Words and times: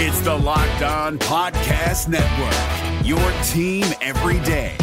It's 0.00 0.20
the 0.20 0.32
Locked 0.32 0.82
On 0.82 1.18
Podcast 1.18 2.06
Network, 2.06 3.04
your 3.04 3.18
team 3.42 3.84
every 4.00 4.38
day. 4.46 4.76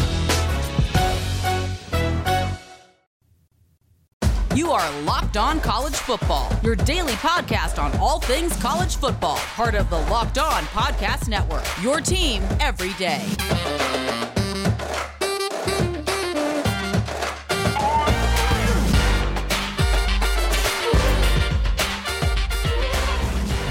You 4.54 4.72
are 4.72 5.02
Locked 5.04 5.38
On 5.38 5.62
College 5.62 5.96
Football, 5.96 6.52
your 6.64 6.76
daily 6.76 7.14
podcast 7.14 7.82
on 7.82 7.98
all 8.00 8.20
things 8.20 8.58
college 8.58 8.98
football, 8.98 9.38
part 9.38 9.76
of 9.76 9.90
the 9.90 10.00
Locked 10.12 10.38
On 10.38 10.64
Podcast 10.64 11.30
Network, 11.30 11.64
your 11.82 12.02
team 12.02 12.44
every 12.60 12.92
day. 12.96 13.24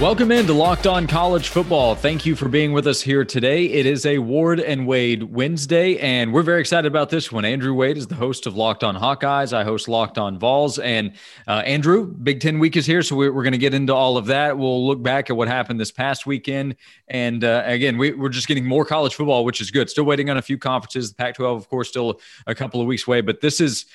Welcome 0.01 0.33
into 0.33 0.53
Locked 0.53 0.89
On 0.89 1.07
College 1.07 1.51
Football. 1.51 1.95
Thank 1.95 2.27
you 2.27 2.35
for 2.35 2.49
being 2.49 2.73
with 2.73 2.89
us 2.89 3.01
here 3.01 3.25
today. 3.25 3.67
It 3.67 3.87
is 3.87 4.05
a 4.05 4.19
Ward 4.19 4.59
and 4.59 4.89
Wade 4.89 5.23
Wednesday, 5.23 5.99
and 5.99 6.33
we're 6.33 6.43
very 6.43 6.59
excited 6.59 6.89
about 6.89 7.11
this 7.11 7.31
one. 7.31 7.45
Andrew 7.45 7.73
Wade 7.73 7.97
is 7.97 8.09
the 8.09 8.17
host 8.17 8.49
of 8.49 8.57
Locked 8.57 8.83
On 8.83 8.97
Hawkeyes. 8.97 9.53
I 9.53 9.63
host 9.63 9.87
Locked 9.87 10.19
On 10.19 10.37
Vols. 10.37 10.81
And 10.81 11.13
uh, 11.47 11.63
Andrew, 11.65 12.07
Big 12.07 12.41
Ten 12.41 12.59
week 12.59 12.77
is 12.77 12.87
here, 12.87 13.05
so 13.05 13.15
we're, 13.15 13.33
we're 13.33 13.45
going 13.45 13.53
to 13.53 13.59
get 13.59 13.73
into 13.73 13.95
all 13.95 14.17
of 14.17 14.27
that. 14.27 14.59
We'll 14.59 14.85
look 14.85 15.01
back 15.01 15.31
at 15.31 15.37
what 15.37 15.47
happened 15.47 15.79
this 15.79 15.93
past 15.93 16.27
weekend. 16.27 16.75
And 17.07 17.45
uh, 17.45 17.63
again, 17.65 17.97
we, 17.97 18.15
we're 18.15 18.31
just 18.31 18.49
getting 18.49 18.67
more 18.67 18.85
college 18.85 19.15
football, 19.15 19.45
which 19.45 19.61
is 19.61 19.71
good. 19.71 19.89
Still 19.89 20.05
waiting 20.05 20.29
on 20.29 20.39
a 20.39 20.43
few 20.43 20.59
conferences. 20.59 21.11
The 21.11 21.17
Pac 21.17 21.37
12, 21.37 21.57
of 21.57 21.69
course, 21.69 21.89
still 21.89 22.21
a 22.49 22.55
couple 22.55 22.81
of 22.81 22.89
weeks 22.89 23.07
away, 23.07 23.21
but 23.21 23.41
this 23.41 23.61
is. 23.61 23.87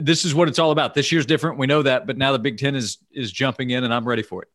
This 0.00 0.24
is 0.24 0.34
what 0.34 0.48
it's 0.48 0.58
all 0.58 0.70
about. 0.70 0.94
This 0.94 1.12
year's 1.12 1.26
different. 1.26 1.58
We 1.58 1.66
know 1.66 1.82
that, 1.82 2.06
but 2.06 2.16
now 2.16 2.32
the 2.32 2.38
Big 2.38 2.56
Ten 2.56 2.74
is 2.74 2.96
is 3.12 3.30
jumping 3.30 3.68
in, 3.68 3.84
and 3.84 3.92
I'm 3.92 4.08
ready 4.08 4.22
for 4.22 4.40
it. 4.40 4.48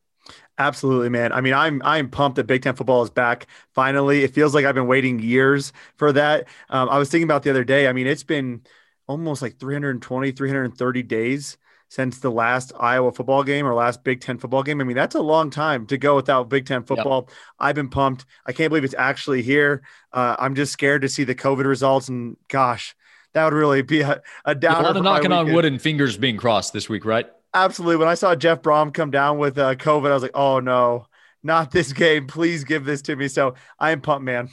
Absolutely, 0.58 1.08
man. 1.08 1.32
I 1.32 1.40
mean, 1.40 1.54
I'm 1.54 1.80
I'm 1.84 2.10
pumped 2.10 2.36
that 2.36 2.46
Big 2.46 2.62
Ten 2.62 2.74
football 2.74 3.02
is 3.02 3.10
back. 3.10 3.46
Finally, 3.74 4.22
it 4.22 4.34
feels 4.34 4.54
like 4.54 4.64
I've 4.64 4.74
been 4.74 4.86
waiting 4.86 5.18
years 5.18 5.72
for 5.96 6.12
that. 6.12 6.46
Um, 6.68 6.88
I 6.90 6.98
was 6.98 7.08
thinking 7.08 7.24
about 7.24 7.42
the 7.42 7.50
other 7.50 7.64
day. 7.64 7.88
I 7.88 7.92
mean, 7.92 8.06
it's 8.06 8.22
been 8.22 8.62
almost 9.06 9.42
like 9.42 9.58
320, 9.58 10.32
330 10.32 11.02
days 11.02 11.56
since 11.88 12.20
the 12.20 12.30
last 12.30 12.72
Iowa 12.78 13.12
football 13.12 13.44
game 13.44 13.66
or 13.66 13.74
last 13.74 14.04
Big 14.04 14.20
Ten 14.20 14.38
football 14.38 14.62
game. 14.62 14.80
I 14.80 14.84
mean, 14.84 14.96
that's 14.96 15.14
a 15.14 15.20
long 15.20 15.50
time 15.50 15.86
to 15.86 15.98
go 15.98 16.16
without 16.16 16.48
Big 16.48 16.66
Ten 16.66 16.84
football. 16.84 17.26
Yep. 17.28 17.36
I've 17.58 17.74
been 17.74 17.88
pumped. 17.88 18.24
I 18.46 18.52
can't 18.52 18.70
believe 18.70 18.84
it's 18.84 18.94
actually 18.96 19.42
here. 19.42 19.82
Uh, 20.12 20.36
I'm 20.38 20.54
just 20.54 20.72
scared 20.72 21.02
to 21.02 21.08
see 21.08 21.24
the 21.24 21.34
COVID 21.34 21.64
results. 21.64 22.08
And 22.08 22.36
gosh, 22.48 22.94
that 23.32 23.44
would 23.44 23.52
really 23.52 23.82
be 23.82 24.00
a, 24.00 24.22
a 24.44 24.54
downer. 24.54 24.80
A 24.80 24.82
lot 24.82 24.96
of 24.96 25.02
knocking 25.02 25.32
on 25.32 25.52
wood 25.52 25.64
and 25.64 25.80
fingers 25.80 26.16
being 26.16 26.36
crossed 26.36 26.72
this 26.72 26.88
week, 26.88 27.04
right? 27.04 27.26
Absolutely. 27.54 27.96
When 27.96 28.08
I 28.08 28.14
saw 28.14 28.34
Jeff 28.34 28.62
Brohm 28.62 28.94
come 28.94 29.10
down 29.10 29.38
with 29.38 29.58
uh, 29.58 29.74
COVID, 29.74 30.10
I 30.10 30.14
was 30.14 30.22
like, 30.22 30.34
oh 30.34 30.60
no, 30.60 31.06
not 31.42 31.70
this 31.70 31.92
game. 31.92 32.26
Please 32.26 32.64
give 32.64 32.84
this 32.84 33.02
to 33.02 33.16
me. 33.16 33.28
So 33.28 33.54
I 33.78 33.90
am 33.90 34.00
pumped, 34.00 34.24
man. 34.24 34.48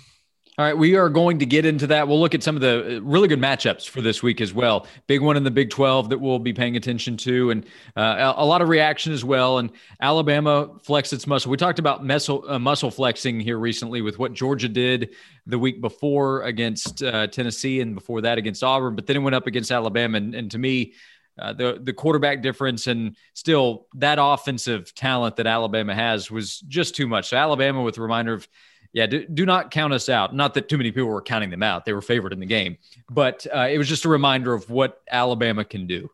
All 0.60 0.66
right, 0.66 0.78
we 0.78 0.98
are 0.98 1.08
going 1.08 1.40
to 1.40 1.46
get 1.46 1.66
into 1.66 1.88
that. 1.88 2.10
We'll 2.10 2.20
look 2.20 2.36
at 2.36 2.44
some 2.44 2.58
of 2.58 2.62
the 2.62 2.98
uh, 2.98 3.00
really 3.00 3.30
good 3.30 3.40
matchups 3.40 3.88
for 3.88 4.02
this 4.02 4.22
week 4.22 4.42
as 4.42 4.54
well. 4.54 4.88
Big 5.08 5.22
one 5.22 5.38
in 5.38 5.46
the 5.46 5.52
Big 5.52 5.70
12 5.70 6.10
that 6.10 6.18
we'll 6.18 6.38
be 6.38 6.52
paying 6.52 6.76
attention 6.76 7.16
to, 7.16 7.52
and 7.52 7.66
uh, 7.96 8.34
a 8.36 8.46
lot 8.46 8.62
of 8.62 8.68
reaction 8.68 9.14
as 9.14 9.24
well. 9.24 9.60
And 9.60 9.72
Alabama 10.02 10.70
flexed 10.84 11.14
its 11.14 11.26
muscle. 11.26 11.50
We 11.50 11.56
talked 11.56 11.80
about 11.80 12.06
muscle, 12.06 12.44
uh, 12.46 12.60
muscle 12.60 12.92
flexing 12.92 13.40
here 13.40 13.58
recently 13.58 14.02
with 14.02 14.20
what 14.20 14.34
Georgia 14.34 14.68
did 14.68 15.16
the 15.46 15.58
week 15.58 15.80
before 15.80 16.42
against 16.42 17.04
uh, 17.04 17.28
Tennessee 17.28 17.80
and 17.80 17.96
before 17.96 18.20
that 18.20 18.38
against 18.38 18.62
Auburn, 18.62 18.98
but 18.98 19.08
then 19.08 19.16
it 19.16 19.20
went 19.20 19.36
up 19.36 19.48
against 19.48 19.72
Alabama. 19.72 20.18
And, 20.18 20.36
and 20.36 20.52
to 20.52 20.58
me, 20.58 20.94
uh, 21.40 21.54
the 21.54 21.80
the 21.82 21.94
quarterback 21.94 22.42
difference 22.42 22.88
and 22.88 23.16
still 23.34 23.88
that 23.96 24.18
offensive 24.22 24.94
talent 24.94 25.36
that 25.38 25.48
Alabama 25.48 25.96
has 25.96 26.30
was 26.30 26.60
just 26.62 26.96
too 26.96 27.08
much. 27.08 27.30
So 27.30 27.38
Alabama 27.38 27.82
with 27.82 27.98
a 27.98 28.02
reminder 28.02 28.34
of 28.34 28.48
yeah, 28.92 29.06
do, 29.06 29.26
do 29.28 29.46
not 29.46 29.70
count 29.70 29.94
us 29.94 30.10
out. 30.10 30.36
Not 30.36 30.56
that 30.56 30.68
too 30.68 30.78
many 30.78 30.92
people 30.92 31.10
were 31.10 31.22
counting 31.22 31.50
them 31.50 31.64
out; 31.64 31.86
they 31.86 31.94
were 31.94 32.02
favored 32.02 32.34
in 32.34 32.40
the 32.40 32.46
game, 32.46 32.78
but 33.10 33.46
uh, 33.54 33.68
it 33.72 33.78
was 33.78 33.88
just 33.88 34.06
a 34.06 34.10
reminder 34.10 34.54
of 34.54 34.70
what 34.70 35.02
Alabama 35.10 35.64
can 35.64 35.86
do. 35.86 36.10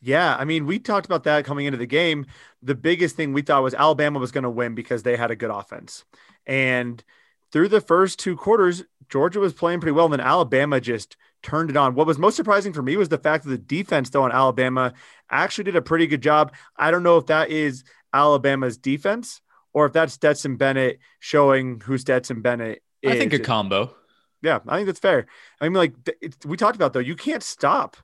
Yeah, 0.00 0.36
I 0.36 0.44
mean, 0.44 0.66
we 0.66 0.78
talked 0.78 1.06
about 1.06 1.24
that 1.24 1.44
coming 1.44 1.66
into 1.66 1.78
the 1.78 1.86
game. 1.86 2.26
The 2.62 2.74
biggest 2.74 3.16
thing 3.16 3.32
we 3.32 3.42
thought 3.42 3.62
was 3.62 3.74
Alabama 3.74 4.18
was 4.18 4.32
going 4.32 4.44
to 4.44 4.50
win 4.50 4.74
because 4.74 5.02
they 5.02 5.16
had 5.16 5.30
a 5.30 5.36
good 5.36 5.50
offense, 5.50 6.04
and 6.46 7.02
through 7.50 7.68
the 7.68 7.80
first 7.80 8.18
two 8.18 8.36
quarters, 8.36 8.84
Georgia 9.08 9.40
was 9.40 9.52
playing 9.52 9.80
pretty 9.80 9.92
well, 9.92 10.06
and 10.06 10.12
then 10.12 10.20
Alabama 10.20 10.80
just 10.80 11.16
turned 11.44 11.70
it 11.70 11.76
on. 11.76 11.94
What 11.94 12.08
was 12.08 12.18
most 12.18 12.34
surprising 12.34 12.72
for 12.72 12.82
me 12.82 12.96
was 12.96 13.08
the 13.08 13.18
fact 13.18 13.44
that 13.44 13.50
the 13.50 13.58
defense, 13.58 14.10
though, 14.10 14.24
on 14.24 14.32
Alabama 14.32 14.94
actually 15.30 15.64
did 15.64 15.76
a 15.76 15.82
pretty 15.82 16.08
good 16.08 16.22
job. 16.22 16.52
I 16.76 16.90
don't 16.90 17.04
know 17.04 17.18
if 17.18 17.26
that 17.26 17.50
is 17.50 17.84
Alabama's 18.12 18.76
defense 18.76 19.40
or 19.72 19.86
if 19.86 19.92
that's 19.92 20.14
Stetson 20.14 20.56
Bennett 20.56 20.98
showing 21.20 21.80
who 21.80 21.98
Stetson 21.98 22.40
Bennett 22.40 22.82
is. 23.02 23.12
I 23.12 23.18
think 23.18 23.32
a 23.32 23.38
combo. 23.38 23.94
Yeah, 24.42 24.58
I 24.66 24.76
think 24.76 24.86
that's 24.86 25.00
fair. 25.00 25.26
I 25.60 25.68
mean, 25.68 25.74
like 25.74 25.94
we 26.44 26.56
talked 26.56 26.76
about, 26.76 26.92
though, 26.92 27.00
you 27.00 27.16
can't 27.16 27.42
stop 27.42 27.96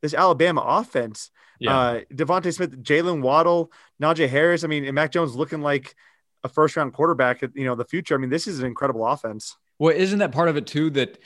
this 0.00 0.14
Alabama 0.14 0.60
offense. 0.60 1.30
Yeah. 1.60 1.78
Uh, 1.78 2.00
DeVonta 2.12 2.52
Smith, 2.52 2.82
Jaylen 2.82 3.22
Waddle, 3.22 3.70
Najee 4.02 4.28
Harris. 4.28 4.64
I 4.64 4.66
mean, 4.66 4.84
and 4.84 4.94
Mac 4.94 5.12
Jones 5.12 5.34
looking 5.34 5.60
like 5.60 5.94
a 6.42 6.48
first 6.48 6.76
round 6.76 6.92
quarterback 6.92 7.42
you 7.54 7.64
know 7.64 7.74
the 7.74 7.84
future. 7.84 8.14
I 8.14 8.18
mean, 8.18 8.30
this 8.30 8.46
is 8.46 8.60
an 8.60 8.66
incredible 8.66 9.06
offense. 9.06 9.56
Well, 9.78 9.94
isn't 9.96 10.18
that 10.18 10.32
part 10.32 10.48
of 10.48 10.56
it 10.56 10.66
too? 10.66 10.90
That 10.90 11.18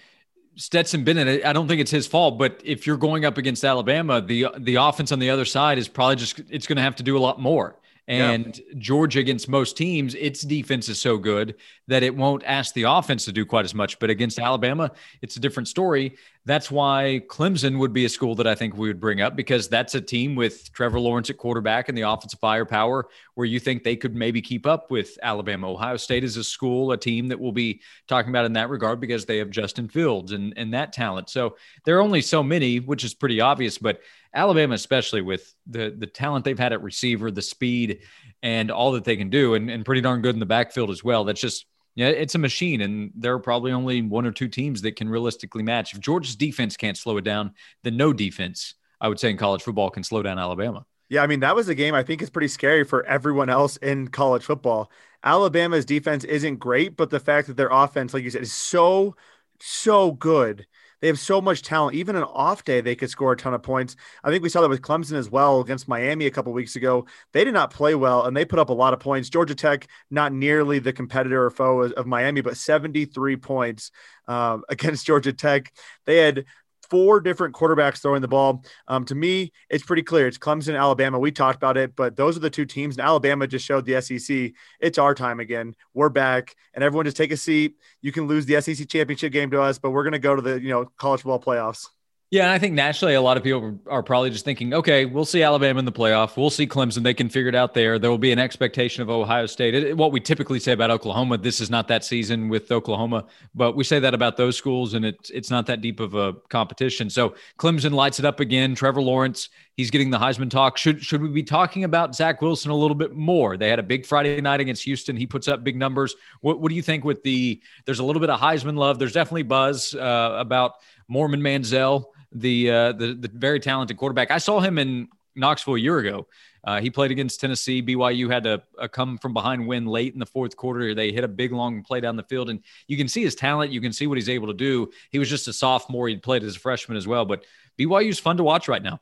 Stetson 0.58 1.04
Bennett, 1.04 1.44
I 1.44 1.52
don't 1.52 1.68
think 1.68 1.80
it's 1.80 1.92
his 1.92 2.08
fault, 2.08 2.36
but 2.36 2.60
if 2.64 2.84
you're 2.84 2.96
going 2.96 3.24
up 3.24 3.38
against 3.38 3.62
Alabama, 3.62 4.20
the 4.20 4.48
the 4.58 4.74
offense 4.74 5.12
on 5.12 5.20
the 5.20 5.30
other 5.30 5.44
side 5.44 5.78
is 5.78 5.86
probably 5.86 6.16
just 6.16 6.40
it's 6.50 6.66
going 6.66 6.76
to 6.76 6.82
have 6.82 6.96
to 6.96 7.04
do 7.04 7.16
a 7.16 7.20
lot 7.20 7.40
more. 7.40 7.76
And 8.08 8.56
yeah. 8.56 8.74
Georgia 8.78 9.20
against 9.20 9.50
most 9.50 9.76
teams, 9.76 10.14
its 10.14 10.40
defense 10.40 10.88
is 10.88 10.98
so 10.98 11.18
good 11.18 11.56
that 11.88 12.02
it 12.02 12.16
won't 12.16 12.42
ask 12.46 12.72
the 12.72 12.84
offense 12.84 13.26
to 13.26 13.32
do 13.32 13.44
quite 13.44 13.66
as 13.66 13.74
much. 13.74 13.98
But 13.98 14.08
against 14.08 14.38
Alabama, 14.38 14.92
it's 15.20 15.36
a 15.36 15.40
different 15.40 15.68
story. 15.68 16.16
That's 16.46 16.70
why 16.70 17.20
Clemson 17.28 17.78
would 17.78 17.92
be 17.92 18.06
a 18.06 18.08
school 18.08 18.34
that 18.36 18.46
I 18.46 18.54
think 18.54 18.74
we 18.74 18.88
would 18.88 18.98
bring 18.98 19.20
up 19.20 19.36
because 19.36 19.68
that's 19.68 19.94
a 19.94 20.00
team 20.00 20.34
with 20.34 20.72
Trevor 20.72 20.98
Lawrence 20.98 21.28
at 21.28 21.36
quarterback 21.36 21.90
and 21.90 21.98
the 21.98 22.02
offensive 22.02 22.40
firepower 22.40 23.08
where 23.34 23.44
you 23.44 23.60
think 23.60 23.84
they 23.84 23.96
could 23.96 24.16
maybe 24.16 24.40
keep 24.40 24.66
up 24.66 24.90
with 24.90 25.18
Alabama. 25.22 25.70
Ohio 25.70 25.98
State 25.98 26.24
is 26.24 26.38
a 26.38 26.44
school, 26.44 26.92
a 26.92 26.96
team 26.96 27.28
that 27.28 27.38
we'll 27.38 27.52
be 27.52 27.82
talking 28.06 28.30
about 28.30 28.46
in 28.46 28.54
that 28.54 28.70
regard 28.70 29.00
because 29.00 29.26
they 29.26 29.36
have 29.36 29.50
Justin 29.50 29.86
Fields 29.86 30.32
and, 30.32 30.54
and 30.56 30.72
that 30.72 30.94
talent. 30.94 31.28
So 31.28 31.56
there 31.84 31.98
are 31.98 32.02
only 32.02 32.22
so 32.22 32.42
many, 32.42 32.80
which 32.80 33.04
is 33.04 33.12
pretty 33.12 33.42
obvious. 33.42 33.76
But 33.76 34.00
Alabama, 34.34 34.74
especially 34.74 35.22
with 35.22 35.54
the 35.66 35.94
the 35.96 36.06
talent 36.06 36.44
they've 36.44 36.58
had 36.58 36.72
at 36.72 36.82
receiver, 36.82 37.30
the 37.30 37.42
speed, 37.42 38.00
and 38.42 38.70
all 38.70 38.92
that 38.92 39.04
they 39.04 39.16
can 39.16 39.30
do, 39.30 39.54
and, 39.54 39.70
and 39.70 39.84
pretty 39.84 40.00
darn 40.00 40.22
good 40.22 40.34
in 40.34 40.40
the 40.40 40.46
backfield 40.46 40.90
as 40.90 41.02
well. 41.02 41.24
That's 41.24 41.40
just 41.40 41.66
yeah, 41.94 42.08
it's 42.08 42.34
a 42.34 42.38
machine, 42.38 42.80
and 42.80 43.10
there 43.16 43.34
are 43.34 43.40
probably 43.40 43.72
only 43.72 44.02
one 44.02 44.26
or 44.26 44.30
two 44.30 44.48
teams 44.48 44.82
that 44.82 44.96
can 44.96 45.08
realistically 45.08 45.62
match. 45.62 45.94
If 45.94 46.00
Georgia's 46.00 46.36
defense 46.36 46.76
can't 46.76 46.96
slow 46.96 47.16
it 47.16 47.24
down, 47.24 47.54
then 47.82 47.96
no 47.96 48.12
defense, 48.12 48.74
I 49.00 49.08
would 49.08 49.18
say, 49.18 49.30
in 49.30 49.36
college 49.36 49.62
football 49.62 49.90
can 49.90 50.04
slow 50.04 50.22
down 50.22 50.38
Alabama. 50.38 50.84
Yeah, 51.08 51.22
I 51.22 51.26
mean 51.26 51.40
that 51.40 51.56
was 51.56 51.68
a 51.68 51.74
game 51.74 51.94
I 51.94 52.02
think 52.02 52.20
is 52.20 52.30
pretty 52.30 52.48
scary 52.48 52.84
for 52.84 53.04
everyone 53.06 53.48
else 53.48 53.78
in 53.78 54.08
college 54.08 54.44
football. 54.44 54.90
Alabama's 55.24 55.84
defense 55.84 56.22
isn't 56.24 56.56
great, 56.56 56.96
but 56.96 57.10
the 57.10 57.18
fact 57.18 57.48
that 57.48 57.56
their 57.56 57.70
offense, 57.70 58.14
like 58.14 58.22
you 58.22 58.30
said, 58.30 58.42
is 58.42 58.52
so 58.52 59.16
so 59.58 60.12
good 60.12 60.66
they 61.00 61.06
have 61.08 61.18
so 61.18 61.40
much 61.40 61.62
talent. 61.62 61.96
Even 61.96 62.16
an 62.16 62.24
off 62.24 62.64
day, 62.64 62.80
they 62.80 62.96
could 62.96 63.10
score 63.10 63.32
a 63.32 63.36
ton 63.36 63.54
of 63.54 63.62
points. 63.62 63.96
I 64.24 64.30
think 64.30 64.42
we 64.42 64.48
saw 64.48 64.60
that 64.62 64.68
with 64.68 64.82
Clemson 64.82 65.14
as 65.14 65.30
well 65.30 65.60
against 65.60 65.88
Miami 65.88 66.26
a 66.26 66.30
couple 66.30 66.52
weeks 66.52 66.76
ago. 66.76 67.06
They 67.32 67.44
did 67.44 67.54
not 67.54 67.72
play 67.72 67.94
well 67.94 68.24
and 68.24 68.36
they 68.36 68.44
put 68.44 68.58
up 68.58 68.70
a 68.70 68.74
lot 68.74 68.92
of 68.92 69.00
points. 69.00 69.28
Georgia 69.28 69.54
Tech, 69.54 69.86
not 70.10 70.32
nearly 70.32 70.78
the 70.78 70.92
competitor 70.92 71.44
or 71.44 71.50
foe 71.50 71.82
of 71.82 72.06
Miami, 72.06 72.40
but 72.40 72.56
73 72.56 73.36
points 73.36 73.90
um, 74.26 74.64
against 74.68 75.06
Georgia 75.06 75.32
Tech. 75.32 75.72
They 76.06 76.18
had 76.18 76.44
four 76.90 77.20
different 77.20 77.54
quarterbacks 77.54 78.00
throwing 78.00 78.22
the 78.22 78.28
ball. 78.28 78.64
Um, 78.86 79.04
to 79.06 79.14
me, 79.14 79.52
it's 79.68 79.84
pretty 79.84 80.02
clear. 80.02 80.26
It's 80.26 80.38
Clemson, 80.38 80.78
Alabama. 80.78 81.18
We 81.18 81.32
talked 81.32 81.56
about 81.56 81.76
it, 81.76 81.94
but 81.96 82.16
those 82.16 82.36
are 82.36 82.40
the 82.40 82.50
two 82.50 82.66
teams. 82.66 82.96
And 82.96 83.06
Alabama 83.06 83.46
just 83.46 83.64
showed 83.64 83.84
the 83.84 84.00
SEC 84.00 84.52
it's 84.80 84.98
our 84.98 85.14
time 85.14 85.40
again. 85.40 85.74
We're 85.94 86.08
back, 86.08 86.54
and 86.74 86.82
everyone 86.82 87.04
just 87.04 87.16
take 87.16 87.32
a 87.32 87.36
seat. 87.36 87.74
You 88.00 88.12
can 88.12 88.26
lose 88.26 88.46
the 88.46 88.60
SEC 88.60 88.88
championship 88.88 89.32
game 89.32 89.50
to 89.50 89.60
us, 89.60 89.78
but 89.78 89.90
we're 89.90 90.04
going 90.04 90.12
to 90.12 90.18
go 90.18 90.36
to 90.36 90.42
the 90.42 90.60
you 90.60 90.70
know 90.70 90.86
college 90.96 91.22
football 91.22 91.40
playoffs. 91.40 91.88
Yeah, 92.30 92.42
and 92.42 92.52
I 92.52 92.58
think 92.58 92.74
nationally, 92.74 93.14
a 93.14 93.22
lot 93.22 93.38
of 93.38 93.42
people 93.42 93.78
are 93.86 94.02
probably 94.02 94.28
just 94.28 94.44
thinking, 94.44 94.74
okay, 94.74 95.06
we'll 95.06 95.24
see 95.24 95.42
Alabama 95.42 95.78
in 95.78 95.86
the 95.86 95.92
playoff. 95.92 96.36
We'll 96.36 96.50
see 96.50 96.66
Clemson. 96.66 97.02
They 97.02 97.14
can 97.14 97.30
figure 97.30 97.48
it 97.48 97.54
out 97.54 97.72
there. 97.72 97.98
There 97.98 98.10
will 98.10 98.18
be 98.18 98.32
an 98.32 98.38
expectation 98.38 99.00
of 99.00 99.08
Ohio 99.08 99.46
State. 99.46 99.74
It, 99.74 99.96
what 99.96 100.12
we 100.12 100.20
typically 100.20 100.60
say 100.60 100.72
about 100.72 100.90
Oklahoma, 100.90 101.38
this 101.38 101.58
is 101.58 101.70
not 101.70 101.88
that 101.88 102.04
season 102.04 102.50
with 102.50 102.70
Oklahoma, 102.70 103.24
but 103.54 103.76
we 103.76 103.82
say 103.84 103.98
that 104.00 104.12
about 104.12 104.36
those 104.36 104.58
schools, 104.58 104.92
and 104.92 105.06
it's 105.06 105.30
it's 105.30 105.50
not 105.50 105.64
that 105.68 105.80
deep 105.80 106.00
of 106.00 106.14
a 106.14 106.34
competition. 106.50 107.08
So 107.08 107.34
Clemson 107.58 107.92
lights 107.92 108.18
it 108.18 108.26
up 108.26 108.40
again. 108.40 108.74
Trevor 108.74 109.00
Lawrence, 109.00 109.48
he's 109.78 109.90
getting 109.90 110.10
the 110.10 110.18
Heisman 110.18 110.50
talk. 110.50 110.76
Should 110.76 111.02
should 111.02 111.22
we 111.22 111.28
be 111.28 111.42
talking 111.42 111.84
about 111.84 112.14
Zach 112.14 112.42
Wilson 112.42 112.70
a 112.70 112.76
little 112.76 112.94
bit 112.94 113.16
more? 113.16 113.56
They 113.56 113.70
had 113.70 113.78
a 113.78 113.82
big 113.82 114.04
Friday 114.04 114.38
night 114.42 114.60
against 114.60 114.82
Houston. 114.82 115.16
He 115.16 115.26
puts 115.26 115.48
up 115.48 115.64
big 115.64 115.76
numbers. 115.76 116.14
What 116.42 116.60
what 116.60 116.68
do 116.68 116.74
you 116.74 116.82
think 116.82 117.04
with 117.04 117.22
the? 117.22 117.62
There's 117.86 118.00
a 118.00 118.04
little 118.04 118.20
bit 118.20 118.28
of 118.28 118.38
Heisman 118.38 118.76
love. 118.76 118.98
There's 118.98 119.14
definitely 119.14 119.44
buzz 119.44 119.94
uh, 119.94 120.36
about 120.38 120.72
Mormon 121.08 121.40
Manziel 121.40 122.04
the 122.32 122.70
uh, 122.70 122.92
the 122.92 123.14
the 123.14 123.30
very 123.32 123.60
talented 123.60 123.96
quarterback. 123.96 124.30
I 124.30 124.38
saw 124.38 124.60
him 124.60 124.78
in 124.78 125.08
Knoxville 125.34 125.76
a 125.76 125.80
year 125.80 125.98
ago. 125.98 126.26
Uh, 126.64 126.80
he 126.80 126.90
played 126.90 127.10
against 127.10 127.40
Tennessee. 127.40 127.80
BYU 127.82 128.30
had 128.30 128.44
a, 128.44 128.62
a, 128.78 128.88
come 128.88 129.16
from 129.16 129.32
behind 129.32 129.66
win 129.66 129.86
late 129.86 130.12
in 130.12 130.18
the 130.18 130.26
fourth 130.26 130.56
quarter. 130.56 130.94
They 130.94 131.12
hit 131.12 131.24
a 131.24 131.28
big 131.28 131.52
long 131.52 131.82
play 131.82 132.00
down 132.00 132.16
the 132.16 132.24
field, 132.24 132.50
and 132.50 132.60
you 132.88 132.96
can 132.96 133.08
see 133.08 133.22
his 133.22 133.34
talent. 133.34 133.72
You 133.72 133.80
can 133.80 133.92
see 133.92 134.06
what 134.06 134.18
he's 134.18 134.28
able 134.28 134.48
to 134.48 134.54
do. 134.54 134.90
He 135.10 135.18
was 135.18 135.30
just 135.30 135.48
a 135.48 135.52
sophomore. 135.52 136.08
He 136.08 136.16
played 136.16 136.42
as 136.42 136.56
a 136.56 136.58
freshman 136.58 136.98
as 136.98 137.06
well, 137.06 137.24
but 137.24 137.44
BYU's 137.78 138.18
fun 138.18 138.36
to 138.36 138.44
watch 138.44 138.68
right 138.68 138.82
now. 138.82 139.00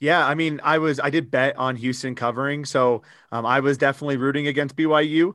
Yeah, 0.00 0.26
I 0.26 0.34
mean, 0.34 0.60
I 0.62 0.78
was 0.78 1.00
I 1.00 1.10
did 1.10 1.30
bet 1.30 1.56
on 1.56 1.76
Houston 1.76 2.14
covering, 2.14 2.64
so 2.64 3.02
um, 3.32 3.46
I 3.46 3.60
was 3.60 3.78
definitely 3.78 4.16
rooting 4.16 4.46
against 4.46 4.76
BYU. 4.76 5.34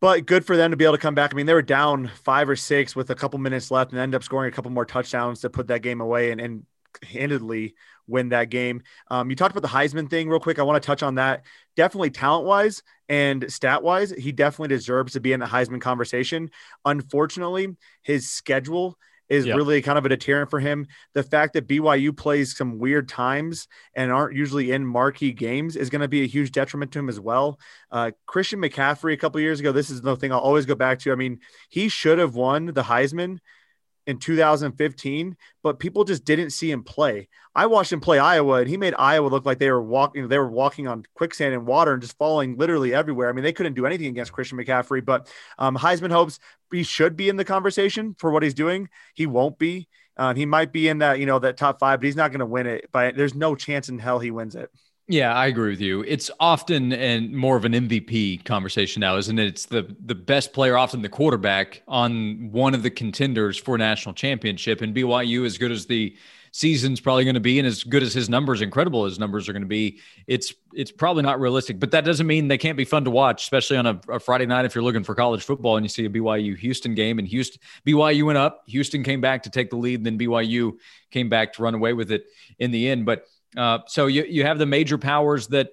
But 0.00 0.26
good 0.26 0.44
for 0.44 0.56
them 0.56 0.70
to 0.70 0.76
be 0.76 0.84
able 0.84 0.94
to 0.94 1.02
come 1.02 1.14
back. 1.14 1.34
I 1.34 1.36
mean, 1.36 1.46
they 1.46 1.54
were 1.54 1.62
down 1.62 2.10
five 2.22 2.48
or 2.48 2.56
six 2.56 2.94
with 2.94 3.10
a 3.10 3.14
couple 3.14 3.38
minutes 3.40 3.70
left 3.70 3.90
and 3.90 4.00
end 4.00 4.14
up 4.14 4.22
scoring 4.22 4.48
a 4.48 4.54
couple 4.54 4.70
more 4.70 4.84
touchdowns 4.84 5.40
to 5.40 5.50
put 5.50 5.68
that 5.68 5.82
game 5.82 6.00
away 6.00 6.30
and, 6.30 6.40
and 6.40 6.66
handedly 7.02 7.74
win 8.06 8.30
that 8.30 8.48
game. 8.48 8.82
Um, 9.10 9.28
you 9.28 9.36
talked 9.36 9.56
about 9.56 9.68
the 9.68 9.76
Heisman 9.76 10.08
thing 10.08 10.28
real 10.28 10.40
quick. 10.40 10.58
I 10.58 10.62
want 10.62 10.80
to 10.82 10.86
touch 10.86 11.02
on 11.02 11.16
that. 11.16 11.44
Definitely 11.76 12.10
talent 12.10 12.46
wise 12.46 12.82
and 13.08 13.50
stat 13.52 13.82
wise, 13.82 14.10
he 14.10 14.32
definitely 14.32 14.74
deserves 14.74 15.14
to 15.14 15.20
be 15.20 15.32
in 15.32 15.40
the 15.40 15.46
Heisman 15.46 15.80
conversation. 15.80 16.50
Unfortunately, 16.84 17.76
his 18.02 18.30
schedule 18.30 18.98
is 19.28 19.46
yep. 19.46 19.56
really 19.56 19.82
kind 19.82 19.98
of 19.98 20.04
a 20.04 20.08
deterrent 20.08 20.50
for 20.50 20.60
him. 20.60 20.86
The 21.14 21.22
fact 21.22 21.54
that 21.54 21.68
BYU 21.68 22.16
plays 22.16 22.56
some 22.56 22.78
weird 22.78 23.08
times 23.08 23.68
and 23.94 24.10
aren't 24.10 24.36
usually 24.36 24.72
in 24.72 24.86
marquee 24.86 25.32
games 25.32 25.76
is 25.76 25.90
going 25.90 26.02
to 26.02 26.08
be 26.08 26.22
a 26.22 26.26
huge 26.26 26.52
detriment 26.52 26.92
to 26.92 26.98
him 26.98 27.08
as 27.08 27.20
well. 27.20 27.58
Uh, 27.90 28.12
Christian 28.26 28.60
McCaffrey 28.60 29.12
a 29.12 29.16
couple 29.16 29.40
years 29.40 29.60
ago, 29.60 29.72
this 29.72 29.90
is 29.90 30.00
the 30.00 30.16
thing 30.16 30.32
I'll 30.32 30.38
always 30.38 30.66
go 30.66 30.74
back 30.74 30.98
to. 31.00 31.12
I 31.12 31.16
mean, 31.16 31.40
he 31.68 31.88
should 31.88 32.18
have 32.18 32.34
won 32.34 32.66
the 32.66 32.82
Heisman 32.82 33.38
in 34.08 34.18
2015, 34.18 35.36
but 35.62 35.78
people 35.78 36.02
just 36.02 36.24
didn't 36.24 36.50
see 36.50 36.70
him 36.70 36.82
play. 36.82 37.28
I 37.54 37.66
watched 37.66 37.92
him 37.92 38.00
play 38.00 38.18
Iowa, 38.18 38.60
and 38.60 38.68
he 38.68 38.78
made 38.78 38.94
Iowa 38.98 39.28
look 39.28 39.44
like 39.44 39.58
they 39.58 39.70
were 39.70 39.82
walking. 39.82 40.28
They 40.28 40.38
were 40.38 40.48
walking 40.48 40.88
on 40.88 41.04
quicksand 41.14 41.52
and 41.52 41.66
water 41.66 41.92
and 41.92 42.00
just 42.00 42.16
falling 42.16 42.56
literally 42.56 42.94
everywhere. 42.94 43.28
I 43.28 43.32
mean, 43.32 43.44
they 43.44 43.52
couldn't 43.52 43.74
do 43.74 43.84
anything 43.84 44.06
against 44.06 44.32
Christian 44.32 44.56
McCaffrey. 44.56 45.04
But 45.04 45.28
um, 45.58 45.76
Heisman 45.76 46.10
hopes 46.10 46.38
he 46.72 46.84
should 46.84 47.16
be 47.16 47.28
in 47.28 47.36
the 47.36 47.44
conversation 47.44 48.16
for 48.18 48.30
what 48.30 48.42
he's 48.42 48.54
doing. 48.54 48.88
He 49.14 49.26
won't 49.26 49.58
be. 49.58 49.88
Uh, 50.16 50.32
he 50.32 50.46
might 50.46 50.72
be 50.72 50.88
in 50.88 50.98
that 50.98 51.18
you 51.18 51.26
know 51.26 51.38
that 51.38 51.58
top 51.58 51.78
five, 51.78 52.00
but 52.00 52.06
he's 52.06 52.16
not 52.16 52.30
going 52.30 52.40
to 52.40 52.46
win 52.46 52.66
it. 52.66 52.88
But 52.90 53.14
there's 53.14 53.34
no 53.34 53.54
chance 53.54 53.90
in 53.90 53.98
hell 53.98 54.20
he 54.20 54.30
wins 54.30 54.54
it. 54.54 54.70
Yeah, 55.10 55.32
I 55.34 55.46
agree 55.46 55.70
with 55.70 55.80
you. 55.80 56.02
It's 56.06 56.30
often 56.38 56.92
and 56.92 57.32
more 57.32 57.56
of 57.56 57.64
an 57.64 57.74
MVP 57.74 58.36
conversation 58.38 59.00
now, 59.00 59.16
isn't 59.16 59.38
it? 59.38 59.46
It's 59.46 59.64
the 59.64 59.96
the 60.04 60.14
best 60.14 60.52
player, 60.52 60.76
often 60.76 61.00
the 61.00 61.08
quarterback, 61.08 61.82
on 61.88 62.50
one 62.52 62.74
of 62.74 62.82
the 62.82 62.90
contenders 62.90 63.56
for 63.56 63.78
national 63.78 64.14
championship. 64.14 64.82
And 64.82 64.94
BYU, 64.94 65.46
as 65.46 65.56
good 65.56 65.72
as 65.72 65.86
the 65.86 66.14
season's 66.52 67.00
probably 67.00 67.24
going 67.24 67.34
to 67.34 67.40
be, 67.40 67.58
and 67.58 67.66
as 67.66 67.84
good 67.84 68.02
as 68.02 68.12
his 68.12 68.28
numbers, 68.28 68.60
incredible 68.60 69.06
his 69.06 69.18
numbers 69.18 69.48
are 69.48 69.54
going 69.54 69.62
to 69.62 69.68
be, 69.68 69.98
it's 70.26 70.52
it's 70.74 70.92
probably 70.92 71.22
not 71.22 71.40
realistic. 71.40 71.80
But 71.80 71.90
that 71.92 72.04
doesn't 72.04 72.26
mean 72.26 72.48
they 72.48 72.58
can't 72.58 72.76
be 72.76 72.84
fun 72.84 73.04
to 73.04 73.10
watch, 73.10 73.44
especially 73.44 73.78
on 73.78 73.86
a, 73.86 74.00
a 74.10 74.20
Friday 74.20 74.44
night 74.44 74.66
if 74.66 74.74
you're 74.74 74.84
looking 74.84 75.04
for 75.04 75.14
college 75.14 75.42
football 75.42 75.78
and 75.78 75.86
you 75.86 75.88
see 75.88 76.04
a 76.04 76.10
BYU 76.10 76.54
Houston 76.58 76.94
game. 76.94 77.18
And 77.18 77.26
Houston 77.28 77.62
BYU 77.86 78.24
went 78.24 78.36
up, 78.36 78.64
Houston 78.66 79.02
came 79.04 79.22
back 79.22 79.44
to 79.44 79.50
take 79.50 79.70
the 79.70 79.76
lead, 79.76 80.04
then 80.04 80.18
BYU 80.18 80.76
came 81.10 81.30
back 81.30 81.54
to 81.54 81.62
run 81.62 81.74
away 81.74 81.94
with 81.94 82.12
it 82.12 82.26
in 82.58 82.72
the 82.72 82.90
end. 82.90 83.06
But 83.06 83.24
uh, 83.56 83.78
so 83.86 84.06
you 84.06 84.24
you 84.24 84.44
have 84.44 84.58
the 84.58 84.66
major 84.66 84.98
powers 84.98 85.48
that 85.48 85.70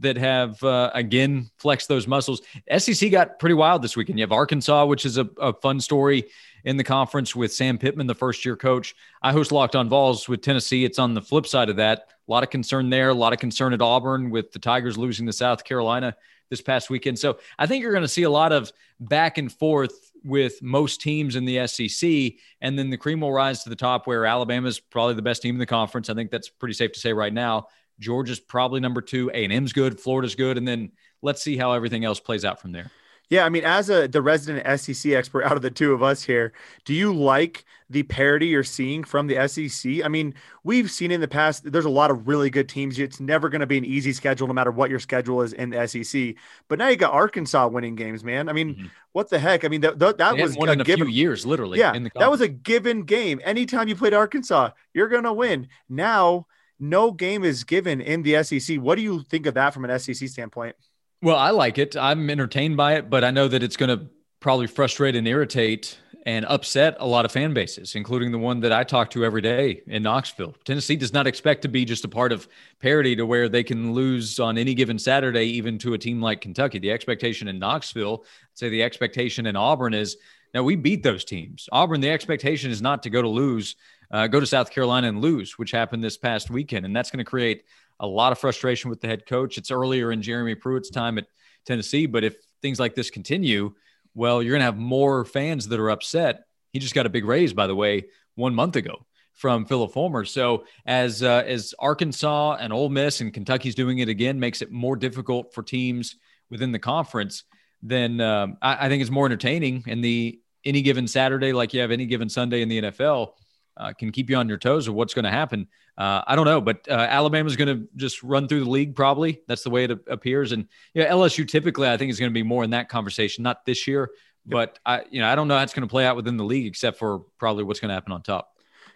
that 0.00 0.16
have 0.16 0.62
uh, 0.62 0.90
again 0.94 1.50
flexed 1.58 1.88
those 1.88 2.06
muscles. 2.06 2.42
SEC 2.76 3.10
got 3.10 3.38
pretty 3.38 3.54
wild 3.54 3.82
this 3.82 3.96
weekend. 3.96 4.18
You 4.18 4.22
have 4.22 4.32
Arkansas, 4.32 4.84
which 4.86 5.06
is 5.06 5.16
a, 5.18 5.28
a 5.40 5.52
fun 5.52 5.80
story 5.80 6.24
in 6.64 6.76
the 6.76 6.84
conference 6.84 7.34
with 7.34 7.52
Sam 7.52 7.78
Pittman, 7.78 8.06
the 8.06 8.14
first 8.14 8.44
year 8.44 8.56
coach. 8.56 8.94
I 9.22 9.32
host 9.32 9.52
Locked 9.52 9.76
On 9.76 9.88
Vols 9.88 10.28
with 10.28 10.42
Tennessee. 10.42 10.84
It's 10.84 10.98
on 10.98 11.14
the 11.14 11.22
flip 11.22 11.46
side 11.46 11.70
of 11.70 11.76
that. 11.76 12.08
A 12.28 12.30
lot 12.30 12.42
of 12.42 12.50
concern 12.50 12.90
there. 12.90 13.08
A 13.08 13.14
lot 13.14 13.32
of 13.32 13.38
concern 13.38 13.72
at 13.72 13.80
Auburn 13.80 14.30
with 14.30 14.52
the 14.52 14.58
Tigers 14.58 14.98
losing 14.98 15.26
to 15.26 15.32
South 15.32 15.64
Carolina 15.64 16.14
this 16.50 16.60
past 16.60 16.90
weekend. 16.90 17.18
So 17.18 17.38
I 17.58 17.66
think 17.66 17.82
you're 17.82 17.92
going 17.92 18.02
to 18.02 18.08
see 18.08 18.24
a 18.24 18.30
lot 18.30 18.52
of 18.52 18.72
back 19.00 19.38
and 19.38 19.50
forth 19.52 20.07
with 20.24 20.62
most 20.62 21.00
teams 21.00 21.36
in 21.36 21.44
the 21.44 21.66
SEC. 21.66 22.32
And 22.60 22.78
then 22.78 22.90
the 22.90 22.96
cream 22.96 23.20
will 23.20 23.32
rise 23.32 23.62
to 23.62 23.70
the 23.70 23.76
top 23.76 24.06
where 24.06 24.26
Alabama 24.26 24.68
is 24.68 24.80
probably 24.80 25.14
the 25.14 25.22
best 25.22 25.42
team 25.42 25.54
in 25.54 25.58
the 25.58 25.66
conference. 25.66 26.10
I 26.10 26.14
think 26.14 26.30
that's 26.30 26.48
pretty 26.48 26.74
safe 26.74 26.92
to 26.92 27.00
say 27.00 27.12
right 27.12 27.32
now. 27.32 27.68
Georgia's 28.00 28.40
probably 28.40 28.80
number 28.80 29.00
two. 29.00 29.30
A&M's 29.34 29.72
good. 29.72 30.00
Florida's 30.00 30.34
good. 30.34 30.56
And 30.56 30.66
then 30.66 30.92
let's 31.22 31.42
see 31.42 31.56
how 31.56 31.72
everything 31.72 32.04
else 32.04 32.20
plays 32.20 32.44
out 32.44 32.60
from 32.60 32.72
there. 32.72 32.90
Yeah, 33.30 33.44
I 33.44 33.50
mean, 33.50 33.64
as 33.64 33.90
a 33.90 34.08
the 34.08 34.22
resident 34.22 34.80
SEC 34.80 35.12
expert 35.12 35.42
out 35.44 35.52
of 35.52 35.62
the 35.62 35.70
two 35.70 35.92
of 35.92 36.02
us 36.02 36.22
here, 36.22 36.52
do 36.84 36.94
you 36.94 37.12
like 37.12 37.64
the 37.90 38.02
parity 38.02 38.46
you're 38.46 38.64
seeing 38.64 39.04
from 39.04 39.26
the 39.26 39.48
SEC? 39.48 40.04
I 40.04 40.08
mean, 40.08 40.34
we've 40.64 40.90
seen 40.90 41.10
in 41.10 41.20
the 41.20 41.28
past 41.28 41.70
there's 41.70 41.84
a 41.84 41.90
lot 41.90 42.10
of 42.10 42.26
really 42.26 42.48
good 42.48 42.68
teams. 42.68 42.98
It's 42.98 43.20
never 43.20 43.48
going 43.48 43.60
to 43.60 43.66
be 43.66 43.78
an 43.78 43.84
easy 43.84 44.12
schedule, 44.12 44.46
no 44.46 44.54
matter 44.54 44.70
what 44.70 44.88
your 44.88 44.98
schedule 44.98 45.42
is 45.42 45.52
in 45.52 45.70
the 45.70 45.86
SEC. 45.86 46.34
But 46.68 46.78
now 46.78 46.88
you 46.88 46.96
got 46.96 47.12
Arkansas 47.12 47.68
winning 47.68 47.96
games, 47.96 48.24
man. 48.24 48.48
I 48.48 48.52
mean, 48.52 48.74
mm-hmm. 48.74 48.86
what 49.12 49.28
the 49.28 49.38
heck? 49.38 49.64
I 49.64 49.68
mean, 49.68 49.82
that, 49.82 49.98
that, 49.98 50.18
that 50.18 50.36
was 50.38 50.56
one 50.56 50.70
in 50.70 50.80
a 50.80 50.84
given, 50.84 51.06
few 51.06 51.14
years, 51.14 51.44
literally. 51.44 51.78
Yeah, 51.78 51.98
that 52.16 52.30
was 52.30 52.40
a 52.40 52.48
given 52.48 53.02
game. 53.02 53.40
Anytime 53.44 53.88
you 53.88 53.96
played 53.96 54.14
Arkansas, 54.14 54.70
you're 54.94 55.08
going 55.08 55.24
to 55.24 55.32
win. 55.32 55.68
Now, 55.88 56.46
no 56.80 57.12
game 57.12 57.44
is 57.44 57.64
given 57.64 58.00
in 58.00 58.22
the 58.22 58.42
SEC. 58.42 58.78
What 58.78 58.94
do 58.94 59.02
you 59.02 59.22
think 59.24 59.46
of 59.46 59.54
that 59.54 59.74
from 59.74 59.84
an 59.84 59.98
SEC 59.98 60.28
standpoint? 60.28 60.76
Well, 61.20 61.36
I 61.36 61.50
like 61.50 61.78
it. 61.78 61.96
I'm 61.96 62.30
entertained 62.30 62.76
by 62.76 62.94
it, 62.94 63.10
but 63.10 63.24
I 63.24 63.32
know 63.32 63.48
that 63.48 63.62
it's 63.62 63.76
going 63.76 63.98
to 63.98 64.06
probably 64.38 64.68
frustrate 64.68 65.16
and 65.16 65.26
irritate 65.26 65.98
and 66.24 66.44
upset 66.44 66.96
a 67.00 67.06
lot 67.06 67.24
of 67.24 67.32
fan 67.32 67.54
bases, 67.54 67.96
including 67.96 68.30
the 68.30 68.38
one 68.38 68.60
that 68.60 68.70
I 68.70 68.84
talk 68.84 69.10
to 69.10 69.24
every 69.24 69.40
day 69.40 69.82
in 69.86 70.04
Knoxville. 70.04 70.54
Tennessee 70.64 70.94
does 70.94 71.12
not 71.12 71.26
expect 71.26 71.62
to 71.62 71.68
be 71.68 71.84
just 71.84 72.04
a 72.04 72.08
part 72.08 72.30
of 72.30 72.46
parity 72.80 73.16
to 73.16 73.26
where 73.26 73.48
they 73.48 73.64
can 73.64 73.94
lose 73.94 74.38
on 74.38 74.58
any 74.58 74.74
given 74.74 74.98
Saturday, 74.98 75.46
even 75.46 75.76
to 75.78 75.94
a 75.94 75.98
team 75.98 76.20
like 76.20 76.40
Kentucky. 76.40 76.78
The 76.78 76.92
expectation 76.92 77.48
in 77.48 77.58
Knoxville, 77.58 78.24
I'd 78.24 78.58
say 78.58 78.68
the 78.68 78.82
expectation 78.84 79.46
in 79.46 79.56
Auburn 79.56 79.94
is 79.94 80.18
now 80.54 80.62
we 80.62 80.76
beat 80.76 81.02
those 81.02 81.24
teams. 81.24 81.68
Auburn, 81.72 82.00
the 82.00 82.10
expectation 82.10 82.70
is 82.70 82.80
not 82.80 83.02
to 83.02 83.10
go 83.10 83.22
to 83.22 83.28
lose, 83.28 83.74
uh, 84.10 84.28
go 84.28 84.38
to 84.38 84.46
South 84.46 84.70
Carolina 84.70 85.08
and 85.08 85.20
lose, 85.20 85.58
which 85.58 85.72
happened 85.72 86.04
this 86.04 86.16
past 86.16 86.48
weekend. 86.48 86.86
And 86.86 86.94
that's 86.94 87.10
going 87.10 87.18
to 87.18 87.24
create 87.24 87.64
a 88.00 88.06
lot 88.06 88.32
of 88.32 88.38
frustration 88.38 88.90
with 88.90 89.00
the 89.00 89.08
head 89.08 89.26
coach. 89.26 89.58
It's 89.58 89.70
earlier 89.70 90.12
in 90.12 90.22
Jeremy 90.22 90.54
Pruitt's 90.54 90.90
time 90.90 91.18
at 91.18 91.26
Tennessee, 91.66 92.06
but 92.06 92.24
if 92.24 92.36
things 92.62 92.80
like 92.80 92.94
this 92.94 93.10
continue, 93.10 93.74
well, 94.14 94.42
you're 94.42 94.52
going 94.52 94.60
to 94.60 94.64
have 94.64 94.76
more 94.76 95.24
fans 95.24 95.68
that 95.68 95.80
are 95.80 95.90
upset. 95.90 96.44
He 96.72 96.78
just 96.78 96.94
got 96.94 97.06
a 97.06 97.10
big 97.10 97.24
raise, 97.24 97.52
by 97.52 97.66
the 97.66 97.74
way, 97.74 98.06
one 98.34 98.54
month 98.54 98.76
ago 98.76 99.06
from 99.34 99.64
Philip 99.64 99.92
Fulmer. 99.92 100.24
So 100.24 100.64
as 100.84 101.22
uh, 101.22 101.44
as 101.46 101.74
Arkansas 101.78 102.56
and 102.60 102.72
Ole 102.72 102.88
Miss 102.88 103.20
and 103.20 103.32
Kentucky's 103.32 103.74
doing 103.74 103.98
it 103.98 104.08
again, 104.08 104.40
makes 104.40 104.62
it 104.62 104.72
more 104.72 104.96
difficult 104.96 105.54
for 105.54 105.62
teams 105.62 106.16
within 106.50 106.72
the 106.72 106.78
conference. 106.78 107.44
Then 107.80 108.20
um, 108.20 108.58
I, 108.60 108.86
I 108.86 108.88
think 108.88 109.00
it's 109.00 109.10
more 109.10 109.26
entertaining. 109.26 109.84
And 109.86 110.02
the 110.02 110.40
any 110.64 110.82
given 110.82 111.06
Saturday, 111.06 111.52
like 111.52 111.72
you 111.72 111.80
have 111.80 111.92
any 111.92 112.06
given 112.06 112.28
Sunday 112.28 112.62
in 112.62 112.68
the 112.68 112.82
NFL, 112.82 113.32
uh, 113.78 113.92
can 113.92 114.12
keep 114.12 114.28
you 114.28 114.36
on 114.36 114.48
your 114.48 114.58
toes 114.58 114.88
of 114.88 114.94
what's 114.94 115.14
going 115.14 115.24
to 115.24 115.30
happen. 115.30 115.68
Uh, 115.96 116.22
I 116.26 116.36
don't 116.36 116.44
know, 116.44 116.60
but 116.60 116.86
uh, 116.88 116.94
Alabama's 116.94 117.56
going 117.56 117.78
to 117.78 117.88
just 117.96 118.22
run 118.22 118.48
through 118.48 118.64
the 118.64 118.70
league 118.70 118.94
probably. 118.94 119.42
That's 119.46 119.62
the 119.62 119.70
way 119.70 119.84
it 119.84 119.90
appears. 120.08 120.52
And 120.52 120.66
yeah, 120.94 121.04
you 121.04 121.08
know, 121.08 121.16
LSU 121.18 121.46
typically 121.46 121.88
I 121.88 121.96
think 121.96 122.10
is 122.10 122.18
going 122.18 122.30
to 122.30 122.34
be 122.34 122.42
more 122.42 122.64
in 122.64 122.70
that 122.70 122.88
conversation, 122.88 123.42
not 123.44 123.64
this 123.64 123.86
year, 123.86 124.10
but 124.44 124.78
I 124.84 125.04
you 125.10 125.20
know 125.20 125.28
I 125.28 125.34
don't 125.34 125.48
know 125.48 125.56
how 125.56 125.62
it's 125.62 125.74
going 125.74 125.86
to 125.86 125.90
play 125.90 126.04
out 126.04 126.16
within 126.16 126.36
the 126.36 126.44
league 126.44 126.66
except 126.66 126.98
for 126.98 127.20
probably 127.38 127.64
what's 127.64 127.80
going 127.80 127.90
to 127.90 127.94
happen 127.94 128.12
on 128.12 128.22
top. 128.22 128.50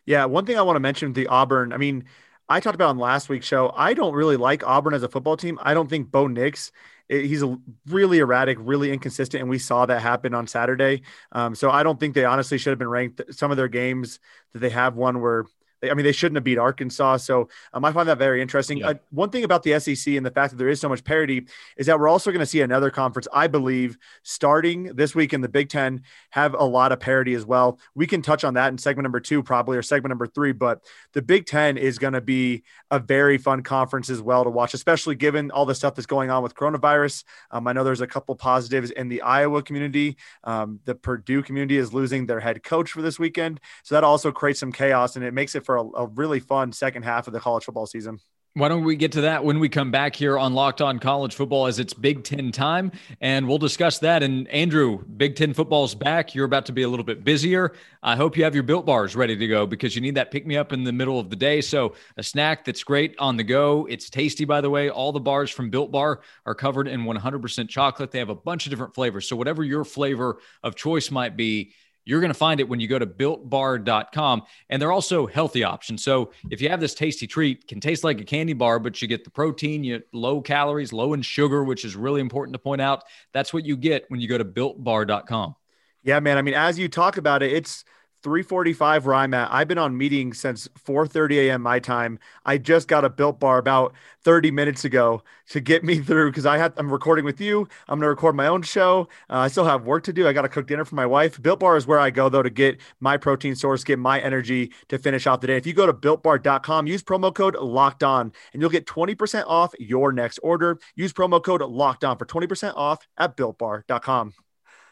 Yeah, 0.04 0.24
one 0.24 0.46
thing 0.46 0.58
I 0.58 0.62
want 0.62 0.76
to 0.76 0.80
mention 0.80 1.12
the 1.12 1.28
Auburn. 1.28 1.72
I 1.72 1.76
mean, 1.76 2.04
I 2.48 2.60
talked 2.60 2.74
about 2.74 2.90
on 2.90 2.98
last 2.98 3.28
week's 3.28 3.46
show. 3.46 3.72
I 3.76 3.94
don't 3.94 4.14
really 4.14 4.36
like 4.36 4.66
Auburn 4.66 4.94
as 4.94 5.02
a 5.02 5.08
football 5.08 5.36
team. 5.36 5.58
I 5.62 5.74
don't 5.74 5.88
think 5.88 6.10
Bo 6.10 6.26
Nix 6.26 6.72
he's 7.08 7.42
a 7.42 7.56
really 7.88 8.18
erratic, 8.18 8.58
really 8.60 8.92
inconsistent, 8.92 9.40
and 9.40 9.50
we 9.50 9.58
saw 9.58 9.86
that 9.86 10.00
happen 10.00 10.34
on 10.34 10.46
Saturday. 10.46 11.02
Um, 11.32 11.54
so 11.54 11.70
I 11.70 11.82
don't 11.82 11.98
think 11.98 12.14
they 12.14 12.24
honestly 12.24 12.58
should 12.58 12.70
have 12.70 12.78
been 12.78 12.88
ranked. 12.88 13.20
Some 13.30 13.50
of 13.50 13.56
their 13.56 13.68
games 13.68 14.18
that 14.52 14.60
they 14.60 14.70
have 14.70 14.96
won 14.96 15.20
were 15.20 15.46
I 15.90 15.94
mean, 15.94 16.04
they 16.04 16.12
shouldn't 16.12 16.36
have 16.36 16.44
beat 16.44 16.58
Arkansas. 16.58 17.18
So 17.18 17.48
um, 17.72 17.84
I 17.84 17.92
find 17.92 18.08
that 18.08 18.18
very 18.18 18.40
interesting. 18.40 18.78
Yeah. 18.78 18.90
Uh, 18.90 18.94
one 19.10 19.30
thing 19.30 19.44
about 19.44 19.62
the 19.62 19.78
SEC 19.80 20.14
and 20.14 20.24
the 20.24 20.30
fact 20.30 20.52
that 20.52 20.56
there 20.56 20.68
is 20.68 20.80
so 20.80 20.88
much 20.88 21.02
parity 21.02 21.46
is 21.76 21.86
that 21.86 21.98
we're 21.98 22.08
also 22.08 22.30
going 22.30 22.40
to 22.40 22.46
see 22.46 22.60
another 22.60 22.90
conference, 22.90 23.26
I 23.32 23.48
believe, 23.48 23.98
starting 24.22 24.84
this 24.94 25.14
week 25.14 25.32
in 25.32 25.40
the 25.40 25.48
Big 25.48 25.68
Ten, 25.68 26.02
have 26.30 26.54
a 26.54 26.64
lot 26.64 26.92
of 26.92 27.00
parity 27.00 27.34
as 27.34 27.44
well. 27.44 27.78
We 27.94 28.06
can 28.06 28.22
touch 28.22 28.44
on 28.44 28.54
that 28.54 28.68
in 28.68 28.78
segment 28.78 29.04
number 29.04 29.20
two, 29.20 29.42
probably, 29.42 29.76
or 29.76 29.82
segment 29.82 30.10
number 30.10 30.26
three. 30.26 30.52
But 30.52 30.84
the 31.12 31.22
Big 31.22 31.46
Ten 31.46 31.76
is 31.76 31.98
going 31.98 32.12
to 32.12 32.20
be 32.20 32.62
a 32.90 32.98
very 32.98 33.38
fun 33.38 33.62
conference 33.62 34.08
as 34.10 34.22
well 34.22 34.44
to 34.44 34.50
watch, 34.50 34.74
especially 34.74 35.16
given 35.16 35.50
all 35.50 35.66
the 35.66 35.74
stuff 35.74 35.94
that's 35.94 36.06
going 36.06 36.30
on 36.30 36.42
with 36.42 36.54
coronavirus. 36.54 37.24
Um, 37.50 37.66
I 37.66 37.72
know 37.72 37.84
there's 37.84 38.00
a 38.00 38.06
couple 38.06 38.34
positives 38.36 38.90
in 38.90 39.08
the 39.08 39.22
Iowa 39.22 39.62
community. 39.62 40.16
Um, 40.44 40.80
the 40.84 40.94
Purdue 40.94 41.42
community 41.42 41.76
is 41.76 41.92
losing 41.92 42.26
their 42.26 42.40
head 42.40 42.62
coach 42.62 42.92
for 42.92 43.02
this 43.02 43.18
weekend. 43.18 43.60
So 43.82 43.94
that 43.94 44.04
also 44.04 44.30
creates 44.30 44.60
some 44.60 44.72
chaos 44.72 45.16
and 45.16 45.24
it 45.24 45.34
makes 45.34 45.54
it 45.54 45.64
for 45.64 45.71
for 45.72 45.78
a, 45.78 46.02
a 46.02 46.06
really 46.06 46.40
fun 46.40 46.72
second 46.72 47.02
half 47.02 47.26
of 47.26 47.32
the 47.32 47.40
college 47.40 47.64
football 47.64 47.86
season. 47.86 48.18
Why 48.54 48.68
don't 48.68 48.84
we 48.84 48.96
get 48.96 49.12
to 49.12 49.22
that 49.22 49.46
when 49.46 49.60
we 49.60 49.70
come 49.70 49.90
back 49.90 50.14
here 50.14 50.36
on 50.36 50.52
Locked 50.52 50.82
On 50.82 50.98
College 50.98 51.34
Football 51.34 51.68
as 51.68 51.78
it's 51.78 51.94
Big 51.94 52.22
Ten 52.22 52.52
time? 52.52 52.92
And 53.22 53.48
we'll 53.48 53.56
discuss 53.56 54.00
that. 54.00 54.22
And 54.22 54.46
Andrew, 54.48 55.02
Big 55.16 55.36
Ten 55.36 55.54
football's 55.54 55.94
back. 55.94 56.34
You're 56.34 56.44
about 56.44 56.66
to 56.66 56.72
be 56.72 56.82
a 56.82 56.88
little 56.88 57.04
bit 57.04 57.24
busier. 57.24 57.72
I 58.02 58.14
hope 58.14 58.36
you 58.36 58.44
have 58.44 58.52
your 58.52 58.62
built 58.62 58.84
bars 58.84 59.16
ready 59.16 59.34
to 59.34 59.46
go 59.48 59.66
because 59.66 59.94
you 59.96 60.02
need 60.02 60.16
that 60.16 60.30
pick 60.30 60.46
me 60.46 60.58
up 60.58 60.74
in 60.74 60.84
the 60.84 60.92
middle 60.92 61.18
of 61.18 61.30
the 61.30 61.36
day. 61.36 61.62
So, 61.62 61.94
a 62.18 62.22
snack 62.22 62.66
that's 62.66 62.84
great 62.84 63.14
on 63.18 63.38
the 63.38 63.42
go. 63.42 63.86
It's 63.88 64.10
tasty, 64.10 64.44
by 64.44 64.60
the 64.60 64.68
way. 64.68 64.90
All 64.90 65.12
the 65.12 65.20
bars 65.20 65.50
from 65.50 65.70
Built 65.70 65.90
Bar 65.90 66.20
are 66.44 66.54
covered 66.54 66.88
in 66.88 67.04
100% 67.04 67.70
chocolate. 67.70 68.10
They 68.10 68.18
have 68.18 68.28
a 68.28 68.34
bunch 68.34 68.66
of 68.66 68.70
different 68.70 68.94
flavors. 68.94 69.26
So, 69.26 69.34
whatever 69.34 69.64
your 69.64 69.82
flavor 69.82 70.40
of 70.62 70.74
choice 70.74 71.10
might 71.10 71.38
be, 71.38 71.72
you're 72.04 72.20
going 72.20 72.32
to 72.32 72.38
find 72.38 72.60
it 72.60 72.68
when 72.68 72.80
you 72.80 72.88
go 72.88 72.98
to 72.98 73.06
builtbar.com. 73.06 74.42
And 74.68 74.80
they're 74.80 74.92
also 74.92 75.26
healthy 75.26 75.64
options. 75.64 76.02
So 76.02 76.32
if 76.50 76.60
you 76.60 76.68
have 76.68 76.80
this 76.80 76.94
tasty 76.94 77.26
treat, 77.26 77.68
can 77.68 77.80
taste 77.80 78.04
like 78.04 78.20
a 78.20 78.24
candy 78.24 78.52
bar, 78.52 78.78
but 78.78 79.00
you 79.00 79.08
get 79.08 79.24
the 79.24 79.30
protein, 79.30 79.84
you 79.84 80.02
low 80.12 80.40
calories, 80.40 80.92
low 80.92 81.12
in 81.12 81.22
sugar, 81.22 81.64
which 81.64 81.84
is 81.84 81.96
really 81.96 82.20
important 82.20 82.54
to 82.54 82.58
point 82.58 82.80
out. 82.80 83.04
That's 83.32 83.52
what 83.52 83.64
you 83.64 83.76
get 83.76 84.04
when 84.08 84.20
you 84.20 84.28
go 84.28 84.38
to 84.38 84.44
builtbar.com. 84.44 85.54
Yeah, 86.02 86.20
man. 86.20 86.36
I 86.36 86.42
mean, 86.42 86.54
as 86.54 86.78
you 86.78 86.88
talk 86.88 87.16
about 87.16 87.42
it, 87.42 87.52
it's 87.52 87.84
345 88.22 89.06
where 89.06 89.14
I'm 89.14 89.34
at. 89.34 89.52
I've 89.52 89.68
been 89.68 89.78
on 89.78 89.96
meetings 89.96 90.38
since 90.38 90.68
4:30 90.84 91.48
a.m. 91.48 91.62
my 91.62 91.78
time. 91.78 92.18
I 92.44 92.58
just 92.58 92.88
got 92.88 93.04
a 93.04 93.10
built 93.10 93.40
bar 93.40 93.58
about 93.58 93.94
30 94.22 94.50
minutes 94.50 94.84
ago 94.84 95.22
to 95.48 95.60
get 95.60 95.82
me 95.84 95.98
through 96.00 96.30
because 96.30 96.46
I 96.46 96.58
had 96.58 96.72
I'm 96.76 96.90
recording 96.90 97.24
with 97.24 97.40
you. 97.40 97.68
I'm 97.88 97.98
gonna 97.98 98.08
record 98.08 98.36
my 98.36 98.46
own 98.46 98.62
show. 98.62 99.08
Uh, 99.28 99.38
I 99.38 99.48
still 99.48 99.64
have 99.64 99.84
work 99.84 100.04
to 100.04 100.12
do. 100.12 100.26
I 100.28 100.32
got 100.32 100.42
to 100.42 100.48
cook 100.48 100.66
dinner 100.66 100.84
for 100.84 100.94
my 100.94 101.06
wife. 101.06 101.40
Built 101.42 101.60
Bar 101.60 101.76
is 101.76 101.86
where 101.86 101.98
I 101.98 102.10
go 102.10 102.28
though 102.28 102.42
to 102.42 102.50
get 102.50 102.80
my 103.00 103.16
protein 103.16 103.54
source, 103.54 103.84
get 103.84 103.98
my 103.98 104.20
energy 104.20 104.72
to 104.88 104.98
finish 104.98 105.26
out 105.26 105.40
the 105.40 105.46
day. 105.48 105.56
If 105.56 105.66
you 105.66 105.72
go 105.72 105.86
to 105.86 105.92
builtbar.com, 105.92 106.86
use 106.86 107.02
promo 107.02 107.34
code 107.34 107.56
Locked 107.56 108.02
On, 108.02 108.32
and 108.52 108.62
you'll 108.62 108.70
get 108.70 108.86
20% 108.86 109.44
off 109.46 109.74
your 109.78 110.12
next 110.12 110.38
order. 110.42 110.78
Use 110.96 111.12
promo 111.12 111.42
code 111.42 111.62
Locked 111.62 112.04
On 112.04 112.16
for 112.16 112.26
20% 112.26 112.74
off 112.76 113.06
at 113.18 113.36
builtbar.com. 113.36 114.34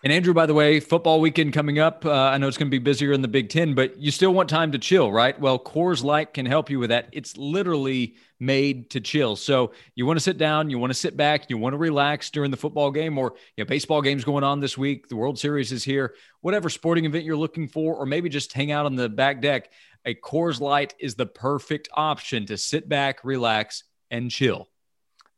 And 0.02 0.10
Andrew, 0.10 0.32
by 0.32 0.46
the 0.46 0.54
way, 0.54 0.80
football 0.80 1.20
weekend 1.20 1.52
coming 1.52 1.78
up. 1.78 2.06
Uh, 2.06 2.10
I 2.10 2.38
know 2.38 2.48
it's 2.48 2.56
going 2.56 2.68
to 2.68 2.74
be 2.74 2.78
busier 2.78 3.12
in 3.12 3.20
the 3.20 3.28
Big 3.28 3.50
Ten, 3.50 3.74
but 3.74 3.98
you 3.98 4.10
still 4.10 4.32
want 4.32 4.48
time 4.48 4.72
to 4.72 4.78
chill, 4.78 5.12
right? 5.12 5.38
Well, 5.38 5.58
Coors 5.58 6.02
Light 6.02 6.32
can 6.32 6.46
help 6.46 6.70
you 6.70 6.78
with 6.78 6.88
that. 6.88 7.10
It's 7.12 7.36
literally 7.36 8.14
made 8.38 8.88
to 8.90 9.00
chill. 9.02 9.36
So 9.36 9.72
you 9.94 10.06
want 10.06 10.18
to 10.18 10.22
sit 10.22 10.38
down, 10.38 10.70
you 10.70 10.78
want 10.78 10.90
to 10.90 10.98
sit 10.98 11.18
back, 11.18 11.50
you 11.50 11.58
want 11.58 11.74
to 11.74 11.76
relax 11.76 12.30
during 12.30 12.50
the 12.50 12.56
football 12.56 12.90
game, 12.90 13.18
or 13.18 13.34
you 13.58 13.64
know, 13.64 13.68
baseball 13.68 14.00
games 14.00 14.24
going 14.24 14.42
on 14.42 14.58
this 14.58 14.78
week. 14.78 15.06
The 15.08 15.16
World 15.16 15.38
Series 15.38 15.70
is 15.70 15.84
here. 15.84 16.14
Whatever 16.40 16.70
sporting 16.70 17.04
event 17.04 17.26
you're 17.26 17.36
looking 17.36 17.68
for, 17.68 17.94
or 17.94 18.06
maybe 18.06 18.30
just 18.30 18.54
hang 18.54 18.72
out 18.72 18.86
on 18.86 18.96
the 18.96 19.10
back 19.10 19.42
deck. 19.42 19.70
A 20.06 20.14
Coors 20.14 20.60
Light 20.60 20.94
is 20.98 21.14
the 21.14 21.26
perfect 21.26 21.90
option 21.92 22.46
to 22.46 22.56
sit 22.56 22.88
back, 22.88 23.22
relax, 23.22 23.84
and 24.10 24.30
chill. 24.30 24.69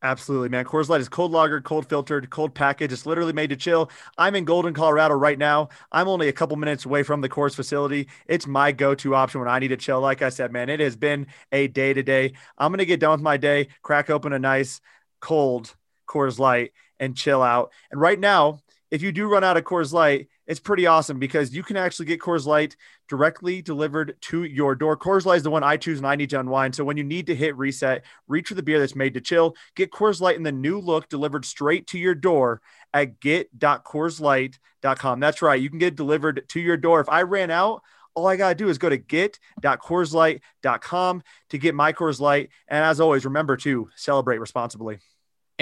Absolutely, 0.05 0.49
man. 0.49 0.65
Coors 0.65 0.89
Light 0.89 1.01
is 1.01 1.09
cold 1.09 1.31
lager, 1.31 1.61
cold 1.61 1.89
filtered, 1.89 2.29
cold 2.29 2.55
package. 2.55 2.93
It's 2.93 3.07
literally 3.07 3.33
made 3.33 3.51
to 3.51 3.57
chill. 3.57 3.89
I'm 4.19 4.35
in 4.35 4.45
Golden, 4.45 4.75
Colorado 4.75 5.15
right 5.15 5.39
now. 5.39 5.69
I'm 5.93 6.09
only 6.09 6.27
a 6.27 6.33
couple 6.33 6.57
minutes 6.57 6.85
away 6.85 7.05
from 7.05 7.21
the 7.21 7.29
Coors 7.29 7.55
facility. 7.55 8.09
It's 8.27 8.49
my 8.49 8.73
go 8.73 8.97
to 8.97 9.15
option 9.15 9.41
when 9.41 9.49
I 9.49 9.61
need 9.61 9.69
to 9.69 9.77
chill. 9.77 10.01
Like 10.01 10.21
I 10.21 10.31
said, 10.31 10.51
man, 10.51 10.69
it 10.69 10.81
has 10.81 10.97
been 10.97 11.29
a 11.53 11.69
day 11.69 11.93
to 11.95 12.03
day. 12.03 12.33
I'm 12.59 12.73
going 12.73 12.79
to 12.79 12.85
get 12.85 12.99
done 12.99 13.13
with 13.13 13.21
my 13.21 13.37
day, 13.37 13.69
crack 13.83 14.11
open 14.11 14.33
a 14.33 14.41
nice 14.41 14.81
cold 15.21 15.73
Coors 16.09 16.41
Light, 16.41 16.73
and 16.99 17.17
chill 17.17 17.41
out. 17.41 17.71
And 17.93 18.01
right 18.01 18.19
now, 18.19 18.59
if 18.91 19.03
you 19.03 19.13
do 19.13 19.29
run 19.29 19.45
out 19.45 19.57
of 19.57 19.63
Coors 19.63 19.93
Light, 19.93 20.29
it's 20.49 20.61
pretty 20.61 20.87
awesome 20.87 21.21
because 21.21 21.55
you 21.55 21.63
can 21.63 21.77
actually 21.77 22.07
get 22.07 22.21
Coors 22.21 22.45
Light 22.45 22.77
directly 23.13 23.61
delivered 23.61 24.17
to 24.23 24.45
your 24.45 24.75
door. 24.75 24.97
Coors 24.97 25.27
Light 25.27 25.37
is 25.37 25.43
the 25.43 25.51
one 25.51 25.63
I 25.63 25.77
choose 25.77 26.01
when 26.01 26.11
I 26.11 26.17
need 26.17 26.31
to 26.31 26.41
unwind. 26.41 26.75
So 26.75 26.83
when 26.83 26.97
you 26.97 27.05
need 27.05 27.27
to 27.27 27.35
hit 27.35 27.55
reset, 27.59 28.07
reach 28.27 28.49
for 28.49 28.55
the 28.55 28.63
beer 28.63 28.79
that's 28.79 28.97
made 28.97 29.13
to 29.13 29.21
chill. 29.21 29.55
Get 29.75 29.91
Coors 29.91 30.23
Light 30.23 30.37
in 30.37 30.45
the 30.45 30.51
new 30.51 30.81
look 30.81 31.11
delivered 31.11 31.45
straight 31.45 31.87
to 31.89 31.99
your 31.99 32.15
door 32.15 32.63
at 32.95 33.21
get.coorslight.com. 33.21 35.21
That's 35.21 35.43
right. 35.43 35.61
You 35.61 35.69
can 35.69 35.79
get 35.79 35.95
delivered 35.95 36.49
to 36.49 36.59
your 36.59 36.79
door. 36.79 37.01
If 37.01 37.11
I 37.11 37.21
ran 37.21 37.51
out, 37.51 37.83
all 38.15 38.27
I 38.27 38.37
got 38.37 38.49
to 38.49 38.55
do 38.55 38.71
is 38.71 38.79
go 38.79 38.89
to 38.89 38.97
get.coorslight.com 38.97 41.23
to 41.51 41.59
get 41.59 41.75
my 41.75 41.93
Coors 41.93 42.19
Light. 42.19 42.49
And 42.67 42.83
as 42.83 42.99
always, 42.99 43.27
remember 43.27 43.59
to 43.59 43.91
celebrate 43.95 44.41
responsibly. 44.41 45.01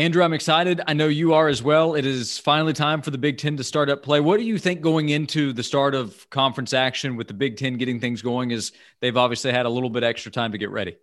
Andrew, 0.01 0.23
I'm 0.23 0.33
excited. 0.33 0.81
I 0.87 0.95
know 0.95 1.09
you 1.09 1.35
are 1.35 1.47
as 1.47 1.63
well. 1.63 1.95
It 1.95 2.07
is 2.07 2.39
finally 2.39 2.73
time 2.73 3.03
for 3.03 3.11
the 3.11 3.19
Big 3.19 3.37
Ten 3.37 3.59
to 3.59 3.63
start 3.63 3.91
up 3.91 4.03
play. 4.03 4.19
What 4.19 4.39
do 4.39 4.47
you 4.47 4.57
think 4.57 4.81
going 4.81 5.11
into 5.11 5.53
the 5.53 5.63
start 5.63 5.95
of 5.95 6.27
conference 6.31 6.73
action 6.73 7.17
with 7.17 7.29
the 7.29 7.35
Big 7.35 7.59
Ten 7.59 7.77
getting 7.77 8.01
things 8.01 8.23
going? 8.23 8.51
Is 8.51 8.73
they've 9.01 9.19
obviously 9.19 9.53
had 9.53 9.67
a 9.67 9.69
little 9.69 9.91
bit 9.91 10.03
extra 10.03 10.33
time 10.33 10.53
to 10.53 10.59
get 10.59 10.71
ready. 10.71 10.97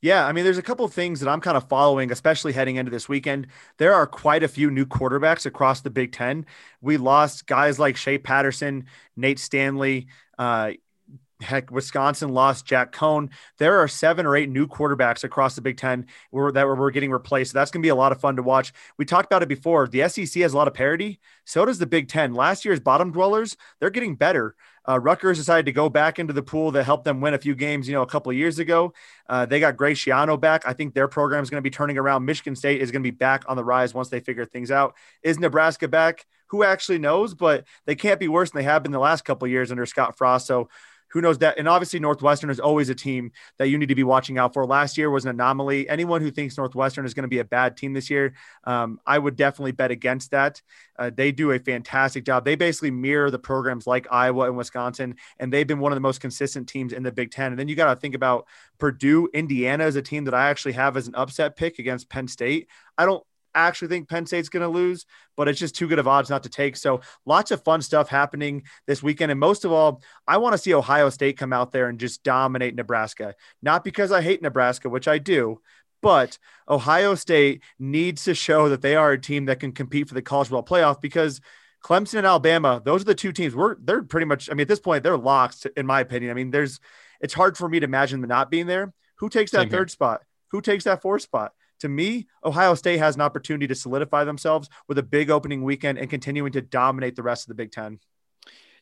Yeah, 0.00 0.24
I 0.24 0.32
mean, 0.32 0.44
there's 0.44 0.56
a 0.56 0.62
couple 0.62 0.86
of 0.86 0.94
things 0.94 1.20
that 1.20 1.28
I'm 1.28 1.42
kind 1.42 1.58
of 1.58 1.68
following, 1.68 2.10
especially 2.10 2.54
heading 2.54 2.76
into 2.76 2.90
this 2.90 3.10
weekend. 3.10 3.48
There 3.76 3.92
are 3.92 4.06
quite 4.06 4.42
a 4.42 4.48
few 4.48 4.70
new 4.70 4.86
quarterbacks 4.86 5.44
across 5.44 5.82
the 5.82 5.90
Big 5.90 6.12
Ten. 6.12 6.46
We 6.80 6.96
lost 6.96 7.46
guys 7.46 7.78
like 7.78 7.98
Shea 7.98 8.16
Patterson, 8.16 8.86
Nate 9.16 9.38
Stanley, 9.38 10.06
uh, 10.38 10.72
Heck, 11.40 11.70
Wisconsin 11.70 12.30
lost 12.30 12.66
Jack 12.66 12.92
Coan. 12.92 13.30
There 13.58 13.78
are 13.78 13.88
seven 13.88 14.26
or 14.26 14.36
eight 14.36 14.48
new 14.48 14.66
quarterbacks 14.66 15.24
across 15.24 15.54
the 15.54 15.62
Big 15.62 15.76
Ten 15.76 16.06
where, 16.30 16.52
that 16.52 16.66
we're 16.66 16.90
getting 16.90 17.10
replaced. 17.10 17.52
So 17.52 17.58
that's 17.58 17.70
going 17.70 17.82
to 17.82 17.86
be 17.86 17.90
a 17.90 17.94
lot 17.94 18.12
of 18.12 18.20
fun 18.20 18.36
to 18.36 18.42
watch. 18.42 18.72
We 18.98 19.04
talked 19.04 19.26
about 19.26 19.42
it 19.42 19.48
before. 19.48 19.88
The 19.88 20.08
SEC 20.08 20.42
has 20.42 20.52
a 20.52 20.56
lot 20.56 20.68
of 20.68 20.74
parity. 20.74 21.20
So 21.44 21.64
does 21.64 21.78
the 21.78 21.86
Big 21.86 22.08
Ten. 22.08 22.34
Last 22.34 22.64
year's 22.64 22.80
bottom 22.80 23.12
dwellers, 23.12 23.56
they're 23.78 23.90
getting 23.90 24.16
better. 24.16 24.54
Uh, 24.88 24.98
Rutgers 24.98 25.38
decided 25.38 25.66
to 25.66 25.72
go 25.72 25.88
back 25.88 26.18
into 26.18 26.32
the 26.32 26.42
pool 26.42 26.70
that 26.72 26.84
helped 26.84 27.04
them 27.04 27.20
win 27.20 27.34
a 27.34 27.38
few 27.38 27.54
games, 27.54 27.86
you 27.86 27.94
know, 27.94 28.02
a 28.02 28.06
couple 28.06 28.30
of 28.30 28.36
years 28.36 28.58
ago. 28.58 28.92
Uh, 29.28 29.46
they 29.46 29.60
got 29.60 29.76
Greg 29.76 29.94
Schiano 29.94 30.40
back. 30.40 30.66
I 30.66 30.72
think 30.72 30.94
their 30.94 31.08
program 31.08 31.42
is 31.42 31.50
going 31.50 31.62
to 31.62 31.62
be 31.62 31.70
turning 31.70 31.98
around. 31.98 32.24
Michigan 32.24 32.56
State 32.56 32.80
is 32.80 32.90
going 32.90 33.02
to 33.02 33.06
be 33.06 33.16
back 33.16 33.44
on 33.46 33.56
the 33.56 33.64
rise 33.64 33.94
once 33.94 34.08
they 34.08 34.20
figure 34.20 34.44
things 34.44 34.70
out. 34.70 34.94
Is 35.22 35.38
Nebraska 35.38 35.86
back? 35.86 36.26
Who 36.48 36.64
actually 36.64 36.98
knows? 36.98 37.34
But 37.34 37.66
they 37.84 37.94
can't 37.94 38.18
be 38.18 38.26
worse 38.26 38.50
than 38.50 38.60
they 38.60 38.64
have 38.64 38.82
been 38.82 38.92
the 38.92 38.98
last 38.98 39.24
couple 39.24 39.46
of 39.46 39.52
years 39.52 39.70
under 39.70 39.86
Scott 39.86 40.16
Frost. 40.16 40.46
So 40.46 40.68
who 41.10 41.20
knows 41.20 41.38
that? 41.38 41.58
And 41.58 41.68
obviously, 41.68 42.00
Northwestern 42.00 42.50
is 42.50 42.60
always 42.60 42.88
a 42.88 42.94
team 42.94 43.32
that 43.58 43.68
you 43.68 43.78
need 43.78 43.88
to 43.88 43.94
be 43.94 44.04
watching 44.04 44.38
out 44.38 44.54
for. 44.54 44.64
Last 44.66 44.96
year 44.96 45.10
was 45.10 45.24
an 45.24 45.30
anomaly. 45.30 45.88
Anyone 45.88 46.20
who 46.20 46.30
thinks 46.30 46.56
Northwestern 46.56 47.04
is 47.04 47.14
going 47.14 47.24
to 47.24 47.28
be 47.28 47.40
a 47.40 47.44
bad 47.44 47.76
team 47.76 47.92
this 47.92 48.10
year, 48.10 48.34
um, 48.64 49.00
I 49.06 49.18
would 49.18 49.36
definitely 49.36 49.72
bet 49.72 49.90
against 49.90 50.30
that. 50.30 50.62
Uh, 50.98 51.10
they 51.14 51.32
do 51.32 51.50
a 51.52 51.58
fantastic 51.58 52.24
job. 52.24 52.44
They 52.44 52.54
basically 52.54 52.90
mirror 52.90 53.30
the 53.30 53.38
programs 53.38 53.86
like 53.86 54.06
Iowa 54.10 54.46
and 54.46 54.56
Wisconsin, 54.56 55.16
and 55.38 55.52
they've 55.52 55.66
been 55.66 55.80
one 55.80 55.92
of 55.92 55.96
the 55.96 56.00
most 56.00 56.20
consistent 56.20 56.68
teams 56.68 56.92
in 56.92 57.02
the 57.02 57.12
Big 57.12 57.30
Ten. 57.30 57.52
And 57.52 57.58
then 57.58 57.68
you 57.68 57.74
got 57.74 57.92
to 57.92 58.00
think 58.00 58.14
about 58.14 58.46
Purdue, 58.78 59.28
Indiana 59.32 59.86
is 59.86 59.96
a 59.96 60.02
team 60.02 60.24
that 60.24 60.34
I 60.34 60.48
actually 60.48 60.72
have 60.72 60.96
as 60.96 61.08
an 61.08 61.14
upset 61.14 61.56
pick 61.56 61.78
against 61.78 62.08
Penn 62.08 62.28
State. 62.28 62.68
I 62.96 63.06
don't 63.06 63.24
actually 63.54 63.88
think 63.88 64.08
Penn 64.08 64.26
State's 64.26 64.48
going 64.48 64.62
to 64.62 64.68
lose, 64.68 65.06
but 65.36 65.48
it's 65.48 65.58
just 65.58 65.74
too 65.74 65.88
good 65.88 65.98
of 65.98 66.08
odds 66.08 66.30
not 66.30 66.42
to 66.44 66.48
take. 66.48 66.76
So 66.76 67.00
lots 67.26 67.50
of 67.50 67.64
fun 67.64 67.82
stuff 67.82 68.08
happening 68.08 68.62
this 68.86 69.02
weekend. 69.02 69.30
And 69.30 69.40
most 69.40 69.64
of 69.64 69.72
all, 69.72 70.02
I 70.26 70.38
want 70.38 70.54
to 70.54 70.58
see 70.58 70.74
Ohio 70.74 71.10
State 71.10 71.38
come 71.38 71.52
out 71.52 71.72
there 71.72 71.88
and 71.88 71.98
just 71.98 72.22
dominate 72.22 72.74
Nebraska. 72.74 73.34
Not 73.62 73.84
because 73.84 74.12
I 74.12 74.22
hate 74.22 74.42
Nebraska, 74.42 74.88
which 74.88 75.08
I 75.08 75.18
do, 75.18 75.60
but 76.02 76.38
Ohio 76.68 77.14
State 77.14 77.62
needs 77.78 78.24
to 78.24 78.34
show 78.34 78.68
that 78.68 78.82
they 78.82 78.96
are 78.96 79.12
a 79.12 79.20
team 79.20 79.46
that 79.46 79.60
can 79.60 79.72
compete 79.72 80.08
for 80.08 80.14
the 80.14 80.22
college 80.22 80.48
football 80.48 80.64
playoff 80.64 81.00
because 81.00 81.40
Clemson 81.82 82.18
and 82.18 82.26
Alabama, 82.26 82.80
those 82.84 83.02
are 83.02 83.06
the 83.06 83.14
two 83.14 83.32
teams. 83.32 83.54
We're 83.54 83.76
they're 83.80 84.02
pretty 84.02 84.26
much. 84.26 84.50
I 84.50 84.54
mean, 84.54 84.62
at 84.62 84.68
this 84.68 84.80
point, 84.80 85.02
they're 85.02 85.16
locked, 85.16 85.66
in 85.76 85.86
my 85.86 86.00
opinion. 86.00 86.30
I 86.30 86.34
mean, 86.34 86.50
there's 86.50 86.80
it's 87.20 87.34
hard 87.34 87.56
for 87.56 87.68
me 87.68 87.80
to 87.80 87.84
imagine 87.84 88.20
them 88.20 88.28
not 88.28 88.50
being 88.50 88.66
there. 88.66 88.92
Who 89.16 89.28
takes 89.28 89.50
that 89.52 89.62
Same 89.62 89.70
third 89.70 89.88
here. 89.88 89.94
spot? 89.94 90.22
Who 90.50 90.60
takes 90.60 90.84
that 90.84 91.02
fourth 91.02 91.22
spot? 91.22 91.52
To 91.80 91.88
me, 91.88 92.26
Ohio 92.44 92.74
State 92.74 92.98
has 92.98 93.14
an 93.16 93.20
opportunity 93.20 93.66
to 93.66 93.74
solidify 93.74 94.24
themselves 94.24 94.68
with 94.88 94.98
a 94.98 95.02
big 95.02 95.30
opening 95.30 95.62
weekend 95.62 95.98
and 95.98 96.08
continuing 96.08 96.52
to 96.52 96.62
dominate 96.62 97.16
the 97.16 97.22
rest 97.22 97.44
of 97.44 97.48
the 97.48 97.54
Big 97.54 97.72
Ten. 97.72 97.98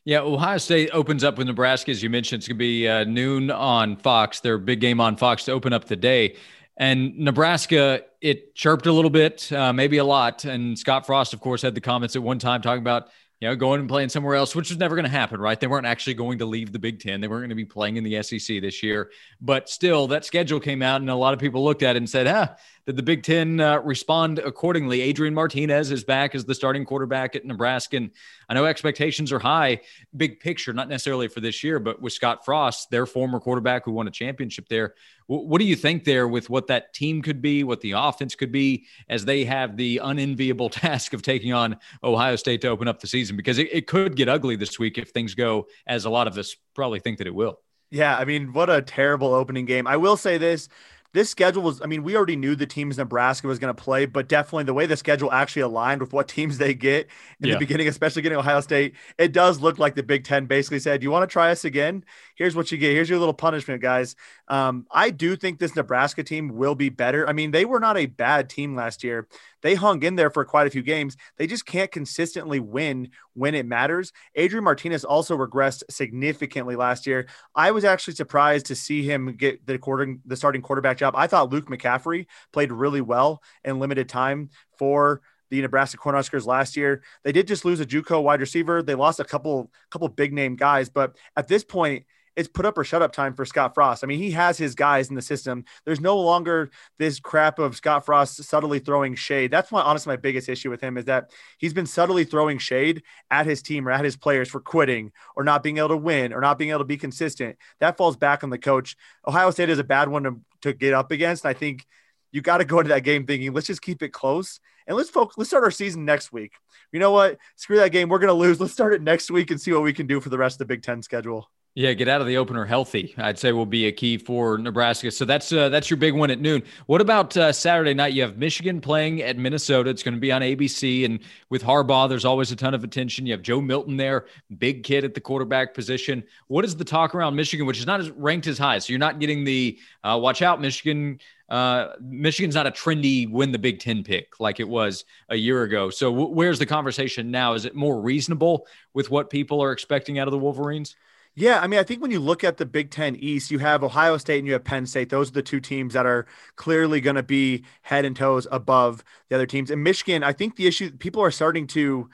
Yeah, 0.05 0.21
Ohio 0.21 0.57
State 0.57 0.89
opens 0.93 1.23
up 1.23 1.37
with 1.37 1.47
Nebraska, 1.47 1.91
as 1.91 2.01
you 2.01 2.09
mentioned. 2.09 2.39
It's 2.39 2.47
going 2.47 2.57
to 2.57 2.59
be 2.59 2.87
uh, 2.87 3.03
noon 3.03 3.51
on 3.51 3.97
Fox, 3.97 4.39
their 4.39 4.57
big 4.57 4.79
game 4.79 5.01
on 5.01 5.17
Fox 5.17 5.43
to 5.45 5.51
open 5.51 5.73
up 5.73 5.85
the 5.85 5.95
day. 5.95 6.35
And 6.77 7.19
Nebraska, 7.19 8.03
it 8.21 8.55
chirped 8.55 8.85
a 8.85 8.93
little 8.93 9.09
bit, 9.09 9.51
uh, 9.51 9.73
maybe 9.73 9.97
a 9.97 10.05
lot. 10.05 10.45
And 10.45 10.79
Scott 10.79 11.05
Frost, 11.05 11.33
of 11.33 11.41
course, 11.41 11.61
had 11.61 11.75
the 11.75 11.81
comments 11.81 12.15
at 12.15 12.23
one 12.23 12.39
time 12.39 12.61
talking 12.61 12.81
about 12.81 13.09
you 13.39 13.47
know, 13.47 13.55
going 13.55 13.79
and 13.79 13.87
playing 13.87 14.09
somewhere 14.09 14.35
else, 14.35 14.53
which 14.53 14.69
was 14.69 14.77
never 14.77 14.95
going 14.95 15.05
to 15.05 15.09
happen, 15.09 15.39
right? 15.39 15.57
They 15.57 15.67
weren't 15.67 15.85
actually 15.85 16.15
going 16.15 16.39
to 16.39 16.45
leave 16.45 16.73
the 16.73 16.79
Big 16.79 16.99
Ten. 16.99 17.21
They 17.21 17.27
weren't 17.29 17.41
going 17.41 17.49
to 17.49 17.55
be 17.55 17.63
playing 17.63 17.95
in 17.95 18.03
the 18.03 18.21
SEC 18.21 18.61
this 18.61 18.83
year. 18.83 19.11
But 19.39 19.69
still, 19.69 20.07
that 20.07 20.25
schedule 20.25 20.59
came 20.59 20.81
out, 20.81 20.99
and 20.99 21.09
a 21.09 21.15
lot 21.15 21.33
of 21.33 21.39
people 21.39 21.63
looked 21.63 21.81
at 21.81 21.95
it 21.95 21.99
and 21.99 22.09
said, 22.09 22.27
ah, 22.27 22.55
did 22.85 22.97
the 22.97 23.03
Big 23.03 23.23
Ten 23.23 23.61
uh, 23.61 23.79
respond 23.79 24.39
accordingly? 24.39 24.99
Adrian 25.01 25.33
Martinez 25.33 25.89
is 25.89 26.03
back 26.03 26.35
as 26.35 26.43
the 26.43 26.55
starting 26.55 26.83
quarterback 26.83 27.35
at 27.35 27.45
Nebraska. 27.45 27.97
And 27.97 28.11
I 28.49 28.55
know 28.55 28.65
expectations 28.65 29.31
are 29.31 29.39
high, 29.39 29.81
big 30.17 30.41
picture, 30.41 30.73
not 30.73 30.89
necessarily 30.89 31.29
for 31.29 31.39
this 31.39 31.63
year, 31.63 31.79
but 31.79 32.01
with 32.01 32.11
Scott 32.11 32.43
Frost, 32.43 32.89
their 32.89 33.05
former 33.05 33.39
quarterback 33.39 33.85
who 33.85 33.91
won 33.91 34.07
a 34.07 34.11
championship 34.11 34.67
there, 34.67 34.95
what 35.29 35.59
do 35.59 35.65
you 35.65 35.75
think 35.75 36.05
there 36.05 36.27
with 36.27 36.49
what 36.49 36.65
that 36.67 36.91
team 36.91 37.21
could 37.21 37.39
be, 37.39 37.63
what 37.63 37.81
the 37.81 37.91
offense 37.91 38.33
could 38.33 38.51
be, 38.51 38.87
as 39.09 39.25
they 39.25 39.45
have 39.45 39.77
the 39.77 39.99
unenviable 39.99 40.69
task 40.69 41.13
of 41.13 41.21
taking 41.21 41.53
on 41.53 41.77
Ohio 42.03 42.35
State 42.35 42.61
to 42.61 42.67
open 42.67 42.87
up 42.87 42.99
the 42.99 43.07
season? 43.07 43.37
Because 43.37 43.59
it, 43.59 43.69
it 43.71 43.85
could 43.85 44.15
get 44.15 44.27
ugly 44.27 44.55
this 44.55 44.79
week 44.79 44.97
if 44.97 45.09
things 45.09 45.35
go 45.35 45.67
as 45.85 46.05
a 46.05 46.09
lot 46.09 46.27
of 46.27 46.35
us 46.37 46.55
probably 46.73 46.99
think 46.99 47.19
that 47.19 47.27
it 47.27 47.35
will. 47.35 47.59
Yeah, 47.91 48.17
I 48.17 48.25
mean, 48.25 48.53
what 48.53 48.71
a 48.71 48.81
terrible 48.81 49.33
opening 49.33 49.65
game. 49.65 49.85
I 49.85 49.97
will 49.97 50.17
say 50.17 50.39
this 50.39 50.67
this 51.13 51.29
schedule 51.29 51.63
was, 51.63 51.81
I 51.81 51.87
mean, 51.87 52.03
we 52.03 52.15
already 52.15 52.35
knew 52.35 52.55
the 52.55 52.67
teams 52.67 52.97
Nebraska 52.97 53.47
was 53.47 53.57
going 53.57 53.73
to 53.73 53.81
play, 53.81 54.05
but 54.05 54.27
definitely 54.27 54.65
the 54.65 54.73
way 54.73 54.85
the 54.85 54.97
schedule 54.97 55.31
actually 55.31 55.63
aligned 55.63 56.01
with 56.01 56.13
what 56.13 56.27
teams 56.27 56.57
they 56.57 56.73
get 56.73 57.07
in 57.41 57.47
yeah. 57.47 57.55
the 57.55 57.59
beginning, 57.59 57.87
especially 57.87 58.21
getting 58.21 58.37
Ohio 58.37 58.61
State, 58.61 58.95
it 59.17 59.31
does 59.31 59.59
look 59.59 59.79
like 59.79 59.95
the 59.95 60.03
Big 60.03 60.23
Ten 60.23 60.45
basically 60.45 60.79
said, 60.79 61.01
You 61.01 61.09
want 61.09 61.27
to 61.27 61.31
try 61.31 61.49
us 61.49 61.65
again? 61.65 62.03
Here's 62.35 62.55
what 62.55 62.71
you 62.71 62.77
get. 62.77 62.93
Here's 62.93 63.09
your 63.09 63.19
little 63.19 63.33
punishment, 63.33 63.81
guys. 63.81 64.15
Um, 64.47 64.85
I 64.91 65.09
do 65.09 65.35
think 65.35 65.59
this 65.59 65.75
Nebraska 65.75 66.23
team 66.23 66.49
will 66.55 66.75
be 66.75 66.89
better. 66.89 67.27
I 67.27 67.33
mean, 67.33 67.51
they 67.51 67.65
were 67.65 67.79
not 67.79 67.97
a 67.97 68.05
bad 68.05 68.49
team 68.49 68.75
last 68.75 69.03
year. 69.03 69.27
They 69.61 69.75
hung 69.75 70.03
in 70.03 70.15
there 70.15 70.29
for 70.29 70.45
quite 70.45 70.67
a 70.67 70.69
few 70.69 70.81
games. 70.81 71.17
They 71.37 71.47
just 71.47 71.65
can't 71.65 71.91
consistently 71.91 72.59
win 72.59 73.09
when 73.33 73.55
it 73.55 73.65
matters. 73.65 74.11
Adrian 74.35 74.63
Martinez 74.63 75.03
also 75.03 75.37
regressed 75.37 75.83
significantly 75.89 76.75
last 76.75 77.07
year. 77.07 77.27
I 77.55 77.71
was 77.71 77.83
actually 77.83 78.15
surprised 78.15 78.67
to 78.67 78.75
see 78.75 79.03
him 79.03 79.35
get 79.35 79.65
the 79.65 79.77
quarter, 79.77 80.15
the 80.25 80.35
starting 80.35 80.61
quarterback 80.61 80.97
job. 80.97 81.15
I 81.17 81.27
thought 81.27 81.51
Luke 81.51 81.67
McCaffrey 81.67 82.27
played 82.53 82.71
really 82.71 83.01
well 83.01 83.41
in 83.63 83.79
limited 83.79 84.09
time 84.09 84.49
for 84.77 85.21
the 85.49 85.61
Nebraska 85.61 85.97
Cornhuskers 85.97 86.45
last 86.45 86.77
year. 86.77 87.01
They 87.23 87.31
did 87.31 87.47
just 87.47 87.65
lose 87.65 87.79
a 87.79 87.85
JUCO 87.85 88.21
wide 88.21 88.39
receiver. 88.39 88.83
They 88.83 88.95
lost 88.95 89.19
a 89.19 89.25
couple 89.25 89.71
couple 89.89 90.07
big 90.09 90.33
name 90.33 90.55
guys, 90.55 90.89
but 90.89 91.17
at 91.35 91.47
this 91.47 91.63
point, 91.63 92.05
it's 92.35 92.47
put 92.47 92.65
up 92.65 92.77
or 92.77 92.83
shut 92.83 93.01
up 93.01 93.11
time 93.11 93.33
for 93.33 93.45
Scott 93.45 93.73
Frost. 93.73 94.03
I 94.03 94.07
mean, 94.07 94.19
he 94.19 94.31
has 94.31 94.57
his 94.57 94.75
guys 94.75 95.09
in 95.09 95.15
the 95.15 95.21
system. 95.21 95.65
There's 95.85 95.99
no 95.99 96.17
longer 96.17 96.71
this 96.97 97.19
crap 97.19 97.59
of 97.59 97.75
Scott 97.75 98.05
Frost 98.05 98.43
subtly 98.43 98.79
throwing 98.79 99.15
shade. 99.15 99.51
That's 99.51 99.71
my 99.71 99.81
honestly 99.81 100.11
my 100.11 100.17
biggest 100.17 100.49
issue 100.49 100.69
with 100.69 100.81
him 100.81 100.97
is 100.97 101.05
that 101.05 101.31
he's 101.57 101.73
been 101.73 101.85
subtly 101.85 102.23
throwing 102.23 102.57
shade 102.57 103.03
at 103.31 103.45
his 103.45 103.61
team 103.61 103.87
or 103.87 103.91
at 103.91 104.05
his 104.05 104.17
players 104.17 104.49
for 104.49 104.59
quitting 104.59 105.11
or 105.35 105.43
not 105.43 105.63
being 105.63 105.77
able 105.77 105.89
to 105.89 105.97
win 105.97 106.33
or 106.33 106.41
not 106.41 106.57
being 106.57 106.71
able 106.71 106.79
to 106.79 106.85
be 106.85 106.97
consistent. 106.97 107.57
That 107.79 107.97
falls 107.97 108.17
back 108.17 108.43
on 108.43 108.49
the 108.49 108.57
coach. 108.57 108.95
Ohio 109.27 109.51
State 109.51 109.69
is 109.69 109.79
a 109.79 109.83
bad 109.83 110.09
one 110.09 110.23
to, 110.23 110.39
to 110.61 110.73
get 110.73 110.93
up 110.93 111.11
against. 111.11 111.45
I 111.45 111.53
think 111.53 111.85
you 112.31 112.41
got 112.41 112.57
to 112.57 112.65
go 112.65 112.79
into 112.79 112.89
that 112.89 113.03
game 113.03 113.25
thinking, 113.25 113.53
let's 113.53 113.67
just 113.67 113.81
keep 113.81 114.03
it 114.03 114.09
close 114.09 114.59
and 114.87 114.97
let's 114.97 115.09
focus. 115.09 115.35
Let's 115.37 115.49
start 115.49 115.63
our 115.63 115.71
season 115.71 116.05
next 116.05 116.31
week. 116.31 116.53
You 116.91 116.99
know 116.99 117.11
what? 117.11 117.37
Screw 117.55 117.77
that 117.77 117.91
game. 117.91 118.09
We're 118.09 118.19
going 118.19 118.27
to 118.27 118.33
lose. 118.33 118.59
Let's 118.59 118.73
start 118.73 118.93
it 118.93 119.01
next 119.01 119.31
week 119.31 119.51
and 119.51 119.59
see 119.59 119.71
what 119.71 119.83
we 119.83 119.93
can 119.93 120.07
do 120.07 120.19
for 120.19 120.29
the 120.29 120.37
rest 120.37 120.55
of 120.55 120.59
the 120.59 120.65
Big 120.65 120.83
Ten 120.83 121.01
schedule. 121.01 121.49
Yeah, 121.79 121.93
get 121.93 122.09
out 122.09 122.19
of 122.19 122.27
the 122.27 122.35
opener 122.35 122.65
healthy. 122.65 123.15
I'd 123.17 123.39
say 123.39 123.53
will 123.53 123.65
be 123.65 123.87
a 123.87 123.91
key 123.93 124.17
for 124.17 124.57
Nebraska. 124.57 125.11
So 125.11 125.23
that's 125.23 125.53
uh, 125.53 125.69
that's 125.69 125.89
your 125.89 125.95
big 125.95 126.13
one 126.13 126.29
at 126.29 126.41
noon. 126.41 126.61
What 126.87 126.99
about 126.99 127.37
uh, 127.37 127.53
Saturday 127.53 127.93
night? 127.93 128.11
You 128.11 128.21
have 128.23 128.37
Michigan 128.37 128.81
playing 128.81 129.21
at 129.21 129.37
Minnesota. 129.37 129.89
It's 129.89 130.03
going 130.03 130.13
to 130.13 130.19
be 130.19 130.29
on 130.29 130.41
ABC, 130.41 131.05
and 131.05 131.19
with 131.49 131.63
Harbaugh, 131.63 132.09
there's 132.09 132.25
always 132.25 132.51
a 132.51 132.57
ton 132.57 132.73
of 132.73 132.83
attention. 132.83 133.25
You 133.25 133.31
have 133.31 133.41
Joe 133.41 133.61
Milton 133.61 133.95
there, 133.95 134.25
big 134.57 134.83
kid 134.83 135.05
at 135.05 135.13
the 135.13 135.21
quarterback 135.21 135.73
position. 135.73 136.21
What 136.47 136.65
is 136.65 136.75
the 136.75 136.83
talk 136.83 137.15
around 137.15 137.37
Michigan, 137.37 137.65
which 137.65 137.79
is 137.79 137.87
not 137.87 138.01
as 138.01 138.09
ranked 138.09 138.47
as 138.47 138.57
high? 138.57 138.79
So 138.79 138.91
you're 138.91 138.99
not 138.99 139.19
getting 139.21 139.45
the 139.45 139.79
uh, 140.03 140.19
watch 140.21 140.41
out, 140.41 140.59
Michigan. 140.59 141.17
Uh, 141.47 141.93
Michigan's 142.01 142.55
not 142.55 142.67
a 142.67 142.71
trendy 142.71 143.31
win 143.31 143.53
the 143.53 143.57
Big 143.57 143.79
Ten 143.79 144.03
pick 144.03 144.37
like 144.41 144.59
it 144.59 144.67
was 144.67 145.05
a 145.29 145.37
year 145.37 145.63
ago. 145.63 145.91
So 145.91 146.11
w- 146.11 146.33
where's 146.35 146.59
the 146.59 146.65
conversation 146.65 147.31
now? 147.31 147.53
Is 147.53 147.63
it 147.63 147.73
more 147.73 148.01
reasonable 148.01 148.67
with 148.93 149.09
what 149.09 149.29
people 149.29 149.63
are 149.63 149.71
expecting 149.71 150.19
out 150.19 150.27
of 150.27 150.33
the 150.33 150.37
Wolverines? 150.37 150.97
Yeah, 151.39 151.61
I 151.61 151.67
mean, 151.67 151.79
I 151.79 151.83
think 151.83 152.01
when 152.01 152.11
you 152.11 152.19
look 152.19 152.43
at 152.43 152.57
the 152.57 152.65
Big 152.65 152.91
Ten 152.91 153.15
East, 153.15 153.49
you 153.49 153.59
have 153.59 153.81
Ohio 153.81 154.17
State 154.17 154.39
and 154.39 154.45
you 154.45 154.51
have 154.51 154.65
Penn 154.65 154.85
State. 154.85 155.07
Those 155.07 155.29
are 155.29 155.33
the 155.33 155.41
two 155.41 155.61
teams 155.61 155.93
that 155.93 156.05
are 156.05 156.25
clearly 156.57 156.99
going 156.99 157.15
to 157.15 157.23
be 157.23 157.63
head 157.81 158.03
and 158.03 158.13
toes 158.13 158.45
above 158.51 159.05
the 159.29 159.35
other 159.35 159.45
teams. 159.45 159.71
And 159.71 159.81
Michigan, 159.81 160.21
I 160.21 160.33
think 160.33 160.57
the 160.57 160.67
issue 160.67 160.91
people 160.91 161.21
are 161.23 161.31
starting 161.31 161.65
to 161.67 162.09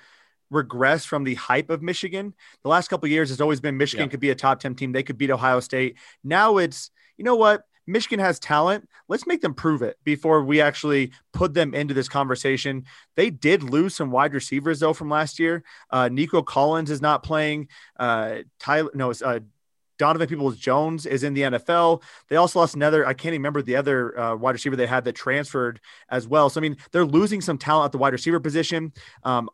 regress 0.51 1.05
from 1.05 1.23
the 1.23 1.33
hype 1.33 1.71
of 1.71 1.81
Michigan. 1.81 2.35
The 2.61 2.69
last 2.69 2.87
couple 2.87 3.09
years 3.09 3.29
has 3.29 3.41
always 3.41 3.59
been 3.59 3.77
Michigan 3.77 4.05
yeah. 4.05 4.11
could 4.11 4.19
be 4.19 4.29
a 4.29 4.35
top 4.35 4.59
10 4.59 4.75
team. 4.75 4.91
They 4.91 5.01
could 5.01 5.17
beat 5.17 5.31
Ohio 5.31 5.59
State. 5.59 5.97
Now 6.23 6.57
it's, 6.57 6.91
you 7.17 7.25
know 7.25 7.35
what? 7.35 7.63
Michigan 7.87 8.19
has 8.19 8.39
talent. 8.39 8.89
Let's 9.07 9.27
make 9.27 9.41
them 9.41 9.53
prove 9.53 9.81
it 9.81 9.97
before 10.03 10.43
we 10.43 10.61
actually 10.61 11.11
put 11.33 11.53
them 11.53 11.73
into 11.73 11.93
this 11.93 12.09
conversation. 12.09 12.85
They 13.15 13.29
did 13.29 13.63
lose 13.63 13.95
some 13.95 14.11
wide 14.11 14.33
receivers 14.33 14.79
though 14.79 14.93
from 14.93 15.09
last 15.09 15.39
year. 15.39 15.63
Uh, 15.89 16.09
Nico 16.09 16.41
Collins 16.41 16.89
is 16.89 17.01
not 17.01 17.23
playing. 17.23 17.67
Uh, 17.97 18.37
Tyler, 18.59 18.91
no, 18.93 19.09
it's 19.09 19.21
uh, 19.21 19.39
Donovan 19.97 20.27
Peoples 20.27 20.57
Jones 20.57 21.05
is 21.05 21.23
in 21.23 21.33
the 21.33 21.41
NFL. 21.41 22.01
They 22.29 22.35
also 22.35 22.59
lost 22.59 22.75
another, 22.75 23.05
I 23.05 23.13
can't 23.13 23.33
even 23.33 23.41
remember 23.41 23.61
the 23.61 23.75
other 23.75 24.17
uh, 24.19 24.35
wide 24.35 24.51
receiver 24.51 24.75
they 24.75 24.87
had 24.87 25.05
that 25.05 25.13
transferred 25.13 25.79
as 26.09 26.27
well. 26.27 26.49
So, 26.49 26.59
I 26.59 26.63
mean, 26.63 26.77
they're 26.91 27.05
losing 27.05 27.41
some 27.41 27.57
talent 27.57 27.85
at 27.85 27.91
the 27.91 27.97
wide 27.97 28.13
receiver 28.13 28.39
position. 28.39 28.93
Um, 29.23 29.49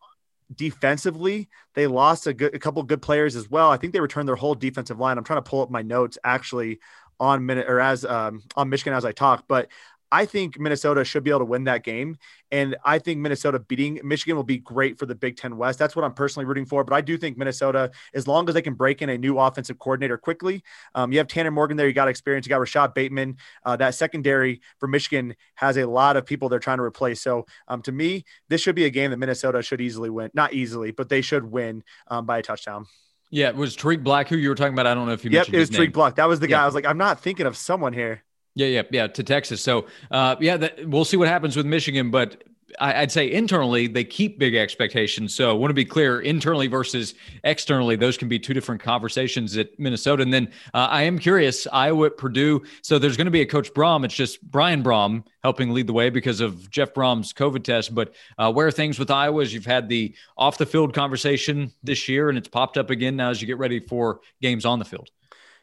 defensively, 0.56 1.50
they 1.76 1.88
lost 1.88 2.28
a, 2.28 2.34
good, 2.34 2.56
a 2.56 2.60
couple 2.60 2.82
good 2.84 3.02
players 3.02 3.36
as 3.36 3.50
well. 3.50 3.70
I 3.70 3.78
think 3.78 3.94
they 3.94 4.00
returned 4.00 4.28
their 4.28 4.36
whole 4.36 4.56
defensive 4.56 5.00
line. 5.00 5.18
I'm 5.18 5.24
trying 5.24 5.42
to 5.42 5.50
pull 5.50 5.62
up 5.62 5.70
my 5.70 5.82
notes 5.82 6.18
actually 6.24 6.80
on 7.22 7.46
minute 7.46 7.70
or 7.70 7.80
as 7.80 8.04
um, 8.04 8.42
on 8.58 8.68
Michigan 8.68 8.94
as 8.94 9.06
I 9.06 9.12
talk, 9.12 9.46
but 9.48 9.70
I 10.12 10.26
think 10.26 10.60
Minnesota 10.60 11.06
should 11.06 11.24
be 11.24 11.30
able 11.30 11.40
to 11.40 11.46
win 11.46 11.64
that 11.66 11.84
game. 11.84 12.18
And 12.52 12.76
I 12.84 13.00
think 13.00 13.20
Minnesota 13.20 13.60
beating 13.60 14.02
Michigan 14.04 14.36
will 14.36 14.44
be 14.44 14.58
great 14.58 15.00
for 15.00 15.06
the 15.06 15.16
Big 15.16 15.38
Ten 15.38 15.56
West. 15.56 15.80
That's 15.80 15.96
what 15.96 16.04
I'm 16.04 16.14
personally 16.14 16.46
rooting 16.46 16.66
for. 16.66 16.84
But 16.84 16.96
I 16.96 17.00
do 17.00 17.18
think 17.18 17.38
Minnesota, 17.38 17.92
as 18.14 18.28
long 18.28 18.50
as 18.50 18.56
they 18.56 18.62
can 18.62 18.74
break 18.74 19.02
in 19.02 19.10
a 19.10 19.18
new 19.18 19.40
offensive 19.40 19.80
coordinator 19.80 20.18
quickly, 20.18 20.64
um, 20.96 21.14
you 21.14 21.20
have 21.20 21.28
Tanner 21.28 21.52
Morgan 21.52 21.78
there. 21.78 21.88
You 21.88 21.94
got 21.94 22.10
experience. 22.10 22.46
You 22.46 22.50
got 22.50 22.60
Rashad 22.60 22.94
Bateman. 22.94 23.38
Uh, 23.64 23.78
that 23.78 23.96
secondary 23.96 24.60
for 24.80 24.88
Michigan 24.88 25.36
has 25.56 25.78
a 25.78 25.86
lot 25.86 26.18
of 26.18 26.26
people 26.26 26.50
they're 26.50 26.60
trying 26.60 26.80
to 26.80 26.84
replace. 26.84 27.22
So 27.22 27.46
um, 27.70 27.82
to 27.84 27.94
me, 27.94 28.26
this 28.50 28.60
should 28.60 28.76
be 28.76 28.86
a 28.86 28.90
game 28.90 29.12
that 29.12 29.18
Minnesota 29.18 29.62
should 29.62 29.80
easily 29.80 30.10
win. 30.10 30.30
Not 30.34 30.54
easily, 30.54 30.92
but 30.92 31.08
they 31.08 31.22
should 31.22 31.46
win 31.46 31.84
um, 32.10 32.26
by 32.26 32.40
a 32.40 32.42
touchdown. 32.42 32.88
Yeah, 33.32 33.48
it 33.48 33.56
was 33.56 33.76
Tarik 33.76 34.04
Black 34.04 34.28
who 34.28 34.36
you 34.36 34.50
were 34.50 34.56
talking 34.56 34.74
about. 34.74 34.86
I 34.86 34.94
don't 34.94 35.08
know 35.08 35.14
if 35.14 35.24
you 35.24 35.32
yep, 35.32 35.40
mentioned. 35.40 35.54
Yep, 35.54 35.58
it 35.58 35.62
was 35.62 35.70
Tarik 35.70 35.94
Black. 35.94 36.16
That 36.16 36.28
was 36.28 36.40
the 36.40 36.48
guy. 36.48 36.62
I 36.62 36.66
was 36.66 36.76
like, 36.76 36.86
I'm 36.86 36.98
not 36.98 37.22
thinking 37.22 37.46
of 37.46 37.56
someone 37.56 37.94
here. 37.94 38.24
Yeah, 38.56 38.68
yeah, 38.68 38.84
yeah, 38.92 39.08
to 39.08 39.24
Texas. 39.24 39.62
So, 39.62 39.88
uh, 40.12 40.36
yeah, 40.42 40.58
that, 40.58 40.86
we'll 40.86 41.06
see 41.06 41.16
what 41.16 41.30
happens 41.30 41.56
with 41.56 41.66
Michigan. 41.66 42.12
But 42.12 42.44
I, 42.80 43.02
would 43.02 43.12
say 43.12 43.32
internally 43.32 43.88
they 43.88 44.04
keep 44.04 44.40
big 44.40 44.56
expectations. 44.56 45.34
So 45.34 45.50
I 45.50 45.54
want 45.54 45.70
to 45.70 45.76
be 45.76 45.86
clear 45.86 46.22
internally 46.22 46.68
versus 46.68 47.14
externally. 47.44 47.96
Those 47.96 48.18
can 48.18 48.28
be 48.28 48.40
two 48.40 48.54
different 48.54 48.82
conversations 48.82 49.58
at 49.58 49.78
Minnesota. 49.80 50.24
And 50.24 50.34
then 50.34 50.52
uh, 50.74 50.88
I 50.90 51.04
am 51.04 51.20
curious, 51.20 51.68
Iowa 51.72 52.08
at 52.08 52.18
Purdue. 52.18 52.64
So 52.82 53.00
there's 53.00 53.18
going 53.18 53.26
to 53.26 53.32
be 53.32 53.42
a 53.42 53.46
Coach 53.46 53.74
Brohm. 53.74 54.06
It's 54.06 54.16
just 54.16 54.42
Brian 54.50 54.84
Brohm 54.84 55.24
helping 55.44 55.72
lead 55.72 55.88
the 55.88 55.94
way 55.94 56.10
because 56.10 56.42
of 56.42 56.70
Jeff 56.70 56.94
Brohm's 56.94 57.34
COVID 57.34 57.64
test. 57.64 57.94
But 57.94 58.14
uh, 58.38 58.52
where 58.52 58.68
are 58.68 58.72
things 58.72 59.00
with 59.00 59.12
Iowa 59.12 59.42
is 59.42 59.54
you've 59.54 59.66
had 59.66 59.90
the 59.90 60.14
off 60.38 60.58
the 60.58 60.66
field 60.66 60.94
conversation 60.94 61.72
this 61.84 62.08
year, 62.08 62.30
and 62.30 62.38
it's 62.38 62.48
popped 62.48 62.78
up 62.78 62.90
again 62.90 63.16
now 63.16 63.30
as 63.30 63.42
you 63.42 63.48
get 63.48 63.58
ready 63.58 63.80
for 63.80 64.22
games 64.42 64.66
on 64.66 64.80
the 64.80 64.86
field. 64.86 65.10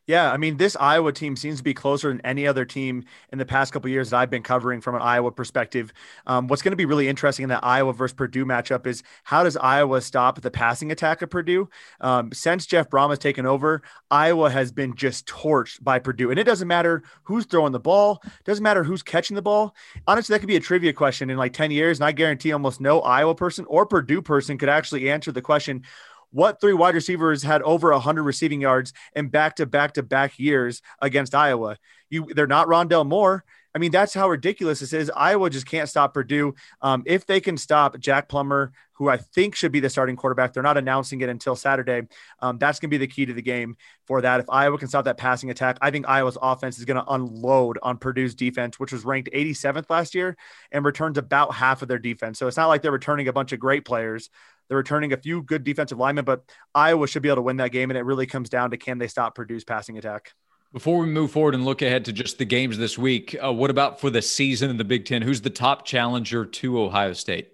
Yeah, 0.08 0.32
I 0.32 0.38
mean, 0.38 0.56
this 0.56 0.74
Iowa 0.80 1.12
team 1.12 1.36
seems 1.36 1.58
to 1.58 1.62
be 1.62 1.74
closer 1.74 2.08
than 2.08 2.22
any 2.22 2.46
other 2.46 2.64
team 2.64 3.04
in 3.30 3.36
the 3.38 3.44
past 3.44 3.74
couple 3.74 3.90
years 3.90 4.08
that 4.08 4.16
I've 4.16 4.30
been 4.30 4.42
covering 4.42 4.80
from 4.80 4.94
an 4.94 5.02
Iowa 5.02 5.30
perspective. 5.30 5.92
Um, 6.26 6.48
what's 6.48 6.62
going 6.62 6.72
to 6.72 6.76
be 6.76 6.86
really 6.86 7.08
interesting 7.08 7.42
in 7.42 7.50
that 7.50 7.62
Iowa 7.62 7.92
versus 7.92 8.14
Purdue 8.14 8.46
matchup 8.46 8.86
is 8.86 9.02
how 9.24 9.44
does 9.44 9.58
Iowa 9.58 10.00
stop 10.00 10.40
the 10.40 10.50
passing 10.50 10.90
attack 10.90 11.20
of 11.20 11.28
Purdue? 11.28 11.68
Um, 12.00 12.32
since 12.32 12.64
Jeff 12.64 12.88
Brohm 12.88 13.10
has 13.10 13.18
taken 13.18 13.44
over, 13.44 13.82
Iowa 14.10 14.48
has 14.48 14.72
been 14.72 14.96
just 14.96 15.26
torched 15.26 15.84
by 15.84 15.98
Purdue, 15.98 16.30
and 16.30 16.40
it 16.40 16.44
doesn't 16.44 16.68
matter 16.68 17.02
who's 17.24 17.44
throwing 17.44 17.72
the 17.72 17.78
ball, 17.78 18.22
doesn't 18.44 18.64
matter 18.64 18.82
who's 18.84 19.02
catching 19.02 19.34
the 19.34 19.42
ball. 19.42 19.76
Honestly, 20.06 20.32
that 20.32 20.38
could 20.38 20.48
be 20.48 20.56
a 20.56 20.60
trivia 20.60 20.94
question 20.94 21.28
in 21.28 21.36
like 21.36 21.52
ten 21.52 21.70
years, 21.70 22.00
and 22.00 22.06
I 22.06 22.12
guarantee 22.12 22.52
almost 22.52 22.80
no 22.80 23.02
Iowa 23.02 23.34
person 23.34 23.66
or 23.68 23.84
Purdue 23.84 24.22
person 24.22 24.56
could 24.56 24.70
actually 24.70 25.10
answer 25.10 25.32
the 25.32 25.42
question 25.42 25.82
what 26.30 26.60
three 26.60 26.72
wide 26.72 26.94
receivers 26.94 27.42
had 27.42 27.62
over 27.62 27.90
100 27.90 28.22
receiving 28.22 28.60
yards 28.60 28.92
in 29.14 29.28
back 29.28 29.56
to 29.56 29.66
back 29.66 29.94
to 29.94 30.02
back 30.02 30.38
years 30.38 30.82
against 31.00 31.34
Iowa? 31.34 31.76
You, 32.10 32.26
they're 32.34 32.46
not 32.46 32.68
Rondale 32.68 33.06
Moore. 33.06 33.44
I 33.74 33.78
mean, 33.78 33.92
that's 33.92 34.14
how 34.14 34.28
ridiculous 34.28 34.80
this 34.80 34.92
is. 34.92 35.10
Iowa 35.14 35.50
just 35.50 35.66
can't 35.66 35.88
stop 35.88 36.14
Purdue. 36.14 36.54
Um, 36.80 37.02
if 37.06 37.26
they 37.26 37.40
can 37.40 37.56
stop 37.56 37.98
Jack 37.98 38.28
Plummer, 38.28 38.72
who 38.94 39.08
I 39.08 39.18
think 39.18 39.54
should 39.54 39.70
be 39.70 39.78
the 39.78 39.90
starting 39.90 40.16
quarterback, 40.16 40.52
they're 40.52 40.62
not 40.62 40.76
announcing 40.76 41.20
it 41.20 41.28
until 41.28 41.54
Saturday. 41.54 42.08
Um, 42.40 42.58
that's 42.58 42.80
going 42.80 42.90
to 42.90 42.98
be 42.98 42.98
the 42.98 43.06
key 43.06 43.26
to 43.26 43.32
the 43.32 43.42
game 43.42 43.76
for 44.06 44.20
that. 44.22 44.40
If 44.40 44.50
Iowa 44.50 44.78
can 44.78 44.88
stop 44.88 45.04
that 45.04 45.18
passing 45.18 45.50
attack, 45.50 45.78
I 45.80 45.90
think 45.90 46.08
Iowa's 46.08 46.38
offense 46.40 46.78
is 46.78 46.86
going 46.86 46.96
to 46.96 47.12
unload 47.12 47.78
on 47.82 47.98
Purdue's 47.98 48.34
defense, 48.34 48.80
which 48.80 48.90
was 48.90 49.04
ranked 49.04 49.30
87th 49.32 49.88
last 49.90 50.14
year 50.14 50.36
and 50.72 50.84
returns 50.84 51.18
about 51.18 51.54
half 51.54 51.82
of 51.82 51.88
their 51.88 51.98
defense. 51.98 52.38
So 52.38 52.48
it's 52.48 52.56
not 52.56 52.66
like 52.66 52.82
they're 52.82 52.90
returning 52.90 53.28
a 53.28 53.32
bunch 53.32 53.52
of 53.52 53.60
great 53.60 53.84
players. 53.84 54.30
They're 54.68 54.78
returning 54.78 55.12
a 55.12 55.16
few 55.16 55.42
good 55.42 55.64
defensive 55.64 55.98
linemen, 55.98 56.24
but 56.24 56.44
Iowa 56.74 57.06
should 57.08 57.22
be 57.22 57.28
able 57.28 57.36
to 57.36 57.42
win 57.42 57.56
that 57.56 57.72
game. 57.72 57.90
And 57.90 57.98
it 57.98 58.02
really 58.02 58.26
comes 58.26 58.48
down 58.48 58.70
to 58.70 58.76
can 58.76 58.98
they 58.98 59.08
stop 59.08 59.34
Purdue's 59.34 59.64
passing 59.64 59.98
attack? 59.98 60.34
Before 60.72 60.98
we 60.98 61.06
move 61.06 61.30
forward 61.30 61.54
and 61.54 61.64
look 61.64 61.80
ahead 61.80 62.04
to 62.04 62.12
just 62.12 62.36
the 62.36 62.44
games 62.44 62.76
this 62.76 62.98
week, 62.98 63.34
uh, 63.42 63.52
what 63.52 63.70
about 63.70 64.00
for 64.00 64.10
the 64.10 64.20
season 64.20 64.68
in 64.68 64.76
the 64.76 64.84
Big 64.84 65.06
Ten? 65.06 65.22
Who's 65.22 65.40
the 65.40 65.50
top 65.50 65.86
challenger 65.86 66.44
to 66.44 66.80
Ohio 66.80 67.14
State? 67.14 67.52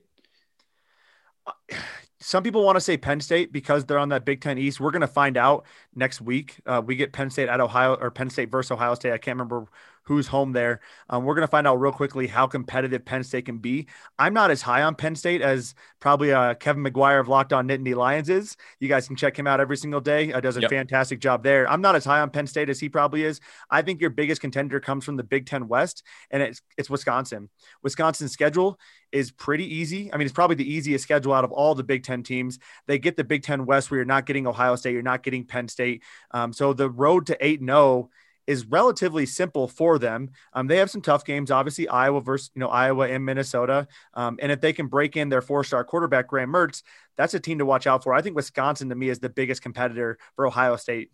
Some 2.21 2.43
people 2.43 2.65
want 2.65 2.77
to 2.77 2.81
say 2.81 2.97
Penn 2.97 3.21
State 3.21 3.53
because 3.53 3.85
they're 3.85 3.99
on 3.99 4.09
that 4.09 4.25
Big 4.25 4.41
Ten 4.41 4.57
East. 4.57 4.81
We're 4.81 4.93
going 4.93 5.03
to 5.03 5.07
find 5.07 5.37
out 5.37 5.67
next 5.95 6.23
week. 6.23 6.57
Uh, 6.65 6.81
we 6.85 6.97
get 6.97 7.13
Penn 7.13 7.29
State 7.29 7.51
at 7.51 7.61
Ohio 7.61 7.97
or 7.97 8.11
Penn 8.11 8.31
State 8.31 8.51
versus 8.51 8.71
Ohio 8.71 8.95
State. 8.95 9.13
I 9.13 9.19
can't 9.19 9.37
remember 9.37 9.67
who's 10.05 10.27
home 10.27 10.53
there. 10.53 10.81
Um, 11.09 11.25
we're 11.25 11.35
going 11.35 11.47
to 11.47 11.51
find 11.51 11.67
out 11.67 11.77
real 11.77 11.93
quickly 11.93 12.27
how 12.27 12.47
competitive 12.47 13.05
Penn 13.05 13.25
State 13.25 13.47
can 13.47 13.59
be. 13.59 13.89
I'm 14.19 14.35
not 14.35 14.51
as 14.51 14.63
high 14.63 14.83
on 14.83 14.95
Penn 14.95 15.17
State 15.17 15.43
as 15.43 15.75
probably 16.01 16.33
uh, 16.33 16.55
Kevin 16.55 16.85
McGuire 16.85 17.21
of 17.21 17.29
Locked 17.29 17.53
On 17.53 17.67
Nittany 17.67 17.95
Lions 17.95 18.29
is. 18.29 18.57
You 18.81 18.89
guys 18.89 19.07
can 19.07 19.17
check 19.17 19.39
him 19.39 19.47
out 19.47 19.61
every 19.61 19.77
single 19.77 20.01
day. 20.01 20.33
Uh, 20.33 20.41
does 20.41 20.57
a 20.57 20.61
yep. 20.61 20.71
fantastic 20.71 21.21
job 21.21 21.43
there. 21.43 21.69
I'm 21.69 21.81
not 21.81 21.97
as 21.97 22.05
high 22.05 22.21
on 22.21 22.31
Penn 22.31 22.47
State 22.47 22.69
as 22.69 22.79
he 22.79 22.89
probably 22.89 23.25
is. 23.25 23.41
I 23.71 23.83
think 23.83 24.01
your 24.01 24.11
biggest 24.11 24.41
contender 24.41 24.81
comes 24.81 25.05
from 25.05 25.17
the 25.17 25.25
Big 25.25 25.47
Ten 25.47 25.69
West, 25.69 26.03
and 26.31 26.43
it's 26.43 26.61
it's 26.77 26.91
Wisconsin. 26.91 27.49
Wisconsin's 27.83 28.33
schedule 28.33 28.79
is 29.13 29.31
pretty 29.31 29.73
easy. 29.75 30.13
I 30.13 30.17
mean, 30.17 30.27
it's 30.27 30.35
probably 30.35 30.57
the 30.57 30.71
easiest 30.71 31.05
schedule 31.05 31.33
out 31.33 31.45
of 31.45 31.53
all 31.53 31.75
the 31.75 31.85
Big 31.85 32.03
Ten 32.03 32.23
teams. 32.23 32.59
They 32.87 32.99
get 32.99 33.17
the 33.17 33.25
Big 33.25 33.43
Ten 33.43 33.65
West 33.65 33.91
where 33.91 33.99
you're 33.99 34.05
not 34.05 34.27
getting 34.27 34.47
Ohio 34.47 34.77
State, 34.77 34.93
you're 34.93 35.03
not 35.03 35.23
getting 35.23 35.47
Penn 35.47 35.69
State. 35.69 36.03
Um, 36.33 36.53
so 36.53 36.73
the 36.73 36.91
road 36.91 37.27
to 37.27 37.45
8 37.45 37.61
0 37.65 38.11
is 38.47 38.67
relatively 38.67 39.27
simple 39.27 39.69
for 39.69 39.99
them. 39.99 40.31
Um, 40.53 40.67
they 40.67 40.77
have 40.77 40.91
some 40.91 41.01
tough 41.01 41.25
games, 41.25 41.51
obviously 41.51 41.89
Iowa 41.89 42.21
versus 42.21 42.51
you 42.55 42.61
know 42.61 42.69
Iowa 42.69 43.09
and 43.09 43.25
Minnesota, 43.25 43.87
um, 44.15 44.39
and 44.41 44.53
if 44.53 44.61
they 44.61 44.73
can 44.73 44.87
break 44.87 45.17
in 45.17 45.29
their 45.29 45.43
four-star 45.43 45.85
quarterback 45.85 46.29
Graham 46.29 46.53
Mertz, 46.53 46.83
that's 47.17 47.35
a 47.35 47.41
team 47.41 47.59
to 47.59 47.67
watch 47.67 47.87
out 47.87 48.03
for. 48.03 48.15
I 48.15 48.23
think 48.23 48.37
Wisconsin 48.37 48.89
to 48.89 48.95
me 48.95 49.09
is 49.09 49.19
the 49.19 49.29
biggest 49.29 49.63
competitor 49.63 50.19
for 50.37 50.47
Ohio 50.47 50.77
State. 50.77 51.11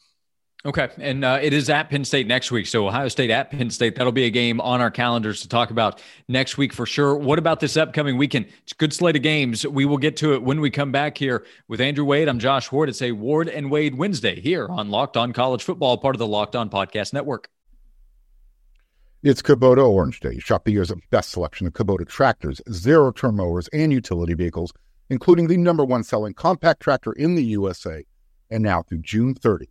Okay. 0.65 0.91
And 0.99 1.25
uh, 1.25 1.39
it 1.41 1.55
is 1.55 1.71
at 1.71 1.89
Penn 1.89 2.05
State 2.05 2.27
next 2.27 2.51
week. 2.51 2.67
So 2.67 2.87
Ohio 2.87 3.09
State 3.09 3.31
at 3.31 3.51
Penn 3.51 3.71
State. 3.71 3.95
That'll 3.95 4.13
be 4.13 4.25
a 4.25 4.31
game 4.31 4.61
on 4.61 4.83
our 4.83 4.91
calendars 4.91 5.41
to 5.41 5.49
talk 5.49 5.71
about 5.71 6.03
next 6.29 6.59
week 6.59 6.75
for 6.75 6.85
sure. 6.85 7.17
What 7.17 7.39
about 7.39 7.61
this 7.61 7.79
upcoming 7.79 8.19
weekend? 8.19 8.47
It's 8.63 8.73
a 8.73 8.75
good 8.75 8.93
slate 8.93 9.17
of 9.17 9.23
games. 9.23 9.67
We 9.67 9.87
will 9.87 9.97
get 9.97 10.19
to 10.19 10.35
it 10.35 10.43
when 10.43 10.61
we 10.61 10.71
come 10.71 10.93
back 10.93 11.17
here 11.17 11.47
with 11.69 11.81
Andrew 11.81 12.05
Wade. 12.05 12.29
I'm 12.29 12.39
Josh 12.39 12.71
Ward. 12.71 12.91
It's 12.91 13.01
a 13.01 13.13
Ward 13.13 13.49
and 13.49 13.71
Wade 13.71 13.95
Wednesday 13.95 14.39
here 14.39 14.69
on 14.69 14.91
Locked 14.91 15.17
On 15.17 15.33
College 15.33 15.63
Football, 15.63 15.97
part 15.97 16.15
of 16.15 16.19
the 16.19 16.27
Locked 16.27 16.55
On 16.55 16.69
Podcast 16.69 17.15
Network. 17.15 17.49
It's 19.23 19.41
Kubota 19.41 19.87
Orange 19.87 20.21
Day. 20.21 20.39
Shop 20.39 20.65
the 20.65 20.73
year's 20.73 20.93
best 21.11 21.31
selection 21.31 21.67
of 21.67 21.73
Kubota 21.73 22.07
tractors, 22.07 22.61
zero 22.71 23.13
turn 23.13 23.37
mowers, 23.37 23.69
and 23.69 23.93
utility 23.93 24.35
vehicles, 24.35 24.75
including 25.09 25.47
the 25.47 25.57
number 25.57 25.87
one 25.87 26.03
selling 26.05 26.35
compact 26.35 26.81
tractor 26.81 27.13
in 27.13 27.35
the 27.35 27.45
USA. 27.45 28.05
And 28.51 28.63
now 28.63 28.83
through 28.83 28.99
June 28.99 29.35
30. 29.35 29.71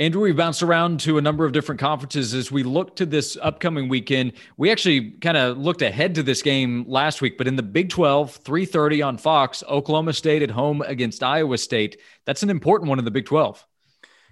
Andrew, 0.00 0.22
we 0.22 0.32
bounced 0.32 0.62
around 0.62 0.98
to 1.00 1.18
a 1.18 1.20
number 1.20 1.44
of 1.44 1.52
different 1.52 1.78
conferences 1.78 2.32
as 2.32 2.50
we 2.50 2.62
look 2.62 2.96
to 2.96 3.04
this 3.04 3.36
upcoming 3.42 3.86
weekend. 3.86 4.32
We 4.56 4.70
actually 4.72 5.10
kind 5.10 5.36
of 5.36 5.58
looked 5.58 5.82
ahead 5.82 6.14
to 6.14 6.22
this 6.22 6.40
game 6.40 6.86
last 6.88 7.20
week, 7.20 7.36
but 7.36 7.46
in 7.46 7.56
the 7.56 7.62
Big 7.62 7.90
12, 7.90 8.42
3:30 8.42 9.06
on 9.06 9.18
Fox, 9.18 9.62
Oklahoma 9.68 10.14
State 10.14 10.42
at 10.42 10.52
home 10.52 10.80
against 10.80 11.22
Iowa 11.22 11.58
State. 11.58 12.00
That's 12.24 12.42
an 12.42 12.48
important 12.48 12.88
one 12.88 12.98
in 12.98 13.04
the 13.04 13.10
Big 13.10 13.26
12. 13.26 13.66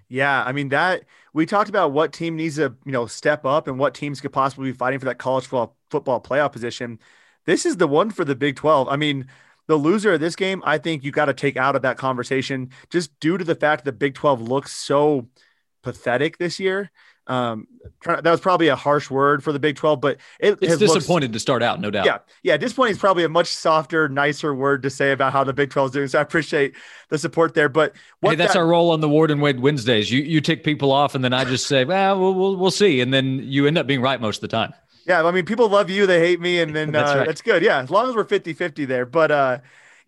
Yeah, 0.08 0.42
I 0.42 0.52
mean 0.52 0.70
that 0.70 1.04
we 1.34 1.44
talked 1.44 1.68
about 1.68 1.92
what 1.92 2.14
team 2.14 2.34
needs 2.34 2.56
to, 2.56 2.74
you 2.86 2.92
know, 2.92 3.04
step 3.04 3.44
up 3.44 3.68
and 3.68 3.78
what 3.78 3.92
teams 3.92 4.22
could 4.22 4.32
possibly 4.32 4.70
be 4.70 4.76
fighting 4.76 4.98
for 4.98 5.04
that 5.04 5.18
college 5.18 5.44
football, 5.44 5.76
football 5.90 6.18
playoff 6.18 6.52
position. 6.52 6.98
This 7.44 7.66
is 7.66 7.76
the 7.76 7.86
one 7.86 8.08
for 8.08 8.24
the 8.24 8.34
Big 8.34 8.56
12. 8.56 8.88
I 8.88 8.96
mean, 8.96 9.26
the 9.66 9.76
loser 9.76 10.14
of 10.14 10.20
this 10.20 10.34
game, 10.34 10.62
I 10.64 10.78
think 10.78 11.04
you 11.04 11.10
got 11.10 11.26
to 11.26 11.34
take 11.34 11.58
out 11.58 11.76
of 11.76 11.82
that 11.82 11.98
conversation 11.98 12.70
just 12.88 13.20
due 13.20 13.36
to 13.36 13.44
the 13.44 13.54
fact 13.54 13.84
that 13.84 13.90
the 13.90 13.98
Big 13.98 14.14
12 14.14 14.40
looks 14.40 14.72
so 14.72 15.28
pathetic 15.92 16.38
this 16.38 16.60
year. 16.60 16.90
Um, 17.28 17.66
that 18.06 18.24
was 18.24 18.40
probably 18.40 18.68
a 18.68 18.76
harsh 18.76 19.10
word 19.10 19.44
for 19.44 19.52
the 19.52 19.58
Big 19.58 19.76
12, 19.76 20.00
but 20.00 20.16
it 20.40 20.58
it's 20.62 20.78
disappointed 20.78 21.26
looked, 21.26 21.34
to 21.34 21.40
start 21.40 21.62
out, 21.62 21.78
no 21.78 21.90
doubt. 21.90 22.06
Yeah. 22.06 22.18
Yeah. 22.42 22.56
Disappointing 22.56 22.92
is 22.92 22.98
probably 22.98 23.22
a 23.24 23.28
much 23.28 23.48
softer, 23.48 24.08
nicer 24.08 24.54
word 24.54 24.82
to 24.84 24.90
say 24.90 25.12
about 25.12 25.34
how 25.34 25.44
the 25.44 25.52
Big 25.52 25.68
12 25.68 25.88
is 25.88 25.92
doing. 25.92 26.08
So 26.08 26.18
I 26.18 26.22
appreciate 26.22 26.74
the 27.10 27.18
support 27.18 27.52
there. 27.52 27.68
But 27.68 27.94
hey, 28.22 28.34
that's 28.34 28.54
that, 28.54 28.60
our 28.60 28.66
role 28.66 28.90
on 28.92 29.00
the 29.00 29.10
Ward 29.10 29.30
and 29.30 29.42
Wade 29.42 29.60
Wednesdays. 29.60 30.10
You, 30.10 30.22
you 30.22 30.40
tick 30.40 30.64
people 30.64 30.90
off 30.90 31.14
and 31.14 31.22
then 31.22 31.34
I 31.34 31.44
just 31.44 31.66
say, 31.66 31.84
well, 31.84 32.18
we'll, 32.18 32.34
we'll, 32.34 32.56
we'll 32.56 32.70
see. 32.70 33.02
And 33.02 33.12
then 33.12 33.40
you 33.42 33.66
end 33.66 33.76
up 33.76 33.86
being 33.86 34.00
right 34.00 34.20
most 34.20 34.38
of 34.38 34.40
the 34.42 34.48
time. 34.48 34.72
Yeah. 35.06 35.22
I 35.22 35.30
mean, 35.30 35.44
people 35.44 35.68
love 35.68 35.90
you. 35.90 36.06
They 36.06 36.20
hate 36.20 36.40
me. 36.40 36.60
And 36.60 36.74
then 36.74 36.92
that's, 36.92 37.10
uh, 37.10 37.18
right. 37.18 37.26
that's 37.26 37.42
good. 37.42 37.62
Yeah. 37.62 37.80
As 37.80 37.90
long 37.90 38.08
as 38.08 38.14
we're 38.14 38.24
50, 38.24 38.54
50 38.54 38.86
there, 38.86 39.04
but, 39.04 39.30
uh, 39.30 39.58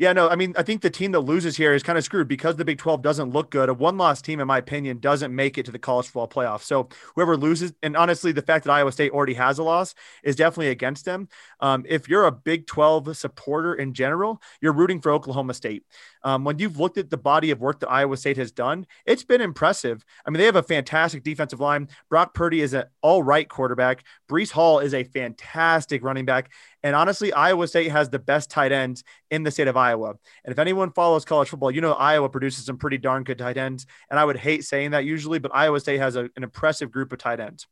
yeah, 0.01 0.15
no, 0.15 0.31
I 0.31 0.35
mean, 0.35 0.55
I 0.57 0.63
think 0.63 0.81
the 0.81 0.89
team 0.89 1.13
that 1.13 1.21
loses 1.21 1.59
here 1.59 1.75
is 1.75 1.83
kind 1.83 1.99
of 1.99 2.05
screwed 2.05 2.27
because 2.27 2.57
the 2.57 2.65
Big 2.65 2.79
12 2.79 3.03
doesn't 3.03 3.33
look 3.33 3.51
good. 3.51 3.69
A 3.69 3.75
one 3.75 3.99
loss 3.99 4.23
team, 4.23 4.41
in 4.41 4.47
my 4.47 4.57
opinion, 4.57 4.99
doesn't 4.99 5.35
make 5.35 5.59
it 5.59 5.67
to 5.67 5.73
the 5.73 5.79
college 5.79 6.07
football 6.07 6.27
playoff. 6.27 6.63
So 6.63 6.89
whoever 7.15 7.37
loses, 7.37 7.75
and 7.83 7.95
honestly, 7.99 8.33
the 8.33 8.41
fact 8.41 8.65
that 8.65 8.73
Iowa 8.73 8.93
State 8.93 9.13
already 9.13 9.35
has 9.35 9.59
a 9.59 9.63
loss 9.63 9.95
is 10.25 10.37
definitely 10.37 10.69
against 10.69 11.05
them. 11.05 11.29
Um, 11.61 11.85
if 11.87 12.09
you're 12.09 12.25
a 12.25 12.33
Big 12.33 12.67
12 12.67 13.15
supporter 13.15 13.75
in 13.75 13.93
general, 13.93 14.41
you're 14.63 14.73
rooting 14.73 15.03
for 15.03 15.13
Oklahoma 15.13 15.53
State. 15.53 15.85
Um, 16.23 16.45
when 16.45 16.59
you've 16.59 16.79
looked 16.79 16.97
at 16.97 17.11
the 17.11 17.19
body 17.19 17.51
of 17.51 17.61
work 17.61 17.81
that 17.81 17.91
Iowa 17.91 18.17
State 18.17 18.39
has 18.39 18.53
done, 18.53 18.87
it's 19.05 19.25
been 19.25 19.43
impressive. 19.43 20.03
I 20.25 20.31
mean, 20.31 20.39
they 20.39 20.47
have 20.47 20.57
a 20.57 20.63
fantastic 20.63 21.23
defensive 21.25 21.61
line. 21.61 21.89
Brock 22.09 22.33
Purdy 22.33 22.63
is 22.63 22.73
an 22.73 22.85
all 23.03 23.23
right 23.23 23.49
quarterback. 23.49 24.05
Breece 24.31 24.51
Hall 24.51 24.79
is 24.79 24.95
a 24.95 25.05
fantastic 25.05 26.03
running 26.03 26.25
back. 26.25 26.51
And 26.83 26.97
honestly, 26.97 27.33
Iowa 27.33 27.69
State 27.69 27.91
has 27.91 28.09
the 28.09 28.19
best 28.19 28.51
tight 28.51 28.73
ends 28.73 29.05
in 29.31 29.43
the 29.43 29.51
state 29.51 29.69
of 29.69 29.77
Iowa. 29.77 30.15
And 30.45 30.53
if 30.53 30.59
anyone 30.59 30.93
follows 30.93 31.25
college 31.25 31.49
football, 31.49 31.71
you 31.71 31.81
know 31.81 31.93
Iowa 31.93 32.29
produces 32.29 32.65
some 32.65 32.79
pretty 32.79 32.99
darn 32.99 33.25
good 33.25 33.39
tight 33.39 33.57
ends. 33.57 33.87
And 34.11 34.19
I 34.19 34.25
would 34.25 34.37
hate 34.37 34.65
saying 34.65 34.93
that 34.93 35.05
usually, 35.05 35.39
but 35.39 35.55
Iowa 35.55 35.81
State 35.81 35.99
has 35.99 36.17
a, 36.17 36.31
an 36.37 36.43
impressive 36.43 36.91
group 36.91 37.13
of 37.13 37.19
tight 37.19 37.41
ends. 37.41 37.67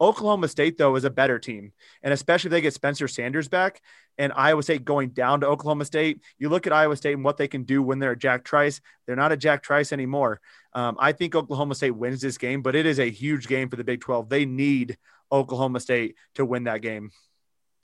Oklahoma 0.00 0.48
State, 0.48 0.76
though, 0.76 0.96
is 0.96 1.04
a 1.04 1.10
better 1.10 1.38
team. 1.38 1.72
And 2.02 2.12
especially 2.12 2.48
if 2.48 2.52
they 2.52 2.60
get 2.60 2.74
Spencer 2.74 3.06
Sanders 3.06 3.48
back 3.48 3.80
and 4.18 4.32
Iowa 4.34 4.62
State 4.62 4.84
going 4.84 5.10
down 5.10 5.40
to 5.40 5.46
Oklahoma 5.46 5.84
State, 5.84 6.20
you 6.38 6.48
look 6.48 6.66
at 6.66 6.72
Iowa 6.72 6.96
State 6.96 7.14
and 7.14 7.24
what 7.24 7.36
they 7.36 7.48
can 7.48 7.62
do 7.62 7.82
when 7.82 7.98
they're 7.98 8.12
at 8.12 8.18
Jack 8.18 8.44
Trice. 8.44 8.80
They're 9.06 9.16
not 9.16 9.32
at 9.32 9.38
Jack 9.38 9.62
Trice 9.62 9.92
anymore. 9.92 10.40
Um, 10.72 10.96
I 10.98 11.12
think 11.12 11.34
Oklahoma 11.34 11.74
State 11.74 11.92
wins 11.92 12.20
this 12.20 12.38
game, 12.38 12.62
but 12.62 12.74
it 12.74 12.86
is 12.86 12.98
a 12.98 13.10
huge 13.10 13.46
game 13.46 13.68
for 13.68 13.76
the 13.76 13.84
Big 13.84 14.00
12. 14.00 14.28
They 14.28 14.44
need 14.44 14.98
Oklahoma 15.30 15.80
State 15.80 16.16
to 16.34 16.44
win 16.44 16.64
that 16.64 16.82
game. 16.82 17.10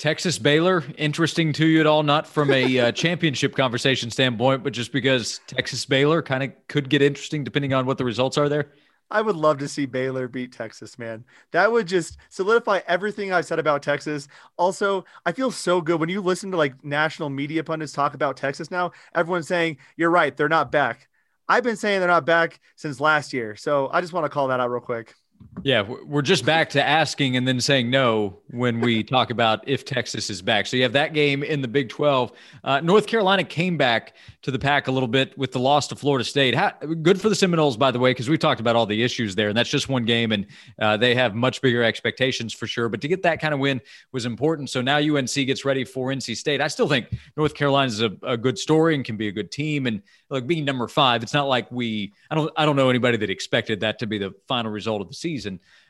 Texas 0.00 0.38
Baylor, 0.38 0.82
interesting 0.96 1.52
to 1.52 1.66
you 1.66 1.78
at 1.78 1.86
all? 1.86 2.02
Not 2.02 2.26
from 2.26 2.50
a 2.50 2.78
uh, 2.78 2.92
championship 2.92 3.54
conversation 3.54 4.10
standpoint, 4.10 4.64
but 4.64 4.72
just 4.72 4.92
because 4.92 5.42
Texas 5.46 5.84
Baylor 5.84 6.22
kind 6.22 6.42
of 6.42 6.52
could 6.68 6.88
get 6.88 7.02
interesting 7.02 7.44
depending 7.44 7.74
on 7.74 7.84
what 7.84 7.98
the 7.98 8.04
results 8.06 8.38
are 8.38 8.48
there. 8.48 8.72
I 9.10 9.20
would 9.20 9.36
love 9.36 9.58
to 9.58 9.68
see 9.68 9.84
Baylor 9.84 10.26
beat 10.26 10.52
Texas, 10.52 10.98
man. 10.98 11.26
That 11.50 11.70
would 11.70 11.86
just 11.86 12.16
solidify 12.30 12.80
everything 12.88 13.30
I've 13.30 13.44
said 13.44 13.58
about 13.58 13.82
Texas. 13.82 14.26
Also, 14.56 15.04
I 15.26 15.32
feel 15.32 15.50
so 15.50 15.82
good 15.82 16.00
when 16.00 16.08
you 16.08 16.22
listen 16.22 16.50
to 16.52 16.56
like 16.56 16.82
national 16.82 17.28
media 17.28 17.62
pundits 17.62 17.92
talk 17.92 18.14
about 18.14 18.38
Texas 18.38 18.70
now. 18.70 18.92
Everyone's 19.14 19.48
saying, 19.48 19.76
You're 19.98 20.08
right, 20.08 20.34
they're 20.34 20.48
not 20.48 20.72
back. 20.72 21.10
I've 21.46 21.64
been 21.64 21.76
saying 21.76 22.00
they're 22.00 22.08
not 22.08 22.24
back 22.24 22.58
since 22.74 23.00
last 23.00 23.34
year. 23.34 23.54
So 23.54 23.90
I 23.92 24.00
just 24.00 24.14
want 24.14 24.24
to 24.24 24.30
call 24.30 24.48
that 24.48 24.60
out 24.60 24.70
real 24.70 24.80
quick. 24.80 25.14
Yeah, 25.62 25.82
we're 25.82 26.22
just 26.22 26.46
back 26.46 26.70
to 26.70 26.82
asking 26.82 27.36
and 27.36 27.46
then 27.46 27.60
saying 27.60 27.90
no 27.90 28.38
when 28.50 28.80
we 28.80 29.02
talk 29.02 29.30
about 29.30 29.66
if 29.68 29.84
Texas 29.84 30.30
is 30.30 30.40
back. 30.40 30.66
So 30.66 30.76
you 30.76 30.82
have 30.84 30.92
that 30.94 31.12
game 31.12 31.42
in 31.42 31.60
the 31.60 31.68
Big 31.68 31.88
12. 31.88 32.32
Uh, 32.64 32.80
North 32.80 33.06
Carolina 33.06 33.44
came 33.44 33.76
back 33.76 34.16
to 34.42 34.50
the 34.50 34.58
pack 34.58 34.88
a 34.88 34.92
little 34.92 35.08
bit 35.08 35.36
with 35.36 35.52
the 35.52 35.58
loss 35.58 35.86
to 35.88 35.96
Florida 35.96 36.24
State. 36.24 36.54
How, 36.54 36.70
good 37.02 37.20
for 37.20 37.28
the 37.28 37.34
Seminoles, 37.34 37.76
by 37.76 37.90
the 37.90 37.98
way, 37.98 38.10
because 38.10 38.28
we 38.28 38.38
talked 38.38 38.60
about 38.60 38.74
all 38.74 38.86
the 38.86 39.02
issues 39.02 39.34
there, 39.34 39.48
and 39.48 39.56
that's 39.56 39.68
just 39.68 39.88
one 39.88 40.04
game, 40.04 40.32
and 40.32 40.46
uh, 40.80 40.96
they 40.96 41.14
have 41.14 41.34
much 41.34 41.60
bigger 41.60 41.82
expectations 41.82 42.54
for 42.54 42.66
sure. 42.66 42.88
But 42.88 43.00
to 43.02 43.08
get 43.08 43.22
that 43.24 43.40
kind 43.40 43.52
of 43.52 43.60
win 43.60 43.80
was 44.12 44.24
important. 44.24 44.70
So 44.70 44.80
now 44.80 44.96
UNC 44.96 45.34
gets 45.34 45.64
ready 45.64 45.84
for 45.84 46.08
NC 46.08 46.36
State. 46.36 46.60
I 46.60 46.68
still 46.68 46.88
think 46.88 47.06
North 47.36 47.54
Carolina 47.54 47.88
is 47.88 48.00
a, 48.00 48.12
a 48.22 48.36
good 48.36 48.58
story 48.58 48.94
and 48.94 49.04
can 49.04 49.16
be 49.16 49.28
a 49.28 49.32
good 49.32 49.52
team. 49.52 49.86
And 49.86 50.02
like 50.30 50.46
being 50.46 50.64
number 50.64 50.88
five, 50.88 51.22
it's 51.22 51.34
not 51.34 51.48
like 51.48 51.70
we. 51.70 52.14
I 52.30 52.34
don't. 52.34 52.50
I 52.56 52.64
don't 52.64 52.76
know 52.76 52.88
anybody 52.88 53.18
that 53.18 53.30
expected 53.30 53.80
that 53.80 53.98
to 53.98 54.06
be 54.06 54.16
the 54.16 54.32
final 54.48 54.70
result 54.70 55.02
of 55.02 55.08
the 55.08 55.14
season. 55.14 55.29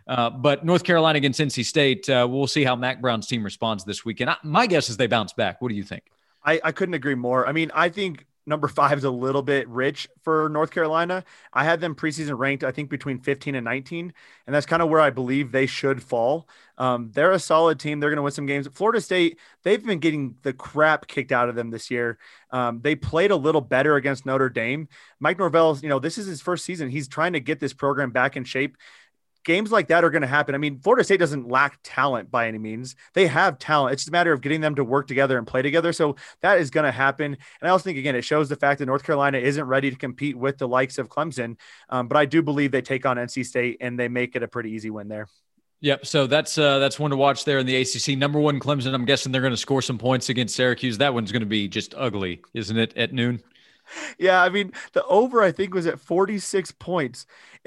Uh, 0.07 0.31
but 0.31 0.64
North 0.64 0.85
Carolina 0.85 1.16
against 1.18 1.40
NC 1.40 1.64
State, 1.64 2.09
uh, 2.09 2.26
we'll 2.29 2.46
see 2.46 2.64
how 2.64 2.74
Mack 2.74 3.00
Brown's 3.00 3.26
team 3.26 3.44
responds 3.44 3.85
this 3.85 4.05
weekend. 4.05 4.31
I, 4.31 4.37
my 4.42 4.66
guess 4.66 4.88
is 4.88 4.96
they 4.96 5.07
bounce 5.07 5.33
back. 5.33 5.61
What 5.62 5.68
do 5.68 5.74
you 5.74 5.85
think? 5.85 6.05
I, 6.44 6.61
I 6.64 6.72
couldn't 6.72 6.94
agree 6.94 7.14
more. 7.14 7.46
I 7.46 7.53
mean, 7.53 7.70
I 7.74 7.90
think 7.90 8.26
number 8.46 8.68
five 8.68 8.98
is 8.98 9.05
a 9.05 9.11
little 9.11 9.42
bit 9.42 9.68
rich 9.68 10.09
for 10.22 10.48
North 10.48 10.70
Carolina. 10.70 11.24
I 11.53 11.64
had 11.64 11.81
them 11.81 11.94
preseason 11.94 12.37
ranked, 12.38 12.64
I 12.64 12.72
think, 12.72 12.90
between 12.90 13.20
15 13.20 13.55
and 13.55 13.64
19. 13.64 14.12
And 14.46 14.55
that's 14.55 14.66
kind 14.66 14.83
of 14.83 14.88
where 14.88 15.00
I 15.00 15.11
believe 15.11 15.53
they 15.53 15.66
should 15.66 16.03
fall. 16.03 16.48
Um, 16.79 17.11
they're 17.12 17.33
a 17.33 17.38
solid 17.38 17.79
team. 17.79 18.00
They're 18.00 18.11
going 18.11 18.16
to 18.16 18.22
win 18.22 18.33
some 18.33 18.46
games. 18.46 18.66
Florida 18.72 19.00
State, 19.00 19.38
they've 19.62 19.85
been 19.85 19.98
getting 19.98 20.37
the 20.42 20.53
crap 20.53 21.07
kicked 21.07 21.33
out 21.33 21.48
of 21.48 21.55
them 21.55 21.70
this 21.70 21.90
year. 21.90 22.18
Um, 22.50 22.81
they 22.81 22.94
played 22.94 23.31
a 23.31 23.37
little 23.37 23.61
better 23.61 23.96
against 23.96 24.26
Notre 24.26 24.48
Dame. 24.48 24.88
Mike 25.20 25.38
Norvell, 25.38 25.79
you 25.83 25.88
know, 25.88 25.98
this 25.98 26.18
is 26.18 26.26
his 26.26 26.40
first 26.40 26.64
season. 26.64 26.88
He's 26.88 27.09
trying 27.09 27.35
to 27.35 27.40
get 27.40 27.61
this 27.61 27.74
program 27.74 28.11
back 28.11 28.37
in 28.37 28.44
shape 28.44 28.76
games 29.44 29.72
like 29.72 29.88
that 29.88 30.05
are 30.05 30.11
going 30.11 30.22
to 30.22 30.29
happen. 30.29 30.55
I 30.55 30.59
mean, 30.59 30.81
Florida 30.81 31.05
State 31.05 31.20
doesn't 31.20 31.48
lack 31.48 31.79
talent 31.83 32.31
by 32.31 32.48
any 32.48 32.59
means. 32.59 32.96
They 33.14 33.26
have 33.26 33.59
talent. 33.59 33.94
It's 33.94 34.03
just 34.03 34.09
a 34.09 34.12
matter 34.12 34.33
of 34.33 34.40
getting 34.40 34.61
them 34.61 34.74
to 34.76 34.85
work 34.85 35.07
together 35.07 35.38
and 35.38 35.46
play 35.46 35.62
together. 35.62 35.92
So 35.92 36.16
that 36.42 36.59
is 36.59 36.70
going 36.70 36.85
to 36.85 36.92
happen. 36.92 37.37
And 37.61 37.68
I 37.68 37.70
also 37.70 37.85
think, 37.85 37.98
again, 37.98 38.16
it 38.16 38.24
shows 38.24 38.48
the 38.48 38.57
fact 38.57 38.79
that 38.79 38.87
North 38.87 39.05
Carolina 39.05 39.38
isn't 39.38 39.64
ready 39.64 39.90
to 39.90 39.96
compete 39.96 40.37
with 40.37 40.59
the 40.59 40.68
likes 40.68 40.98
of 40.98 41.09
Clemson. 41.09 41.59
Um, 41.88 42.09
but 42.09 42.16
I 42.16 42.26
do 42.26 42.42
believe 42.42 42.72
they 42.72 42.83
take 42.83 43.07
on 43.07 43.16
NC 43.16 43.46
State 43.46 43.79
and 43.81 43.98
they 43.98 44.09
make 44.09 44.37
it 44.37 44.42
a 44.42 44.48
pretty 44.48 44.70
easy 44.72 44.90
win 44.90 45.09
there. 45.09 45.26
Yep. 45.83 46.05
So 46.05 46.26
that's 46.26 46.59
uh, 46.59 46.79
that's 46.79 46.98
one 46.98 47.11
to 47.11 47.16
watch 47.16 47.46
there 47.46 47.59
in 47.59 47.66
the 47.66 47.76
ACC. 47.76 48.18
Number 48.18 48.38
one, 48.38 48.61
Clemson. 48.61 48.92
I'm 48.92 49.07
guessing 49.07 49.33
they're 49.33 49.40
going 49.40 49.55
to 49.55 49.57
score 49.57 49.81
some 49.81 49.96
points 49.96 50.29
against 50.29 50.55
Syracuse. 50.55 50.98
That 50.98 51.14
one's 51.14 51.33
going 51.33 51.40
to 51.40 51.46
be 51.46 51.68
just 51.68 51.94
ugly, 51.96 52.42
isn't 52.53 52.76
it? 52.76 52.94
At 52.98 53.14
noon. 53.14 53.42
Yeah, 54.18 54.42
I 54.42 54.48
mean 54.48 54.72
the 54.92 55.05
over 55.07 55.42
I 55.42 55.53
think 55.53 55.74
was 55.74 55.87
at 55.87 56.00
46 56.00 56.72
points. 56.72 57.26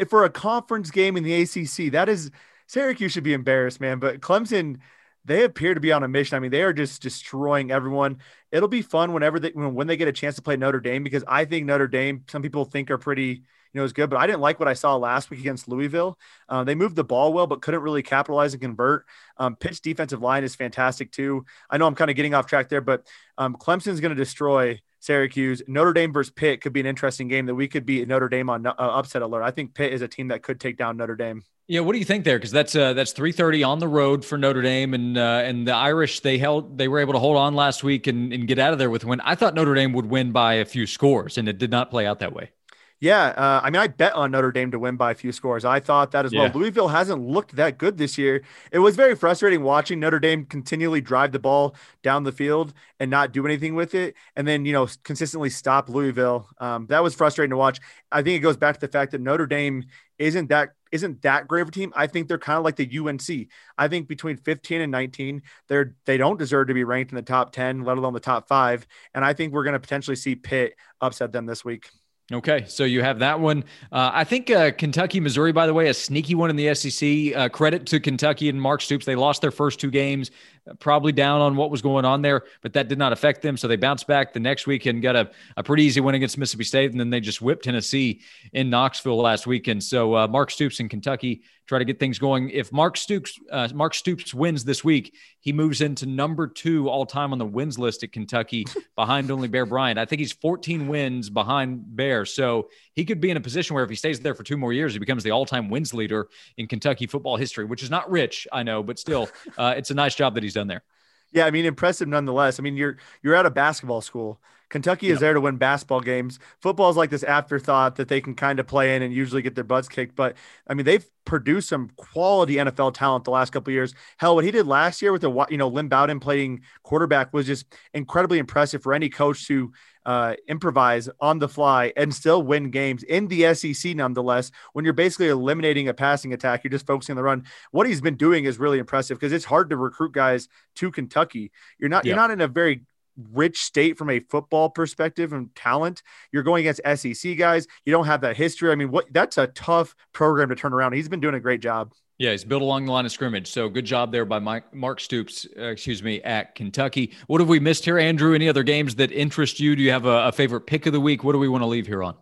For 0.09 0.23
a 0.23 0.29
conference 0.29 0.91
game 0.91 1.17
in 1.17 1.23
the 1.23 1.33
ACC, 1.33 1.89
that 1.89 2.09
is 2.09 2.31
Syracuse 2.67 3.11
should 3.11 3.23
be 3.23 3.33
embarrassed, 3.33 3.79
man. 3.81 3.99
But 3.99 4.21
Clemson, 4.21 4.79
they 5.25 5.43
appear 5.43 5.73
to 5.73 5.79
be 5.79 5.91
on 5.91 6.03
a 6.03 6.07
mission. 6.07 6.35
I 6.35 6.39
mean, 6.39 6.51
they 6.51 6.63
are 6.63 6.73
just 6.73 7.01
destroying 7.01 7.71
everyone. 7.71 8.19
It'll 8.51 8.69
be 8.69 8.81
fun 8.81 9.13
whenever 9.13 9.39
they 9.39 9.49
when 9.51 9.87
they 9.87 9.97
get 9.97 10.07
a 10.07 10.13
chance 10.13 10.35
to 10.35 10.41
play 10.41 10.57
Notre 10.57 10.79
Dame 10.79 11.03
because 11.03 11.23
I 11.27 11.45
think 11.45 11.65
Notre 11.65 11.87
Dame, 11.87 12.23
some 12.27 12.41
people 12.41 12.65
think 12.65 12.89
are 12.91 12.97
pretty 12.97 13.43
you 13.73 13.81
know, 13.81 13.85
is 13.85 13.93
good. 13.93 14.09
But 14.09 14.17
I 14.17 14.27
didn't 14.27 14.41
like 14.41 14.59
what 14.59 14.67
I 14.67 14.73
saw 14.73 14.95
last 14.95 15.29
week 15.29 15.39
against 15.39 15.67
Louisville. 15.67 16.17
Uh, 16.47 16.63
they 16.63 16.75
moved 16.75 16.95
the 16.95 17.03
ball 17.03 17.33
well, 17.33 17.47
but 17.47 17.61
couldn't 17.61 17.81
really 17.81 18.03
capitalize 18.03 18.53
and 18.53 18.61
convert. 18.61 19.05
Um, 19.37 19.55
Pitt's 19.55 19.79
defensive 19.79 20.21
line 20.21 20.43
is 20.43 20.55
fantastic 20.55 21.11
too. 21.11 21.45
I 21.69 21.77
know 21.77 21.87
I'm 21.87 21.95
kind 21.95 22.09
of 22.11 22.15
getting 22.15 22.33
off 22.33 22.45
track 22.45 22.69
there, 22.69 22.81
but 22.81 23.07
um, 23.37 23.55
Clemson's 23.55 23.99
going 23.99 24.15
to 24.15 24.15
destroy 24.15 24.79
Syracuse. 24.99 25.61
Notre 25.67 25.93
Dame 25.93 26.13
versus 26.13 26.31
Pitt 26.31 26.61
could 26.61 26.73
be 26.73 26.79
an 26.79 26.85
interesting 26.85 27.27
game 27.27 27.47
that 27.47 27.55
we 27.55 27.67
could 27.67 27.85
beat 27.85 28.07
Notre 28.07 28.29
Dame 28.29 28.49
on 28.49 28.65
uh, 28.65 28.73
upset 28.77 29.21
alert. 29.21 29.43
I 29.43 29.51
think 29.51 29.73
Pitt 29.73 29.91
is 29.91 30.01
a 30.01 30.07
team 30.07 30.29
that 30.29 30.43
could 30.43 30.59
take 30.59 30.77
down 30.77 30.97
Notre 30.97 31.15
Dame. 31.15 31.43
Yeah, 31.67 31.79
what 31.79 31.93
do 31.93 31.99
you 31.99 32.05
think 32.05 32.25
there? 32.25 32.37
Because 32.37 32.51
that's 32.51 32.75
uh, 32.75 32.93
that's 32.93 33.13
three 33.13 33.31
thirty 33.31 33.63
on 33.63 33.79
the 33.79 33.87
road 33.87 34.25
for 34.25 34.37
Notre 34.37 34.61
Dame, 34.61 34.93
and 34.93 35.17
uh, 35.17 35.41
and 35.45 35.65
the 35.65 35.73
Irish 35.73 36.19
they 36.19 36.37
held 36.37 36.77
they 36.77 36.89
were 36.89 36.99
able 36.99 37.13
to 37.13 37.19
hold 37.19 37.37
on 37.37 37.55
last 37.55 37.85
week 37.85 38.05
and, 38.05 38.33
and 38.33 38.47
get 38.47 38.59
out 38.59 38.73
of 38.73 38.79
there 38.79 38.89
with 38.89 39.05
a 39.05 39.07
win. 39.07 39.21
I 39.21 39.35
thought 39.35 39.55
Notre 39.55 39.73
Dame 39.73 39.93
would 39.93 40.05
win 40.05 40.33
by 40.33 40.55
a 40.55 40.65
few 40.65 40.85
scores, 40.85 41.37
and 41.37 41.47
it 41.47 41.57
did 41.57 41.71
not 41.71 41.89
play 41.89 42.05
out 42.05 42.19
that 42.19 42.33
way. 42.33 42.51
Yeah, 42.99 43.27
uh, 43.35 43.59
I 43.61 43.69
mean, 43.69 43.81
I 43.81 43.87
bet 43.87 44.13
on 44.13 44.31
Notre 44.31 44.51
Dame 44.51 44.71
to 44.71 44.79
win 44.79 44.95
by 44.95 45.11
a 45.11 45.15
few 45.15 45.31
scores. 45.33 45.65
I 45.65 45.81
thought 45.81 46.11
that 46.11 46.25
as 46.25 46.31
yeah. 46.31 46.43
well. 46.43 46.51
Louisville 46.53 46.87
hasn't 46.87 47.21
looked 47.21 47.55
that 47.57 47.77
good 47.77 47.97
this 47.97 48.17
year. 48.17 48.43
It 48.71 48.79
was 48.79 48.95
very 48.95 49.15
frustrating 49.15 49.61
watching 49.61 49.99
Notre 49.99 50.19
Dame 50.19 50.45
continually 50.45 51.01
drive 51.01 51.33
the 51.33 51.39
ball 51.39 51.75
down 52.01 52.23
the 52.23 52.31
field 52.31 52.73
and 52.99 53.11
not 53.11 53.33
do 53.33 53.45
anything 53.45 53.75
with 53.75 53.93
it, 53.93 54.15
and 54.35 54.47
then 54.47 54.65
you 54.65 54.71
know 54.71 54.87
consistently 55.03 55.49
stop 55.49 55.89
Louisville. 55.89 56.47
Um, 56.59 56.87
that 56.87 57.03
was 57.03 57.13
frustrating 57.13 57.49
to 57.49 57.57
watch. 57.57 57.79
I 58.11 58.21
think 58.21 58.37
it 58.37 58.39
goes 58.39 58.57
back 58.57 58.75
to 58.75 58.81
the 58.81 58.87
fact 58.87 59.11
that 59.11 59.21
Notre 59.21 59.47
Dame 59.47 59.83
isn't 60.17 60.47
that 60.49 60.69
isn't 60.93 61.23
that 61.23 61.47
great 61.47 61.61
of 61.61 61.69
a 61.69 61.71
team. 61.71 61.91
I 61.95 62.05
think 62.05 62.27
they're 62.27 62.37
kind 62.37 62.57
of 62.57 62.63
like 62.63 62.75
the 62.75 62.99
UNC. 62.99 63.49
I 63.77 63.87
think 63.87 64.07
between 64.07 64.37
15 64.37 64.79
and 64.79 64.91
19, 64.91 65.41
they're 65.67 65.95
they 66.05 66.17
don't 66.17 66.37
deserve 66.37 66.67
to 66.67 66.73
be 66.73 66.83
ranked 66.83 67.11
in 67.11 67.15
the 67.15 67.23
top 67.23 67.51
10, 67.51 67.83
let 67.83 67.97
alone 67.97 68.13
the 68.13 68.19
top 68.19 68.47
five. 68.47 68.85
And 69.13 69.25
I 69.25 69.33
think 69.33 69.53
we're 69.53 69.63
going 69.63 69.73
to 69.73 69.79
potentially 69.79 70.15
see 70.15 70.35
Pitt 70.35 70.75
upset 71.01 71.31
them 71.31 71.47
this 71.47 71.65
week. 71.65 71.89
Okay, 72.31 72.63
so 72.67 72.85
you 72.85 73.01
have 73.01 73.19
that 73.19 73.41
one. 73.41 73.65
Uh, 73.91 74.11
I 74.13 74.23
think 74.23 74.49
uh, 74.49 74.71
Kentucky, 74.71 75.19
Missouri, 75.19 75.51
by 75.51 75.67
the 75.67 75.73
way, 75.73 75.89
a 75.89 75.93
sneaky 75.93 76.35
one 76.35 76.49
in 76.49 76.55
the 76.55 76.73
SEC. 76.73 77.35
Uh, 77.35 77.49
credit 77.49 77.85
to 77.87 77.99
Kentucky 77.99 78.47
and 78.47 78.61
Mark 78.61 78.79
Stoops. 78.79 79.05
They 79.05 79.15
lost 79.15 79.41
their 79.41 79.51
first 79.51 79.77
two 79.77 79.91
games, 79.91 80.31
probably 80.79 81.11
down 81.11 81.41
on 81.41 81.55
what 81.55 81.71
was 81.71 81.81
going 81.81 82.05
on 82.05 82.21
there, 82.21 82.43
but 82.61 82.73
that 82.73 82.87
did 82.87 82.97
not 82.97 83.13
affect 83.13 83.41
them. 83.41 83.57
So 83.57 83.67
they 83.67 83.75
bounced 83.75 84.07
back 84.07 84.33
the 84.33 84.39
next 84.39 84.67
week 84.67 84.85
and 84.85 85.01
got 85.01 85.15
a, 85.15 85.31
a 85.57 85.63
pretty 85.63 85.83
easy 85.83 86.01
win 86.01 86.15
against 86.15 86.37
Mississippi 86.37 86.63
State. 86.63 86.91
And 86.91 86.99
then 86.99 87.09
they 87.09 87.19
just 87.19 87.41
whipped 87.41 87.65
Tennessee 87.65 88.21
in 88.53 88.69
Knoxville 88.69 89.17
last 89.17 89.47
weekend. 89.47 89.83
So 89.83 90.15
uh, 90.15 90.27
Mark 90.27 90.51
Stoops 90.51 90.79
in 90.79 90.89
Kentucky 90.89 91.43
try 91.67 91.79
to 91.79 91.85
get 91.85 91.99
things 91.99 92.19
going. 92.19 92.49
If 92.49 92.71
Mark 92.71 92.97
Stoops 92.97 93.39
uh, 93.51 93.69
Mark 93.73 93.93
Stoops 93.93 94.33
wins 94.33 94.63
this 94.63 94.83
week, 94.83 95.15
he 95.39 95.53
moves 95.53 95.81
into 95.81 96.05
number 96.05 96.47
two 96.47 96.89
all 96.89 97.05
time 97.05 97.31
on 97.31 97.39
the 97.39 97.45
wins 97.45 97.79
list 97.79 98.03
at 98.03 98.11
Kentucky, 98.11 98.65
behind 98.95 99.31
only 99.31 99.47
Bear 99.47 99.65
Bryant. 99.65 99.97
I 99.97 100.05
think 100.05 100.19
he's 100.19 100.33
14 100.33 100.87
wins 100.87 101.29
behind 101.29 101.95
Bear, 101.95 102.25
so 102.25 102.69
he 102.93 103.05
could 103.05 103.21
be 103.21 103.29
in 103.29 103.37
a 103.37 103.41
position 103.41 103.73
where 103.73 103.83
if 103.83 103.89
he 103.89 103.95
stays 103.95 104.19
there 104.19 104.35
for 104.35 104.43
two 104.43 104.57
more 104.57 104.73
years, 104.73 104.93
he 104.93 104.99
becomes 104.99 105.23
the 105.23 105.31
all 105.31 105.45
time 105.45 105.69
wins 105.69 105.93
leader 105.93 106.27
in 106.57 106.67
Kentucky 106.67 107.07
football 107.07 107.37
history, 107.37 107.65
which 107.65 107.83
is 107.83 107.89
not 107.89 108.09
rich, 108.09 108.47
I 108.51 108.63
know, 108.63 108.83
but 108.83 108.99
still, 108.99 109.29
uh, 109.57 109.73
it's 109.77 109.91
a 109.91 109.95
nice 109.95 110.15
job 110.15 110.35
that 110.35 110.43
he's 110.43 110.52
done 110.53 110.67
there. 110.67 110.83
Yeah, 111.31 111.45
I 111.45 111.51
mean, 111.51 111.65
impressive 111.65 112.07
nonetheless. 112.07 112.59
I 112.59 112.63
mean, 112.63 112.77
you're 112.77 112.97
you're 113.21 113.35
at 113.35 113.45
a 113.45 113.51
basketball 113.51 114.01
school. 114.01 114.39
Kentucky 114.69 115.09
is 115.11 115.19
there 115.19 115.33
to 115.35 115.41
win 115.41 115.57
basketball 115.57 116.01
games. 116.01 116.39
Football 116.59 116.89
is 116.89 116.97
like 116.97 117.11
this 117.11 117.21
afterthought 117.23 117.95
that 117.97 118.07
they 118.07 118.19
can 118.19 118.33
kind 118.33 118.59
of 118.59 118.65
play 118.65 118.95
in 118.95 119.03
and 119.03 119.13
usually 119.13 119.43
get 119.43 119.53
their 119.53 119.63
butts 119.63 119.87
kicked. 119.87 120.15
But 120.15 120.35
I 120.67 120.73
mean, 120.73 120.83
they've 120.83 121.05
produced 121.25 121.69
some 121.69 121.91
quality 121.95 122.55
NFL 122.55 122.95
talent 122.95 123.23
the 123.23 123.31
last 123.31 123.51
couple 123.51 123.71
years. 123.71 123.93
Hell, 124.17 124.33
what 124.33 124.43
he 124.45 124.49
did 124.49 124.65
last 124.65 125.01
year 125.01 125.11
with 125.11 125.21
the 125.21 125.45
you 125.49 125.57
know 125.57 125.67
Lynn 125.67 125.89
Bowden 125.89 126.19
playing 126.19 126.61
quarterback 126.81 127.33
was 127.33 127.45
just 127.45 127.65
incredibly 127.93 128.39
impressive 128.39 128.81
for 128.81 128.93
any 128.93 129.09
coach 129.09 129.45
to 129.47 129.71
uh, 130.05 130.35
improvise 130.47 131.09
on 131.19 131.39
the 131.39 131.47
fly 131.47 131.93
and 131.95 132.13
still 132.13 132.43
win 132.43 132.69
games 132.69 133.03
in 133.03 133.27
the 133.27 133.53
SEC. 133.53 133.95
Nonetheless, 133.95 134.51
when 134.73 134.85
you're 134.85 134.93
basically 134.93 135.29
eliminating 135.29 135.87
a 135.87 135.93
passing 135.93 136.33
attack, 136.33 136.63
you're 136.63 136.71
just 136.71 136.87
focusing 136.87 137.13
on 137.13 137.17
the 137.17 137.23
run. 137.23 137.43
What 137.71 137.87
he's 137.87 138.01
been 138.01 138.17
doing 138.17 138.45
is 138.45 138.59
really 138.59 138.79
impressive 138.79 139.19
because 139.19 139.33
it's 139.33 139.45
hard 139.45 139.69
to 139.69 139.77
recruit 139.77 140.11
guys 140.11 140.47
to 140.75 140.91
Kentucky. 140.91 141.51
You're 141.79 141.89
not 141.89 142.05
you're 142.05 142.15
not 142.15 142.31
in 142.31 142.41
a 142.41 142.47
very 142.47 142.83
rich 143.31 143.61
state 143.61 143.97
from 143.97 144.09
a 144.09 144.19
football 144.19 144.69
perspective 144.69 145.33
and 145.33 145.53
talent. 145.55 146.01
You're 146.31 146.43
going 146.43 146.67
against 146.67 146.81
SEC 147.01 147.37
guys. 147.37 147.67
You 147.85 147.91
don't 147.91 148.05
have 148.05 148.21
that 148.21 148.37
history. 148.37 148.71
I 148.71 148.75
mean, 148.75 148.91
what 148.91 149.05
that's 149.11 149.37
a 149.37 149.47
tough 149.47 149.95
program 150.13 150.49
to 150.49 150.55
turn 150.55 150.73
around. 150.73 150.93
He's 150.93 151.09
been 151.09 151.19
doing 151.19 151.35
a 151.35 151.39
great 151.39 151.61
job. 151.61 151.93
Yeah, 152.19 152.31
he's 152.31 152.43
built 152.43 152.61
along 152.61 152.85
the 152.85 152.91
line 152.91 153.05
of 153.05 153.11
scrimmage. 153.11 153.47
So 153.47 153.67
good 153.69 153.85
job 153.85 154.11
there 154.11 154.23
by 154.23 154.39
Mike, 154.39 154.73
Mark 154.73 154.99
Stoops, 154.99 155.47
uh, 155.57 155.63
excuse 155.63 156.03
me, 156.03 156.21
at 156.21 156.53
Kentucky. 156.53 157.11
What 157.27 157.41
have 157.41 157.49
we 157.49 157.59
missed 157.59 157.85
here, 157.85 157.97
Andrew? 157.97 158.35
Any 158.35 158.47
other 158.47 158.63
games 158.63 158.95
that 158.95 159.11
interest 159.11 159.59
you? 159.59 159.75
Do 159.75 159.81
you 159.81 159.91
have 159.91 160.05
a, 160.05 160.27
a 160.27 160.31
favorite 160.31 160.61
pick 160.61 160.85
of 160.85 160.93
the 160.93 161.01
week? 161.01 161.23
What 161.23 161.33
do 161.33 161.39
we 161.39 161.49
want 161.49 161.63
to 161.63 161.67
leave 161.67 161.87
here 161.87 162.03
on? 162.03 162.15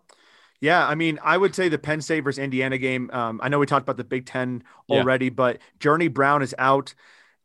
Yeah, 0.62 0.88
I 0.88 0.95
mean, 0.95 1.19
I 1.23 1.38
would 1.38 1.56
say 1.56 1.69
the 1.69 1.80
Penn 1.80 2.01
State 2.01 2.21
versus 2.21 2.39
Indiana 2.39 2.77
game. 2.77 3.10
Um, 3.12 3.41
I 3.43 3.49
know 3.49 3.60
we 3.60 3.65
talked 3.65 3.84
about 3.84 3.97
the 3.97 4.04
Big 4.04 4.27
Ten 4.27 4.63
already, 4.89 5.25
yeah. 5.25 5.32
but 5.32 5.58
Journey 5.80 6.08
Brown 6.08 6.41
is 6.41 6.56
out. 6.58 6.93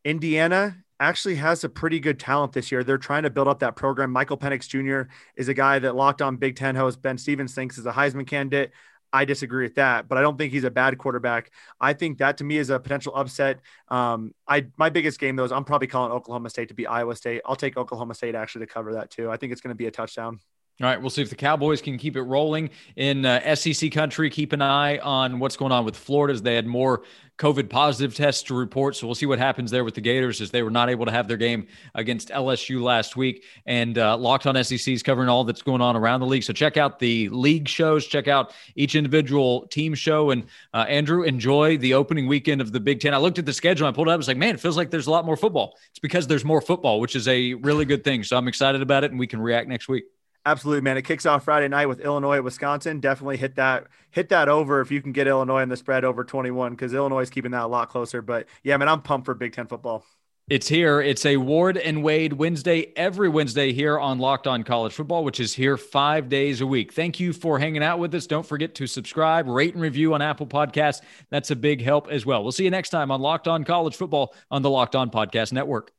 Indiana 0.05 0.77
actually 0.99 1.35
has 1.35 1.63
a 1.63 1.69
pretty 1.69 1.99
good 1.99 2.19
talent 2.19 2.53
this 2.53 2.71
year. 2.71 2.83
They're 2.83 2.97
trying 2.97 3.23
to 3.23 3.29
build 3.29 3.47
up 3.47 3.59
that 3.59 3.75
program. 3.75 4.11
Michael 4.11 4.37
Penix 4.37 4.67
Jr. 4.67 5.11
is 5.35 5.47
a 5.47 5.53
guy 5.53 5.79
that 5.79 5.95
Locked 5.95 6.21
On 6.21 6.37
Big 6.37 6.55
Ten 6.55 6.75
host 6.75 7.01
Ben 7.01 7.17
Stevens 7.17 7.53
thinks 7.53 7.77
is 7.77 7.85
a 7.85 7.91
Heisman 7.91 8.27
candidate. 8.27 8.71
I 9.13 9.25
disagree 9.25 9.63
with 9.63 9.75
that, 9.75 10.07
but 10.07 10.17
I 10.17 10.21
don't 10.21 10.37
think 10.37 10.51
he's 10.51 10.65
a 10.65 10.71
bad 10.71 10.97
quarterback. 10.97 11.51
I 11.79 11.93
think 11.93 12.17
that 12.17 12.37
to 12.37 12.43
me 12.43 12.57
is 12.57 12.69
a 12.69 12.79
potential 12.79 13.15
upset. 13.15 13.61
Um, 13.87 14.33
I 14.47 14.67
my 14.77 14.89
biggest 14.89 15.19
game 15.19 15.37
though 15.37 15.45
is 15.45 15.51
I'm 15.51 15.63
probably 15.63 15.87
calling 15.87 16.11
Oklahoma 16.11 16.49
State 16.49 16.67
to 16.69 16.73
be 16.73 16.85
Iowa 16.85 17.15
State. 17.15 17.41
I'll 17.45 17.55
take 17.55 17.77
Oklahoma 17.77 18.15
State 18.15 18.35
actually 18.35 18.65
to 18.65 18.73
cover 18.73 18.93
that 18.93 19.09
too. 19.09 19.31
I 19.31 19.37
think 19.37 19.53
it's 19.53 19.61
going 19.61 19.73
to 19.73 19.75
be 19.75 19.87
a 19.87 19.91
touchdown. 19.91 20.39
All 20.79 20.87
right, 20.87 21.01
we'll 21.01 21.09
see 21.09 21.23
if 21.23 21.31
the 21.31 21.35
Cowboys 21.35 21.81
can 21.81 21.97
keep 21.97 22.15
it 22.15 22.21
rolling 22.21 22.69
in 22.95 23.25
uh, 23.25 23.55
SEC 23.55 23.91
country. 23.91 24.29
Keep 24.29 24.53
an 24.53 24.61
eye 24.61 24.99
on 24.99 25.39
what's 25.39 25.57
going 25.57 25.71
on 25.71 25.85
with 25.85 25.97
Florida 25.97 26.35
as 26.35 26.43
they 26.43 26.53
had 26.53 26.67
more 26.67 27.01
COVID 27.39 27.67
positive 27.67 28.13
tests 28.15 28.43
to 28.43 28.55
report. 28.55 28.95
So 28.95 29.07
we'll 29.07 29.15
see 29.15 29.25
what 29.25 29.39
happens 29.39 29.71
there 29.71 29.83
with 29.83 29.95
the 29.95 30.01
Gators 30.01 30.39
as 30.39 30.51
they 30.51 30.61
were 30.61 30.69
not 30.69 30.91
able 30.91 31.07
to 31.07 31.11
have 31.11 31.27
their 31.27 31.37
game 31.37 31.65
against 31.95 32.29
LSU 32.29 32.79
last 32.79 33.15
week. 33.15 33.43
And 33.65 33.97
uh, 33.97 34.17
Locked 34.17 34.45
on 34.45 34.63
SEC 34.63 34.87
is 34.87 35.01
covering 35.01 35.29
all 35.29 35.43
that's 35.43 35.63
going 35.63 35.81
on 35.81 35.95
around 35.95 36.19
the 36.19 36.27
league. 36.27 36.43
So 36.43 36.53
check 36.53 36.77
out 36.77 36.99
the 36.99 37.29
league 37.29 37.67
shows, 37.67 38.05
check 38.05 38.27
out 38.27 38.53
each 38.75 38.93
individual 38.93 39.65
team 39.67 39.95
show. 39.95 40.29
And 40.29 40.45
uh, 40.75 40.85
Andrew, 40.87 41.23
enjoy 41.23 41.77
the 41.77 41.95
opening 41.95 42.27
weekend 42.27 42.61
of 42.61 42.71
the 42.71 42.79
Big 42.79 42.99
Ten. 42.99 43.15
I 43.15 43.17
looked 43.17 43.39
at 43.39 43.47
the 43.47 43.53
schedule, 43.53 43.87
I 43.87 43.91
pulled 43.91 44.09
it 44.09 44.11
up, 44.11 44.13
I 44.13 44.17
was 44.17 44.27
like, 44.27 44.37
man, 44.37 44.53
it 44.53 44.59
feels 44.59 44.77
like 44.77 44.91
there's 44.91 45.07
a 45.07 45.11
lot 45.11 45.25
more 45.25 45.37
football. 45.37 45.75
It's 45.89 45.99
because 45.99 46.27
there's 46.27 46.45
more 46.45 46.61
football, 46.61 46.99
which 46.99 47.15
is 47.15 47.27
a 47.27 47.55
really 47.55 47.85
good 47.85 48.03
thing. 48.03 48.23
So 48.23 48.37
I'm 48.37 48.47
excited 48.47 48.83
about 48.83 49.03
it, 49.03 49.09
and 49.09 49.19
we 49.19 49.25
can 49.25 49.41
react 49.41 49.67
next 49.67 49.87
week. 49.87 50.03
Absolutely, 50.47 50.79
man. 50.79 50.95
It 50.95 51.01
kicks 51.01 51.25
off 51.25 51.43
Friday 51.43 51.67
night 51.67 51.87
with 51.87 51.99
Illinois, 51.99 52.41
Wisconsin. 52.41 53.01
Definitely 53.01 53.35
hit 53.35 53.55
that 53.55 53.87
hit 54.11 54.29
that 54.29 54.47
over 54.47 54.79
if 54.79 54.91
you 54.91 55.01
can 55.01 55.11
get 55.11 55.27
Illinois 55.27 55.61
in 55.61 55.67
the 55.67 55.75
spread 55.75 56.05
over 56.05 56.23
21 56.23 56.71
because 56.71 56.93
Illinois 56.93 57.19
is 57.19 57.29
keeping 57.29 57.51
that 57.51 57.63
a 57.63 57.67
lot 57.67 57.89
closer. 57.89 58.21
But 58.21 58.47
yeah, 58.63 58.77
man, 58.77 58.87
I'm 58.87 59.01
pumped 59.01 59.25
for 59.25 59.33
Big 59.33 59.51
Ten 59.51 59.67
football. 59.67 60.05
It's 60.49 60.69
here. 60.69 61.01
It's 61.01 61.25
a 61.25 61.35
Ward 61.35 61.75
and 61.75 62.01
Wade 62.01 62.31
Wednesday, 62.31 62.93
every 62.95 63.27
Wednesday 63.27 63.73
here 63.73 63.99
on 63.99 64.19
Locked 64.19 64.47
On 64.47 64.63
College 64.63 64.93
Football, 64.93 65.25
which 65.25 65.41
is 65.41 65.53
here 65.53 65.75
five 65.75 66.29
days 66.29 66.61
a 66.61 66.65
week. 66.65 66.93
Thank 66.93 67.19
you 67.19 67.33
for 67.33 67.59
hanging 67.59 67.83
out 67.83 67.99
with 67.99 68.15
us. 68.15 68.25
Don't 68.25 68.45
forget 68.45 68.73
to 68.75 68.87
subscribe, 68.87 69.49
rate, 69.49 69.73
and 69.73 69.83
review 69.83 70.13
on 70.13 70.21
Apple 70.21 70.47
Podcasts. 70.47 71.01
That's 71.29 71.51
a 71.51 71.57
big 71.57 71.81
help 71.81 72.09
as 72.09 72.25
well. 72.25 72.41
We'll 72.41 72.53
see 72.53 72.63
you 72.63 72.71
next 72.71 72.91
time 72.91 73.11
on 73.11 73.19
Locked 73.19 73.49
On 73.49 73.65
College 73.65 73.97
Football 73.97 74.33
on 74.49 74.61
the 74.61 74.69
Locked 74.69 74.95
On 74.95 75.11
Podcast 75.11 75.51
Network. 75.51 75.91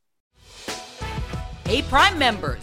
Hey, 1.67 1.83
Prime 1.83 2.19
members 2.19 2.63